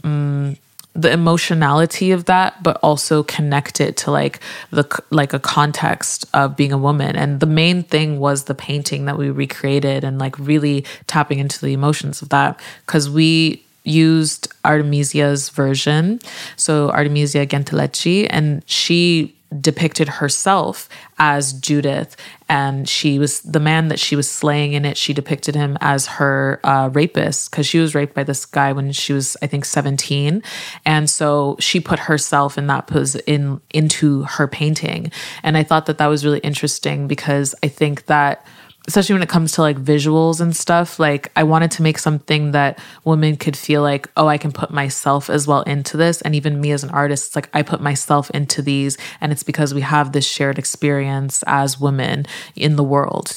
mm, 0.03 0.57
the 0.93 1.11
emotionality 1.11 2.11
of 2.11 2.25
that, 2.25 2.61
but 2.61 2.77
also 2.83 3.23
connect 3.23 3.79
it 3.79 3.95
to 3.97 4.11
like 4.11 4.39
the 4.71 4.85
like 5.09 5.33
a 5.33 5.39
context 5.39 6.25
of 6.33 6.57
being 6.57 6.71
a 6.73 6.77
woman. 6.77 7.15
And 7.15 7.39
the 7.39 7.45
main 7.45 7.83
thing 7.83 8.19
was 8.19 8.43
the 8.43 8.55
painting 8.55 9.05
that 9.05 9.17
we 9.17 9.29
recreated 9.29 10.03
and 10.03 10.19
like 10.19 10.37
really 10.37 10.85
tapping 11.07 11.39
into 11.39 11.59
the 11.65 11.73
emotions 11.73 12.21
of 12.21 12.29
that 12.29 12.59
because 12.85 13.09
we 13.09 13.63
used 13.84 14.47
Artemisia's 14.63 15.49
version, 15.49 16.19
so 16.55 16.89
Artemisia 16.89 17.45
Gentileschi, 17.45 18.27
and 18.30 18.63
she 18.65 19.36
depicted 19.61 20.07
herself 20.07 20.88
as 21.17 21.53
Judith, 21.53 22.15
and 22.47 22.88
she 22.88 23.17
was 23.17 23.41
the 23.41 23.59
man 23.59 23.88
that 23.88 23.99
she 23.99 24.15
was 24.15 24.30
slaying 24.30 24.73
in 24.73 24.86
it. 24.86 24.95
She 24.95 25.11
depicted 25.11 25.55
him 25.55 25.75
as 25.82 26.05
her 26.05 26.59
uh, 26.63 26.89
rapist 26.93 27.49
because 27.49 27.65
she 27.65 27.80
was 27.80 27.95
raped 27.95 28.13
by 28.13 28.23
this 28.23 28.45
guy 28.45 28.73
when 28.73 28.91
she 28.91 29.11
was, 29.11 29.36
I 29.41 29.47
think, 29.47 29.65
seventeen, 29.65 30.43
and 30.86 31.09
so 31.09 31.55
she 31.59 31.80
put 31.80 31.99
herself 31.99 32.57
in 32.59 32.67
that 32.67 32.86
pose 32.86 33.15
in 33.15 33.59
into 33.71 34.23
her 34.23 34.47
painting, 34.47 35.11
and 35.41 35.57
I 35.57 35.63
thought 35.63 35.88
that 35.88 35.97
that 35.97 36.07
was 36.07 36.23
really 36.23 36.39
interesting 36.39 37.07
because 37.07 37.55
I 37.63 37.69
think 37.69 38.05
that 38.05 38.45
especially 38.89 39.13
when 39.13 39.21
it 39.23 39.29
comes 39.29 39.51
to 39.53 39.61
like 39.61 39.77
visuals 39.93 40.41
and 40.41 40.55
stuff 40.65 40.99
like 40.99 41.23
i 41.35 41.43
wanted 41.43 41.69
to 41.71 41.81
make 41.87 41.99
something 41.99 42.43
that 42.57 42.71
women 43.05 43.37
could 43.43 43.55
feel 43.55 43.81
like 43.91 44.03
oh 44.17 44.27
i 44.27 44.37
can 44.43 44.51
put 44.51 44.69
myself 44.71 45.29
as 45.29 45.47
well 45.49 45.61
into 45.73 45.95
this 46.03 46.21
and 46.23 46.33
even 46.35 46.59
me 46.63 46.71
as 46.77 46.83
an 46.83 46.89
artist 47.01 47.21
it's 47.27 47.35
like 47.39 47.49
i 47.53 47.61
put 47.61 47.79
myself 47.89 48.29
into 48.39 48.61
these 48.61 48.97
and 49.21 49.31
it's 49.31 49.43
because 49.51 49.73
we 49.73 49.81
have 49.81 50.11
this 50.11 50.25
shared 50.25 50.57
experience 50.57 51.43
as 51.45 51.79
women 51.79 52.25
in 52.55 52.75
the 52.75 52.83
world 52.95 53.29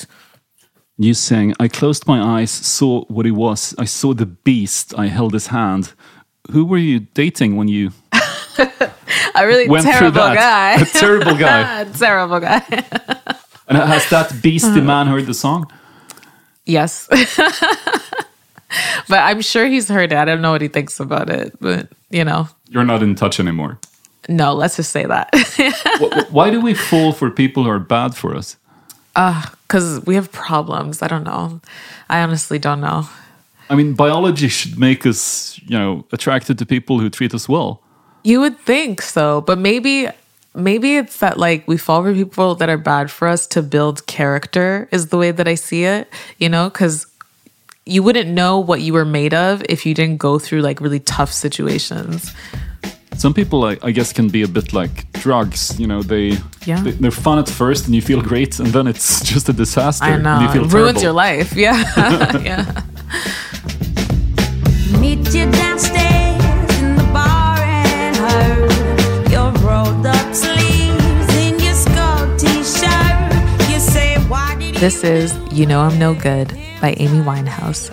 You 0.98 1.14
saying, 1.14 1.54
I 1.64 1.68
closed 1.68 2.04
my 2.06 2.20
eyes, 2.36 2.50
saw 2.50 3.04
what 3.14 3.24
he 3.26 3.32
was. 3.32 3.74
I 3.84 3.86
saw 3.86 4.14
the 4.14 4.26
beast. 4.46 4.86
I 5.04 5.06
held 5.08 5.32
his 5.32 5.46
hand. 5.48 5.84
Who 6.52 6.62
were 6.70 6.82
you 6.90 6.98
dating 7.22 7.56
when 7.58 7.68
you 7.68 7.90
a 9.34 9.42
really 9.50 9.68
went 9.68 9.84
terrible 9.84 10.28
guy 10.34 10.80
A 10.80 10.84
terrible 10.84 11.36
guy. 11.46 11.84
terrible 12.04 12.40
guy 12.40 12.62
And 13.76 13.88
has 13.88 14.08
that 14.10 14.42
beastie 14.42 14.68
uh-huh. 14.68 14.80
man 14.80 15.06
heard 15.06 15.26
the 15.26 15.34
song? 15.34 15.70
yes 16.64 17.08
but 19.08 19.18
i'm 19.18 19.40
sure 19.40 19.66
he's 19.66 19.88
heard 19.88 20.12
it 20.12 20.18
i 20.18 20.24
don't 20.24 20.40
know 20.40 20.52
what 20.52 20.62
he 20.62 20.68
thinks 20.68 21.00
about 21.00 21.28
it 21.28 21.52
but 21.60 21.88
you 22.10 22.24
know 22.24 22.48
You're 22.68 22.84
not 22.84 23.02
in 23.02 23.16
touch 23.16 23.40
anymore. 23.40 23.78
no 24.28 24.54
let's 24.54 24.76
just 24.76 24.92
say 24.92 25.04
that 25.06 25.28
Why 26.30 26.50
do 26.50 26.60
we 26.60 26.74
fall 26.74 27.12
for 27.12 27.30
people 27.30 27.64
who 27.64 27.70
are 27.70 27.78
bad 27.78 28.14
for 28.14 28.34
us? 28.34 28.56
Ah, 29.14 29.52
because 29.62 30.00
we 30.06 30.14
have 30.14 30.32
problems. 30.32 31.02
I 31.02 31.08
don't 31.08 31.24
know. 31.24 31.60
I 32.08 32.22
honestly 32.22 32.58
don't 32.58 32.80
know. 32.80 33.06
I 33.68 33.74
mean, 33.74 33.94
biology 33.94 34.48
should 34.48 34.78
make 34.78 35.06
us, 35.06 35.58
you 35.66 35.78
know, 35.78 36.04
attracted 36.12 36.58
to 36.58 36.66
people 36.66 36.98
who 36.98 37.10
treat 37.10 37.34
us 37.34 37.48
well. 37.48 37.80
You 38.24 38.40
would 38.40 38.58
think 38.58 39.02
so, 39.02 39.40
but 39.42 39.58
maybe 39.58 40.08
maybe 40.54 40.96
it's 40.96 41.18
that 41.18 41.38
like 41.38 41.66
we 41.66 41.76
fall 41.76 42.02
for 42.02 42.12
people 42.12 42.54
that 42.56 42.68
are 42.68 42.76
bad 42.78 43.10
for 43.10 43.26
us 43.28 43.46
to 43.48 43.62
build 43.62 44.06
character 44.06 44.88
is 44.92 45.08
the 45.08 45.16
way 45.18 45.30
that 45.30 45.48
I 45.48 45.54
see 45.54 45.84
it, 45.84 46.08
you 46.38 46.48
know, 46.48 46.70
cuz 46.70 47.06
you 47.86 48.02
wouldn't 48.02 48.30
know 48.30 48.58
what 48.58 48.80
you 48.80 48.92
were 48.92 49.04
made 49.04 49.34
of 49.34 49.62
if 49.68 49.84
you 49.86 49.92
didn't 49.94 50.18
go 50.18 50.38
through 50.38 50.60
like 50.60 50.80
really 50.80 51.00
tough 51.00 51.32
situations. 51.32 52.32
Some 53.16 53.34
people, 53.34 53.64
I, 53.64 53.76
I 53.82 53.90
guess, 53.92 54.12
can 54.12 54.28
be 54.28 54.42
a 54.42 54.48
bit 54.48 54.72
like 54.72 55.10
drugs. 55.12 55.78
You 55.78 55.86
know, 55.86 56.02
they, 56.02 56.38
Yeah. 56.64 56.80
they 56.82 56.92
they're 56.92 57.10
fun 57.10 57.38
at 57.38 57.48
first, 57.48 57.86
and 57.86 57.94
you 57.94 58.00
feel 58.02 58.22
great, 58.22 58.58
and 58.58 58.68
then 58.72 58.86
it's 58.86 59.22
just 59.32 59.48
a 59.48 59.52
disaster. 59.52 60.04
I 60.06 60.16
know. 60.16 60.30
And 60.36 60.42
you 60.44 60.48
feel 60.52 60.64
It 60.64 60.72
ruins 60.72 61.00
terrible. 61.00 61.02
your 61.02 61.12
life. 61.12 61.52
Yeah. 61.54 61.76
yeah. 62.50 62.82
Meet 65.00 65.34
you 65.34 65.44
downstairs 65.50 66.21
This 74.82 75.04
is 75.04 75.38
You 75.52 75.64
Know 75.66 75.78
I'm 75.78 75.96
No 75.96 76.12
Good 76.12 76.48
by 76.80 76.96
Amy 76.98 77.22
Winehouse. 77.22 77.92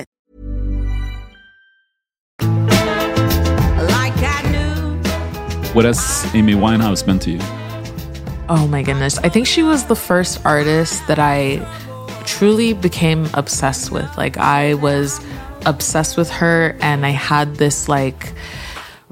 What 5.73 5.85
has 5.85 6.29
Amy 6.35 6.53
Winehouse 6.53 7.07
meant 7.07 7.21
to 7.21 7.31
you? 7.31 7.39
Oh 8.49 8.67
my 8.69 8.83
goodness. 8.83 9.17
I 9.19 9.29
think 9.29 9.47
she 9.47 9.63
was 9.63 9.85
the 9.85 9.95
first 9.95 10.45
artist 10.45 11.07
that 11.07 11.17
I 11.17 11.65
truly 12.25 12.73
became 12.73 13.29
obsessed 13.33 13.89
with. 13.89 14.17
Like, 14.17 14.35
I 14.37 14.73
was 14.73 15.25
obsessed 15.65 16.17
with 16.17 16.29
her, 16.29 16.75
and 16.81 17.05
I 17.05 17.11
had 17.11 17.55
this, 17.55 17.87
like, 17.87 18.33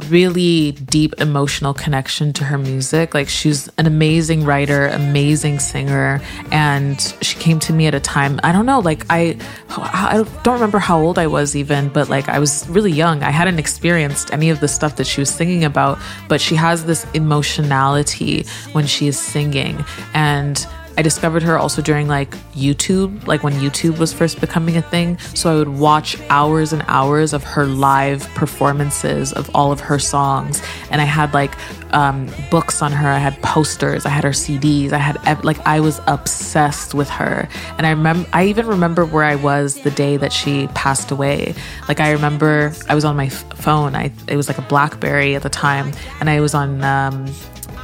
really 0.06 0.72
deep 0.72 1.14
emotional 1.20 1.74
connection 1.74 2.34
to 2.34 2.43
her 2.43 2.58
music. 2.58 3.14
Like, 3.14 3.30
she's 3.30 3.70
an 3.78 3.86
amazing 3.86 4.45
writer, 4.45 4.88
amazing 4.88 5.60
singer, 5.60 6.22
and 6.52 7.00
she 7.22 7.38
came 7.39 7.60
to 7.60 7.74
me 7.74 7.88
at 7.88 7.93
a 7.93 8.00
time, 8.00 8.39
I 8.43 8.52
don't 8.52 8.66
know, 8.66 8.80
like, 8.80 9.06
I, 9.10 9.38
I 9.70 10.24
don't 10.43 10.54
remember 10.54 10.80
how 10.80 11.00
old 11.00 11.20
I 11.20 11.28
was 11.28 11.56
even, 11.56 11.89
but 11.89 12.10
like, 12.10 12.30
I 12.30 12.39
was 12.39 12.68
really 12.70 12.91
young. 12.91 13.24
I 13.24 13.30
hadn't 13.30 13.60
experienced 13.60 14.34
any 14.34 14.50
of 14.50 14.60
the 14.60 14.68
stuff 14.68 14.95
that 14.97 15.08
she 15.08 15.22
was 15.22 15.30
singing 15.30 15.64
about, 15.64 16.00
but 16.28 16.41
she 16.41 16.56
has 16.56 16.86
this 16.86 17.06
emotionality 17.14 18.45
when 18.72 18.88
she 18.88 19.08
is 19.08 19.20
singing. 19.20 19.84
And 20.14 20.66
I 21.00 21.02
discovered 21.02 21.43
her 21.43 21.58
also 21.58 21.82
during 21.82 22.10
like 22.10 22.32
YouTube, 22.52 23.26
like 23.26 23.41
when 23.41 23.54
YouTube 23.54 24.00
was 24.00 24.12
first 24.12 24.41
becoming 24.41 24.76
a 24.76 24.82
thing. 24.82 25.18
So 25.34 25.50
I 25.50 25.56
would 25.56 25.70
watch 25.70 26.20
hours 26.30 26.74
and 26.74 26.84
hours 26.89 27.32
of 27.32 27.41
her 27.45 27.66
live 27.66 28.28
performances 28.36 29.32
of 29.32 29.50
all 29.56 29.72
of 29.72 29.80
her 29.80 29.97
songs. 29.97 30.62
And 30.91 31.00
I 31.00 31.06
had 31.06 31.34
like 31.34 31.54
um, 31.93 32.30
books 32.52 32.82
on 32.82 32.91
her, 32.91 33.08
I 33.08 33.18
had 33.18 33.41
posters, 33.41 34.06
I 34.06 34.10
had 34.10 34.26
her 34.26 34.32
CDs, 34.32 34.91
I 34.91 34.97
had 34.97 35.45
like 35.45 35.66
I 35.66 35.80
was 35.80 36.02
obsessed 36.06 36.93
with 36.93 37.10
her. 37.12 37.47
And 37.78 37.88
I 37.88 37.91
remember, 37.91 38.30
I 38.34 38.47
even 38.47 38.68
remember 38.68 39.06
where 39.06 39.24
I 39.24 39.36
was 39.36 39.80
the 39.80 39.91
day 39.91 40.18
that 40.18 40.34
she 40.34 40.68
passed 40.76 41.12
away. 41.12 41.56
Like 41.88 42.02
I 42.02 42.12
remember 42.12 42.74
I 42.89 42.95
was 42.95 43.06
on 43.06 43.16
my 43.16 43.30
phone, 43.30 43.95
I 43.95 44.12
it 44.28 44.36
was 44.36 44.50
like 44.50 44.58
a 44.58 44.64
BlackBerry 44.64 45.34
at 45.38 45.43
the 45.43 45.50
time, 45.50 45.93
and 46.20 46.30
I 46.30 46.41
was 46.41 46.54
on. 46.54 46.84
Um, 46.84 47.28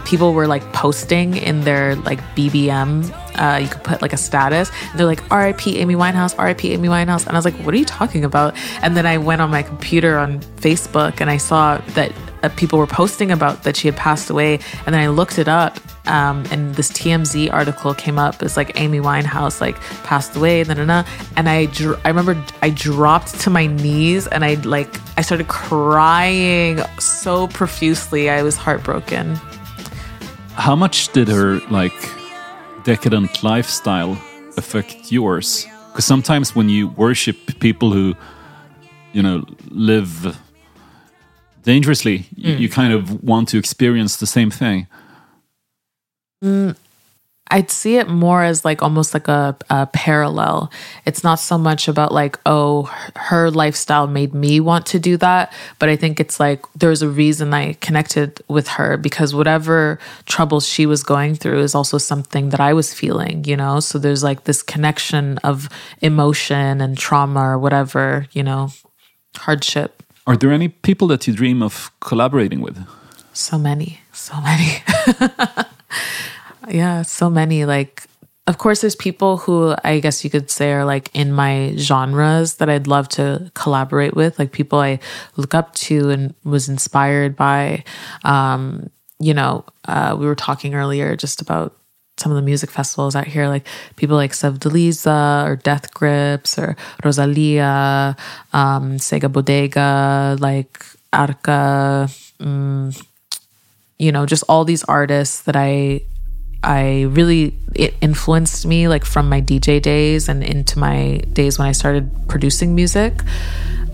people 0.06 0.34
were 0.34 0.48
like 0.48 0.64
posting 0.74 1.36
in 1.36 1.62
their 1.62 1.96
like 1.96 2.20
BBM. 2.36 3.12
Uh, 3.36 3.58
you 3.58 3.68
could 3.68 3.84
put 3.84 4.02
like 4.02 4.14
a 4.14 4.18
status. 4.18 4.72
They're 4.96 5.06
like 5.06 5.30
R.I.P. 5.32 5.78
Amy 5.80 5.96
Winehouse, 5.96 6.38
R.I.P. 6.38 6.72
Amy 6.72 6.88
Winehouse, 6.88 7.26
and 7.28 7.36
I 7.36 7.38
was 7.38 7.46
like, 7.46 7.56
what 7.56 7.74
are 7.74 7.78
you 7.78 7.86
talking 7.86 8.24
about? 8.24 8.56
And 8.82 8.96
then 8.96 9.06
I 9.06 9.18
went 9.18 9.42
on 9.42 9.50
my 9.50 9.64
computer 9.64 10.18
on 10.18 10.40
Facebook 10.58 11.20
and 11.20 11.30
I 11.30 11.38
saw 11.38 11.80
that 11.96 12.14
uh, 12.44 12.50
people 12.56 12.78
were 12.80 12.88
posting 12.88 13.32
about 13.32 13.64
that 13.64 13.76
she 13.76 13.88
had 13.88 13.98
passed 13.98 14.30
away, 14.30 14.60
and 14.86 14.94
then 14.94 15.02
I 15.02 15.08
looked 15.08 15.40
it 15.40 15.48
up. 15.48 15.80
Um, 16.08 16.46
and 16.52 16.76
this 16.76 16.92
TMZ 16.92 17.52
article 17.52 17.96
came 17.96 18.20
up. 18.20 18.44
It's 18.44 18.56
like 18.56 18.80
Amy 18.80 19.00
Winehouse 19.00 19.60
like 19.60 19.76
passed 20.04 20.36
away, 20.36 20.64
da, 20.64 20.76
da. 20.76 21.04
and 21.36 21.50
I 21.50 21.66
dr- 21.66 22.00
I 22.06 22.10
remember 22.10 22.40
I 22.62 22.70
dropped 22.70 23.40
to 23.42 23.50
my 23.50 23.66
knees 23.66 24.28
and 24.28 24.46
I 24.46 24.54
like 24.56 25.00
I 25.18 25.22
started 25.24 25.48
crying 25.48 26.80
so 27.00 27.48
profusely. 27.48 28.30
I 28.30 28.44
was 28.44 28.56
heartbroken. 28.56 29.40
How 30.58 30.76
much 30.76 31.10
did 31.14 31.28
her 31.28 31.60
like 31.70 31.94
decadent 32.84 33.44
lifestyle 33.44 34.18
affect 34.58 35.12
yours? 35.12 35.66
Because 35.92 36.06
sometimes 36.06 36.56
when 36.56 36.70
you 36.70 36.88
worship 36.90 37.38
people 37.60 37.92
who, 37.92 38.16
you 39.14 39.22
know, 39.22 39.46
live 39.70 40.38
dangerously, 41.64 42.26
you, 42.36 42.54
Mm. 42.56 42.60
you 42.60 42.70
kind 42.70 42.94
of 42.94 43.24
want 43.24 43.50
to 43.50 43.58
experience 43.58 44.18
the 44.18 44.26
same 44.28 44.52
thing. 44.52 44.88
Mm, 46.44 46.76
I'd 47.52 47.70
see 47.70 47.98
it 47.98 48.10
more 48.10 48.44
as 48.44 48.66
like 48.66 48.82
almost 48.82 49.14
like 49.14 49.28
a, 49.28 49.56
a 49.70 49.86
parallel. 49.88 50.72
It's 51.06 51.24
not 51.24 51.36
so 51.36 51.60
much 51.60 51.88
about 51.88 52.12
like, 52.12 52.40
oh, 52.46 52.84
her 53.16 53.52
lifestyle 53.52 54.08
made 54.08 54.34
me 54.34 54.60
want 54.60 54.88
to 54.88 55.00
do 55.00 55.16
that. 55.18 55.54
But 55.78 55.90
I 55.90 55.96
think 55.96 56.20
it's 56.20 56.40
like 56.40 56.66
there's 56.74 57.04
a 57.04 57.10
reason 57.10 57.54
I 57.54 57.74
connected 57.74 58.42
with 58.48 58.68
her 58.70 58.98
because 58.98 59.36
whatever 59.36 60.00
troubles 60.26 60.68
she 60.68 60.88
was 60.88 61.04
going 61.04 61.36
through 61.36 61.60
is 61.62 61.76
also 61.76 62.00
something 62.00 62.50
that 62.50 62.60
I 62.60 62.74
was 62.74 62.94
feeling, 62.96 63.44
you 63.44 63.56
know? 63.56 63.80
So 63.80 64.00
there's 64.00 64.24
like 64.24 64.46
this 64.46 64.64
connection 64.64 65.38
of 65.40 65.70
emotion 66.02 66.82
and 66.82 66.98
trauma 66.98 67.42
or 67.42 67.60
whatever, 67.60 68.26
you 68.32 68.42
know, 68.42 68.72
hardship. 69.38 70.02
Are 70.26 70.36
there 70.36 70.52
any 70.52 70.70
people 70.70 71.08
that 71.10 71.28
you 71.28 71.34
dream 71.34 71.62
of 71.62 71.92
collaborating 72.00 72.62
with? 72.62 72.84
So 73.34 73.60
many, 73.60 74.00
so 74.12 74.42
many. 74.42 74.82
yeah, 76.70 77.02
so 77.02 77.30
many. 77.30 77.66
Like, 77.66 78.04
of 78.48 78.58
course, 78.58 78.82
there's 78.82 78.96
people 78.96 79.38
who 79.38 79.76
I 79.84 80.00
guess 80.00 80.24
you 80.24 80.30
could 80.30 80.50
say 80.50 80.72
are 80.72 80.86
like 80.86 81.10
in 81.14 81.34
my 81.34 81.74
genres 81.78 82.56
that 82.56 82.70
I'd 82.70 82.88
love 82.88 83.10
to 83.10 83.52
collaborate 83.56 84.16
with, 84.16 84.38
like 84.38 84.52
people 84.52 84.80
I 84.80 85.00
look 85.36 85.54
up 85.54 85.74
to 85.76 86.10
and 86.10 86.36
was 86.44 86.70
inspired 86.70 87.36
by. 87.36 87.84
Um, 88.24 88.90
you 89.20 89.34
know, 89.34 89.64
uh, 89.86 90.16
we 90.20 90.26
were 90.26 90.36
talking 90.36 90.76
earlier 90.76 91.16
just 91.16 91.42
about 91.42 91.74
some 92.18 92.32
of 92.32 92.36
the 92.36 92.42
music 92.42 92.72
festivals 92.72 93.16
out 93.16 93.28
here, 93.28 93.48
like 93.48 93.68
people 93.96 94.16
like 94.16 94.32
Sevdaliza 94.32 95.46
or 95.46 95.56
Death 95.58 95.94
Grips 95.94 96.58
or 96.58 96.76
Rosalia, 97.04 98.16
um, 98.54 98.98
Sega 98.98 99.32
Bodega, 99.32 100.38
like 100.40 100.86
Arca, 101.12 102.10
mm, 102.40 103.06
you 104.00 104.12
know, 104.12 104.26
just 104.26 104.44
all 104.48 104.66
these 104.66 104.84
artists 104.86 105.42
that 105.42 105.56
I 105.56 106.02
I 106.66 107.04
really 107.04 107.54
it 107.76 107.94
influenced 108.02 108.66
me 108.66 108.88
like 108.88 109.06
from 109.06 109.30
my 109.30 109.42
DJ 109.42 109.82
days 109.82 110.28
and 110.28 110.44
into 110.44 110.80
my 110.80 111.22
days 111.32 111.60
when 111.60 111.68
I 111.68 111.74
started 111.74 112.10
producing 112.28 112.74
music. 112.74 113.22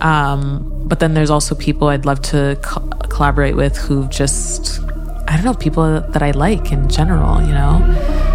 Um, 0.00 0.88
but 0.88 0.98
then 0.98 1.14
there's 1.14 1.30
also 1.30 1.54
people 1.54 1.88
I'd 1.88 2.06
love 2.06 2.22
to 2.22 2.58
co- 2.62 2.88
collaborate 3.08 3.56
with 3.56 3.76
who've 3.76 4.10
just 4.10 4.80
I 5.28 5.36
don't 5.36 5.44
know 5.44 5.54
people 5.54 6.00
that 6.00 6.22
I 6.22 6.30
like 6.32 6.72
in 6.72 6.88
general, 6.88 7.40
you 7.42 7.52
know. 7.52 8.31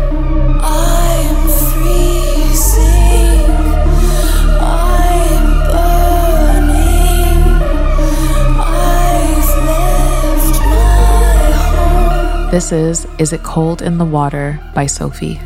This 12.50 12.72
is 12.72 13.06
Is 13.20 13.34
It 13.34 13.44
Cold 13.44 13.82
in 13.82 13.98
the 13.98 14.06
Water 14.06 14.58
by 14.74 14.86
Sophie. 14.86 15.42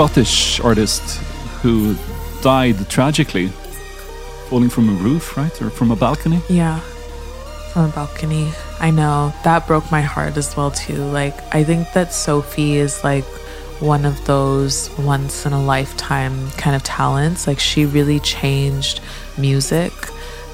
Scottish 0.00 0.60
artist 0.60 1.18
who 1.60 1.94
died 2.40 2.88
tragically, 2.88 3.48
falling 4.48 4.70
from 4.70 4.88
a 4.88 4.92
roof, 4.92 5.36
right, 5.36 5.60
or 5.60 5.68
from 5.68 5.90
a 5.90 5.96
balcony. 5.96 6.40
Yeah. 6.48 6.80
From 7.74 7.90
a 7.90 7.92
balcony. 7.92 8.50
I 8.78 8.90
know. 8.92 9.34
That 9.44 9.66
broke 9.66 9.90
my 9.90 10.00
heart 10.00 10.38
as 10.38 10.56
well 10.56 10.70
too. 10.70 10.96
Like 10.96 11.34
I 11.54 11.64
think 11.64 11.92
that 11.92 12.14
Sophie 12.14 12.76
is 12.76 13.04
like 13.04 13.26
one 13.80 14.06
of 14.06 14.24
those 14.24 14.88
once 14.96 15.44
in 15.44 15.52
a 15.52 15.62
lifetime 15.62 16.50
kind 16.52 16.74
of 16.74 16.82
talents. 16.82 17.46
Like 17.46 17.60
she 17.60 17.84
really 17.84 18.20
changed 18.20 19.02
music 19.36 19.92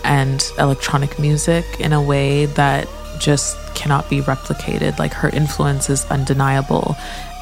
and 0.03 0.45
electronic 0.59 1.21
music 1.21 1.65
in 1.79 1.93
a 1.93 2.03
way 2.03 2.47
that 2.47 2.89
just 3.21 3.57
cannot 3.77 4.11
be 4.11 4.23
replicated. 4.23 4.99
Like 4.99 5.13
her 5.13 5.29
influence 5.29 5.89
is 5.89 6.05
undeniable. 6.07 6.97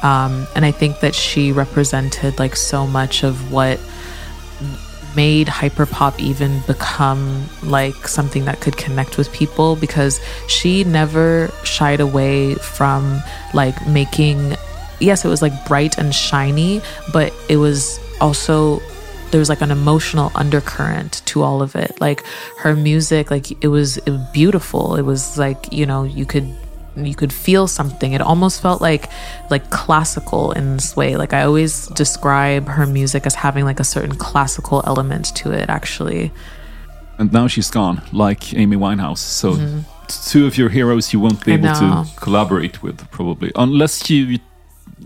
Um, 0.05 0.45
and 0.55 0.63
I 0.63 0.71
think 0.71 0.99
that 0.99 1.15
she 1.15 1.51
represented 1.51 2.37
like 2.37 2.55
so 2.55 2.85
much 2.85 3.23
of 3.23 3.51
what 3.51 3.79
made 5.15 5.47
hyperpop 5.47 6.19
even 6.19 6.61
become 6.67 7.45
like 7.63 8.07
something 8.07 8.45
that 8.45 8.61
could 8.61 8.77
connect 8.77 9.17
with 9.17 9.31
people 9.33 9.75
because 9.77 10.19
she 10.47 10.83
never 10.83 11.49
shied 11.63 12.01
away 12.01 12.53
from 12.55 13.19
like 13.53 13.75
making 13.87 14.55
yes 14.99 15.23
it 15.23 15.29
was 15.29 15.41
like 15.41 15.53
bright 15.65 15.97
and 15.97 16.13
shiny 16.13 16.81
but 17.13 17.33
it 17.47 17.55
was 17.55 17.97
also 18.19 18.81
there 19.31 19.39
was 19.39 19.49
like 19.49 19.61
an 19.61 19.71
emotional 19.71 20.31
undercurrent 20.35 21.21
to 21.25 21.41
all 21.41 21.61
of 21.61 21.75
it. 21.75 21.99
Like 21.99 22.23
her 22.59 22.73
music 22.73 23.31
like 23.31 23.51
it 23.63 23.67
was, 23.67 23.97
it 23.97 24.09
was 24.09 24.21
beautiful. 24.31 24.95
It 24.95 25.01
was 25.01 25.37
like 25.37 25.73
you 25.73 25.85
know 25.85 26.03
you 26.03 26.25
could 26.25 26.55
you 26.97 27.15
could 27.15 27.33
feel 27.33 27.67
something 27.67 28.13
it 28.13 28.21
almost 28.21 28.61
felt 28.61 28.81
like 28.81 29.09
like 29.49 29.69
classical 29.69 30.51
in 30.53 30.73
this 30.77 30.95
way 30.95 31.17
like 31.17 31.33
i 31.33 31.43
always 31.43 31.87
describe 31.87 32.67
her 32.67 32.85
music 32.85 33.25
as 33.25 33.35
having 33.35 33.65
like 33.65 33.79
a 33.79 33.83
certain 33.83 34.15
classical 34.15 34.81
element 34.85 35.25
to 35.35 35.51
it 35.51 35.69
actually 35.69 36.31
And 37.17 37.31
now 37.31 37.47
she's 37.47 37.71
gone, 37.71 38.01
like 38.11 38.53
Amy 38.53 38.75
Winehouse. 38.75 39.19
So, 39.19 39.53
Mhm. 39.55 39.83
two 40.31 40.45
of 40.47 40.57
your 40.57 40.67
heroes 40.69 41.13
you 41.13 41.19
won't 41.21 41.39
be 41.45 41.53
able 41.53 41.73
to 41.79 42.05
collaborate 42.19 42.83
with, 42.83 42.97
probably, 43.09 43.51
unless 43.55 44.09
you 44.09 44.37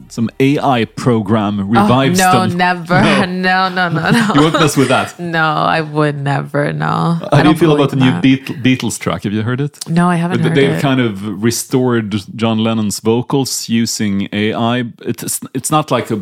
some 0.07 0.29
AI 0.39 0.85
program 0.85 1.59
Oh, 1.59 1.63
revives 1.63 2.19
no 2.19 2.47
them. 2.47 2.57
never 2.57 3.01
no 3.27 3.69
no 3.69 3.89
no 3.89 4.09
no, 4.11 4.33
You 4.35 4.41
won't 4.41 4.53
mess 4.53 4.75
with 4.77 4.87
that. 4.89 5.19
no 5.19 5.47
i 5.77 5.81
would 5.81 6.15
never 6.15 6.73
no 6.73 6.95
How 7.21 7.27
I 7.31 7.43
do 7.43 7.49
you 7.49 7.55
feel 7.55 7.73
about 7.75 7.89
the 7.91 7.97
new 7.97 8.11
that. 8.11 8.63
Beatles 8.63 8.97
track? 8.99 9.23
Have 9.23 9.33
you 9.33 9.43
heard 9.43 9.61
it? 9.61 9.77
No, 9.87 10.09
I 10.09 10.15
haven't 10.15 10.41
They- 10.41 10.47
heard 10.49 10.57
They've 10.57 10.77
it. 10.77 10.81
kind 10.81 11.01
of 11.01 11.43
restored 11.43 12.15
John 12.35 12.57
Lennon's 12.65 12.99
vocals 13.01 13.69
using 13.69 14.27
AI. 14.31 14.85
It's 15.11 15.39
it's 15.53 15.71
not 15.71 15.91
like 15.91 16.09
a 16.15 16.19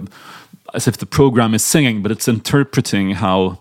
as 0.73 0.87
if 0.87 0.95
the 0.97 1.05
program 1.05 1.53
is 1.53 1.63
singing, 1.63 2.01
but 2.03 2.11
it's 2.11 2.27
interpreting 2.27 3.15
how 3.15 3.59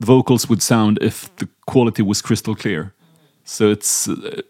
vocals 0.00 0.48
would 0.48 0.62
sound 0.62 0.98
if 1.00 1.16
the 1.36 1.46
quality 1.66 2.02
was 2.02 2.22
crystal 2.22 2.54
clear. 2.54 2.92
So 3.44 3.70
it's 3.70 4.08
uh, 4.08 4.42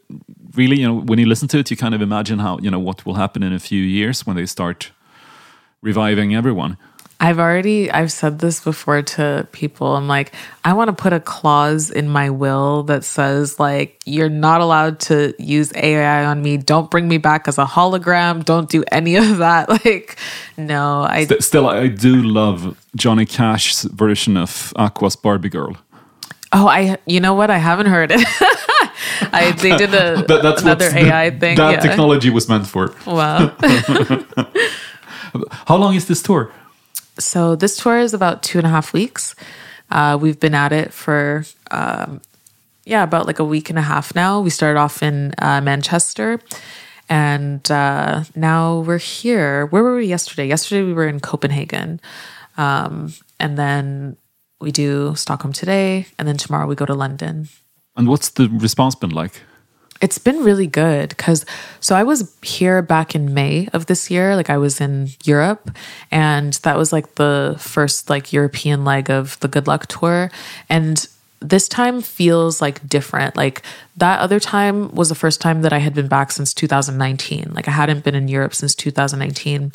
really 0.54 0.80
you 0.80 0.86
know 0.86 0.94
when 0.94 1.18
you 1.18 1.26
listen 1.26 1.48
to 1.48 1.58
it, 1.58 1.70
you 1.70 1.76
kind 1.76 1.94
of 1.94 2.02
imagine 2.02 2.38
how 2.38 2.58
you 2.58 2.70
know 2.70 2.78
what 2.78 3.04
will 3.06 3.14
happen 3.14 3.42
in 3.42 3.52
a 3.52 3.58
few 3.58 3.82
years 3.82 4.26
when 4.26 4.36
they 4.36 4.46
start 4.46 4.90
reviving 5.82 6.34
everyone. 6.34 6.76
I've 7.20 7.38
already 7.38 7.88
I've 7.88 8.10
said 8.10 8.40
this 8.40 8.58
before 8.58 9.00
to 9.02 9.46
people. 9.52 9.94
I'm 9.94 10.08
like, 10.08 10.32
I 10.64 10.72
want 10.72 10.88
to 10.88 10.92
put 10.92 11.12
a 11.12 11.20
clause 11.20 11.88
in 11.88 12.08
my 12.08 12.30
will 12.30 12.82
that 12.84 13.04
says 13.04 13.60
like 13.60 14.00
you're 14.04 14.28
not 14.28 14.60
allowed 14.60 14.98
to 15.00 15.32
use 15.38 15.72
AI 15.76 16.24
on 16.24 16.42
me. 16.42 16.56
Don't 16.56 16.90
bring 16.90 17.06
me 17.06 17.18
back 17.18 17.46
as 17.46 17.58
a 17.58 17.64
hologram. 17.64 18.44
Don't 18.44 18.68
do 18.68 18.82
any 18.90 19.14
of 19.14 19.36
that. 19.38 19.68
Like, 19.68 20.16
no, 20.56 21.02
I 21.02 21.26
St- 21.26 21.44
Still, 21.44 21.68
I 21.68 21.86
do 21.86 22.22
love 22.22 22.76
Johnny 22.96 23.24
Cash's 23.24 23.84
version 23.84 24.36
of 24.36 24.72
Aqua's 24.74 25.14
Barbie 25.14 25.48
Girl. 25.48 25.76
Oh, 26.52 26.66
I 26.66 26.98
you 27.06 27.20
know 27.20 27.34
what? 27.34 27.50
I 27.50 27.58
haven't 27.58 27.86
heard 27.86 28.10
it. 28.12 28.20
I 29.32 29.52
they 29.52 29.76
did 29.76 29.94
a 29.94 30.22
That- 30.28 30.42
that's 30.42 30.62
another 30.62 30.90
the- 30.90 30.98
AI 31.06 31.30
thing. 31.30 31.56
That 31.56 31.72
yeah. 31.72 31.80
technology 31.80 32.30
was 32.30 32.48
meant 32.48 32.66
for. 32.66 32.94
Wow. 33.06 33.52
How 35.66 35.76
long 35.76 35.94
is 35.94 36.06
this 36.06 36.22
tour? 36.22 36.52
So 37.18 37.56
this 37.56 37.76
tour 37.76 37.98
is 37.98 38.14
about 38.14 38.42
two 38.42 38.58
and 38.58 38.66
a 38.66 38.70
half 38.70 38.92
weeks. 38.92 39.34
Uh, 39.90 40.18
we've 40.20 40.38
been 40.40 40.54
at 40.54 40.72
it 40.72 40.92
for 40.92 41.44
um, 41.70 42.20
yeah 42.84 43.02
about 43.02 43.26
like 43.26 43.38
a 43.38 43.44
week 43.44 43.70
and 43.70 43.78
a 43.78 43.82
half 43.82 44.14
now. 44.14 44.40
We 44.40 44.50
started 44.50 44.78
off 44.78 45.02
in 45.02 45.32
uh, 45.38 45.60
Manchester, 45.60 46.40
and 47.08 47.68
uh, 47.70 48.24
now 48.34 48.80
we're 48.80 48.98
here. 48.98 49.66
Where 49.66 49.82
were 49.82 49.96
we 49.96 50.06
yesterday? 50.06 50.46
Yesterday 50.48 50.82
we 50.82 50.92
were 50.92 51.06
in 51.08 51.20
Copenhagen, 51.20 52.00
um, 52.56 53.12
and 53.38 53.56
then 53.58 54.16
we 54.60 54.70
do 54.72 55.14
Stockholm 55.16 55.52
today, 55.52 56.06
and 56.18 56.26
then 56.28 56.36
tomorrow 56.36 56.66
we 56.66 56.74
go 56.74 56.86
to 56.86 56.94
London. 56.94 57.48
And 57.96 58.08
what's 58.08 58.30
the 58.30 58.48
response 58.48 58.94
been 58.94 59.10
like? 59.10 59.42
It's 60.00 60.18
been 60.18 60.42
really 60.42 60.66
good 60.66 61.10
because 61.10 61.46
so 61.78 61.94
I 61.94 62.02
was 62.02 62.34
here 62.42 62.82
back 62.82 63.14
in 63.14 63.34
May 63.34 63.68
of 63.72 63.86
this 63.86 64.10
year. 64.10 64.34
Like 64.34 64.50
I 64.50 64.58
was 64.58 64.80
in 64.80 65.10
Europe, 65.24 65.70
and 66.10 66.54
that 66.64 66.76
was 66.76 66.92
like 66.92 67.14
the 67.14 67.54
first 67.58 68.10
like 68.10 68.32
European 68.32 68.84
leg 68.84 69.10
of 69.10 69.38
the 69.40 69.48
Good 69.48 69.68
Luck 69.68 69.86
tour. 69.86 70.30
And 70.68 71.06
this 71.42 71.68
time 71.68 72.00
feels 72.00 72.60
like 72.60 72.86
different. 72.88 73.36
Like 73.36 73.62
that 73.96 74.20
other 74.20 74.40
time 74.40 74.94
was 74.94 75.08
the 75.08 75.14
first 75.14 75.40
time 75.40 75.62
that 75.62 75.72
I 75.72 75.78
had 75.78 75.94
been 75.94 76.08
back 76.08 76.32
since 76.32 76.54
2019. 76.54 77.52
Like 77.52 77.68
I 77.68 77.72
hadn't 77.72 78.04
been 78.04 78.14
in 78.14 78.28
Europe 78.28 78.54
since 78.54 78.74
2019. 78.74 79.72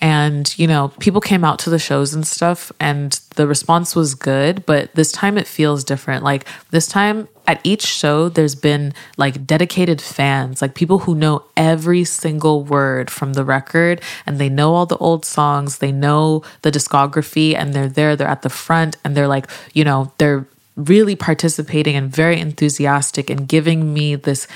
And, 0.00 0.56
you 0.56 0.68
know, 0.68 0.92
people 1.00 1.20
came 1.20 1.44
out 1.44 1.58
to 1.60 1.70
the 1.70 1.78
shows 1.78 2.14
and 2.14 2.24
stuff, 2.24 2.70
and 2.78 3.18
the 3.34 3.48
response 3.48 3.96
was 3.96 4.14
good. 4.14 4.64
But 4.64 4.94
this 4.94 5.10
time 5.10 5.36
it 5.36 5.46
feels 5.46 5.82
different. 5.82 6.22
Like 6.22 6.46
this 6.70 6.86
time 6.86 7.26
at 7.48 7.60
each 7.64 7.84
show, 7.84 8.28
there's 8.28 8.54
been 8.54 8.94
like 9.16 9.44
dedicated 9.44 10.00
fans, 10.00 10.62
like 10.62 10.74
people 10.74 11.00
who 11.00 11.16
know 11.16 11.42
every 11.56 12.04
single 12.04 12.62
word 12.62 13.10
from 13.10 13.32
the 13.32 13.44
record 13.44 14.00
and 14.24 14.38
they 14.38 14.48
know 14.48 14.74
all 14.74 14.86
the 14.86 14.98
old 14.98 15.24
songs, 15.24 15.78
they 15.78 15.90
know 15.90 16.42
the 16.62 16.70
discography, 16.70 17.56
and 17.56 17.74
they're 17.74 17.88
there, 17.88 18.14
they're 18.14 18.28
at 18.28 18.42
the 18.42 18.50
front, 18.50 18.96
and 19.02 19.16
they're 19.16 19.28
like, 19.28 19.50
you 19.72 19.82
know, 19.82 20.12
they're 20.18 20.46
really 20.78 21.16
participating 21.16 21.96
and 21.96 22.08
very 22.10 22.38
enthusiastic 22.40 23.30
and 23.30 23.48
giving 23.48 23.92
me 23.92 24.14
this 24.14 24.46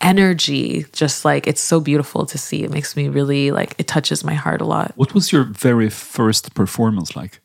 energy 0.00 0.84
just 0.92 1.24
like 1.24 1.46
it's 1.46 1.60
so 1.60 1.80
beautiful 1.80 2.26
to 2.26 2.36
see 2.36 2.62
it 2.64 2.70
makes 2.70 2.96
me 2.96 3.08
really 3.08 3.50
like 3.50 3.74
it 3.78 3.86
touches 3.86 4.24
my 4.24 4.34
heart 4.34 4.60
a 4.60 4.64
lot 4.64 4.92
What 4.96 5.14
was 5.14 5.32
your 5.32 5.44
very 5.44 5.88
first 5.90 6.54
performance 6.54 7.14
like? 7.16 7.40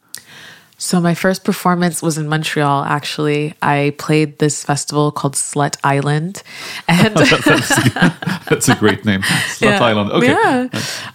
so 0.82 1.02
my 1.02 1.14
first 1.14 1.44
performance 1.44 2.02
was 2.02 2.18
in 2.18 2.28
montreal 2.28 2.84
actually 2.84 3.54
i 3.62 3.94
played 3.98 4.40
this 4.40 4.64
festival 4.64 5.12
called 5.12 5.36
slut 5.36 5.76
island 5.84 6.42
and 6.88 7.16
That's 8.50 8.68
a 8.68 8.76
great 8.76 9.06
name. 9.06 9.22
Slut 9.22 9.62
Yeah. 9.62 9.84
Island. 9.84 10.10
Okay. 10.12 10.28
Yeah. 10.34 10.68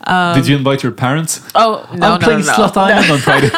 Um, 0.07 0.37
Did 0.39 0.47
you 0.47 0.57
invite 0.57 0.85
your 0.85 0.93
parents? 0.93 1.41
oh 1.57 1.83
no 1.93 2.07
I'm 2.13 2.21
no 2.21 2.25
playing 2.25 2.41
no, 2.47 2.47
no. 2.47 2.53
Slut 2.55 2.77
Island 2.77 3.11
on 3.11 3.19
Friday. 3.29 3.51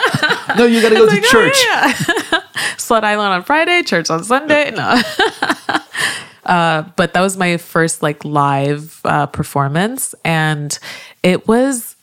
no, 0.57 0.65
you 0.65 0.81
gotta 0.81 0.95
go 0.95 1.05
to 1.05 1.13
like, 1.13 1.25
oh, 1.27 1.29
church. 1.29 1.59
yeah. 1.69 2.36
Slut 2.77 3.05
Island 3.05 3.33
on 3.33 3.43
Friday, 3.43 3.83
church 3.83 4.11
on 4.11 4.25
Sunday. 4.25 4.71
No. 4.77 5.01
uh, 6.47 6.83
but 6.97 7.15
that 7.15 7.21
was 7.21 7.37
my 7.37 7.57
first 7.57 8.03
like 8.03 8.25
live 8.25 9.01
uh, 9.05 9.27
performance, 9.27 10.15
and 10.25 10.79
it 11.23 11.47
was 11.49 11.97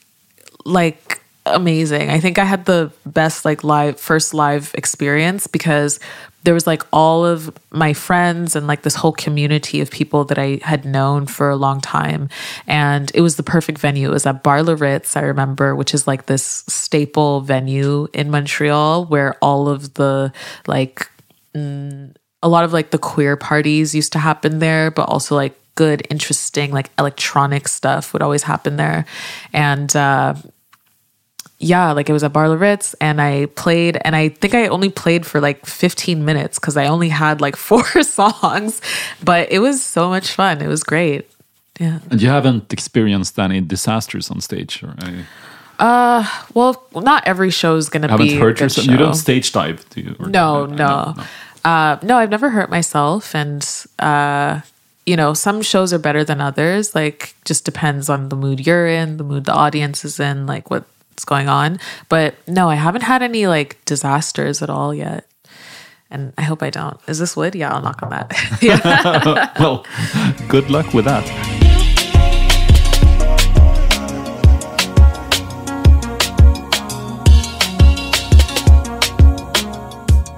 like 0.65 1.21
amazing. 1.45 2.09
I 2.09 2.19
think 2.19 2.39
I 2.39 2.45
had 2.45 2.65
the 2.65 2.91
best 3.05 3.45
like 3.45 3.63
live 3.63 3.99
first 3.99 4.33
live 4.33 4.71
experience 4.75 5.47
because 5.47 5.99
there 6.43 6.53
was 6.53 6.67
like 6.67 6.83
all 6.91 7.25
of 7.25 7.55
my 7.71 7.93
friends 7.93 8.55
and 8.55 8.67
like 8.67 8.81
this 8.81 8.95
whole 8.95 9.13
community 9.13 9.79
of 9.79 9.89
people 9.89 10.25
that 10.25 10.37
I 10.37 10.59
had 10.61 10.85
known 10.85 11.25
for 11.25 11.49
a 11.49 11.55
long 11.55 11.79
time. 11.79 12.29
And 12.67 13.11
it 13.15 13.21
was 13.21 13.37
the 13.37 13.43
perfect 13.43 13.79
venue. 13.79 14.09
It 14.09 14.13
was 14.13 14.25
at 14.25 14.43
Bar 14.43 14.63
Le 14.63 14.75
Ritz, 14.75 15.15
I 15.15 15.21
remember, 15.21 15.75
which 15.75 15.93
is 15.93 16.05
like 16.05 16.25
this 16.25 16.63
staple 16.67 17.41
venue 17.41 18.07
in 18.13 18.29
Montreal 18.29 19.05
where 19.05 19.35
all 19.35 19.69
of 19.69 19.93
the 19.93 20.33
like 20.67 21.09
mm, 21.55 22.13
a 22.41 22.49
lot 22.49 22.65
of 22.65 22.73
like 22.73 22.91
the 22.91 22.97
queer 22.97 23.37
parties 23.37 23.95
used 23.95 24.11
to 24.13 24.19
happen 24.19 24.59
there, 24.59 24.91
but 24.91 25.07
also 25.07 25.35
like 25.35 25.57
good, 25.75 26.05
interesting, 26.09 26.71
like 26.71 26.91
electronic 26.99 27.67
stuff 27.67 28.11
would 28.11 28.21
always 28.21 28.43
happen 28.43 28.75
there. 28.75 29.05
And 29.53 29.95
uh 29.95 30.35
yeah, 31.63 31.91
like 31.93 32.09
it 32.09 32.13
was 32.13 32.23
at 32.23 32.33
Bar 32.33 32.55
Ritz 32.55 32.93
and 32.99 33.21
I 33.21 33.47
played 33.55 33.97
and 34.05 34.15
I 34.15 34.29
think 34.29 34.53
I 34.53 34.67
only 34.67 34.89
played 34.89 35.25
for 35.25 35.39
like 35.41 35.65
15 35.65 36.25
minutes 36.25 36.59
because 36.59 36.75
I 36.77 36.87
only 36.87 37.09
had 37.09 37.41
like 37.41 37.55
four 37.69 37.83
songs, 38.03 38.81
but 39.23 39.51
it 39.51 39.59
was 39.59 39.81
so 39.83 40.09
much 40.09 40.31
fun. 40.31 40.61
It 40.61 40.67
was 40.67 40.83
great. 40.83 41.29
Yeah. 41.79 41.99
And 42.11 42.21
you 42.21 42.29
haven't 42.29 42.71
experienced 42.71 43.39
any 43.39 43.61
disasters 43.61 44.29
on 44.29 44.41
stage, 44.41 44.83
or 44.83 44.93
I 44.99 45.25
Uh 45.79 46.23
well 46.53 46.73
not 46.93 47.23
every 47.25 47.49
show 47.49 47.75
is 47.77 47.89
gonna 47.89 48.07
haven't 48.07 48.27
be 48.27 48.35
a 48.35 48.39
hurt 48.39 48.59
yourself. 48.59 48.87
You 48.87 48.97
don't 48.97 49.15
stage 49.15 49.51
dive, 49.51 49.79
do 49.89 50.01
you? 50.01 50.15
Or- 50.19 50.29
No, 50.29 50.65
no. 50.67 51.15
Uh, 51.65 51.97
no, 52.03 52.17
I've 52.17 52.29
never 52.29 52.49
hurt 52.49 52.69
myself. 52.69 53.33
And, 53.33 53.63
uh, 53.99 54.61
you 55.05 55.15
know, 55.15 55.33
some 55.33 55.61
shows 55.61 55.93
are 55.93 55.99
better 55.99 56.23
than 56.23 56.41
others. 56.41 56.93
Like, 56.93 57.35
just 57.45 57.63
depends 57.65 58.09
on 58.09 58.29
the 58.29 58.35
mood 58.35 58.65
you're 58.67 58.87
in, 58.87 59.17
the 59.17 59.23
mood 59.23 59.45
the 59.45 59.53
audience 59.53 60.03
is 60.03 60.19
in, 60.19 60.45
like 60.45 60.69
what's 61.13 61.25
going 61.25 61.47
on. 61.47 61.79
But 62.09 62.35
no, 62.47 62.69
I 62.69 62.75
haven't 62.75 63.03
had 63.03 63.21
any 63.21 63.45
like 63.47 63.83
disasters 63.85 64.61
at 64.61 64.69
all 64.69 64.93
yet. 64.93 65.27
And 66.09 66.33
I 66.37 66.43
hope 66.43 66.61
I 66.61 66.69
don't. 66.69 66.99
Is 67.07 67.19
this 67.19 67.35
wood? 67.35 67.55
Yeah, 67.55 67.73
I'll 67.73 67.81
knock 67.81 68.03
on 68.03 68.09
that. 68.09 68.33
yeah. 68.61 69.53
well, 69.59 69.85
good 70.47 70.69
luck 70.69 70.93
with 70.93 71.05
that. 71.05 71.23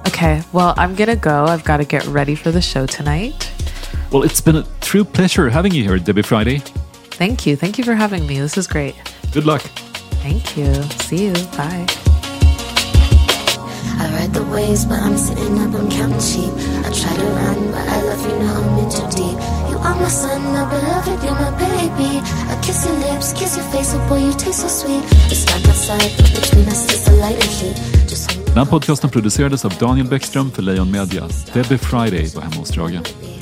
Okay, 0.07 0.41
well, 0.53 0.73
I'm 0.77 0.95
going 0.95 1.09
to 1.09 1.17
go. 1.17 1.45
I've 1.45 1.65
got 1.65 1.77
to 1.77 1.85
get 1.85 2.05
ready 2.05 2.35
for 2.35 2.51
the 2.51 2.61
show 2.61 2.85
tonight. 2.85 3.51
Well, 4.11 4.23
it's 4.23 4.39
been 4.39 4.55
a 4.55 4.63
true 4.79 5.03
pleasure 5.03 5.49
having 5.49 5.73
you 5.73 5.83
here, 5.83 5.99
Debby 5.99 6.21
Friday. 6.21 6.59
Thank 6.59 7.45
you. 7.45 7.57
Thank 7.57 7.77
you 7.77 7.83
for 7.83 7.95
having 7.95 8.25
me. 8.25 8.39
This 8.39 8.57
is 8.57 8.65
great. 8.65 8.95
Good 9.33 9.45
luck. 9.45 9.61
Thank 10.25 10.57
you. 10.57 10.73
See 11.05 11.25
you. 11.27 11.33
Bye. 11.55 11.85
I 14.01 14.09
ride 14.15 14.33
the 14.33 14.43
waves, 14.51 14.83
but 14.83 14.97
I'm 14.99 15.15
sitting 15.17 15.59
up, 15.59 15.75
I'm 15.79 15.87
counting 15.87 16.19
sheep. 16.19 16.51
I 16.81 16.89
try 16.89 17.13
to 17.13 17.27
run, 17.39 17.59
but 17.71 17.85
I 17.95 18.01
love 18.09 18.21
you, 18.25 18.35
know 18.41 18.57
I'm 18.57 18.79
in 18.81 18.89
too 18.89 19.05
deep. 19.13 19.37
You 19.69 19.77
are 19.77 19.95
my 19.95 20.09
son, 20.09 20.41
my 20.55 20.65
beloved, 20.65 21.23
you're 21.23 21.39
my 21.45 21.51
baby. 21.61 22.11
I 22.49 22.59
kiss 22.65 22.87
your 22.87 22.97
lips, 23.05 23.33
kiss 23.33 23.55
your 23.55 23.65
face, 23.65 23.93
oh 23.93 24.09
boy, 24.09 24.17
you 24.25 24.33
taste 24.33 24.61
so 24.61 24.67
sweet. 24.67 25.03
It's 25.29 25.45
dark 25.45 25.63
outside, 25.69 26.09
but 26.17 26.41
between 26.41 26.67
us 26.73 26.91
is 26.91 27.05
the 27.05 27.11
light 27.21 27.37
and 27.43 27.51
heat. 27.59 27.77
Just 28.09 28.31
hold 28.31 28.45
Den 28.45 28.57
här 28.57 28.65
podcasten 28.65 29.09
producerades 29.09 29.65
av 29.65 29.73
Daniel 29.79 30.07
Bäckström 30.07 30.51
för 30.51 30.61
Lejon 30.61 30.91
Media. 30.91 31.29
Debby 31.53 31.77
Friday 31.77 32.31
var 32.35 32.41
hemma 32.41 32.55
hos 32.55 32.69
Strage. 32.69 32.93
me 33.21 33.34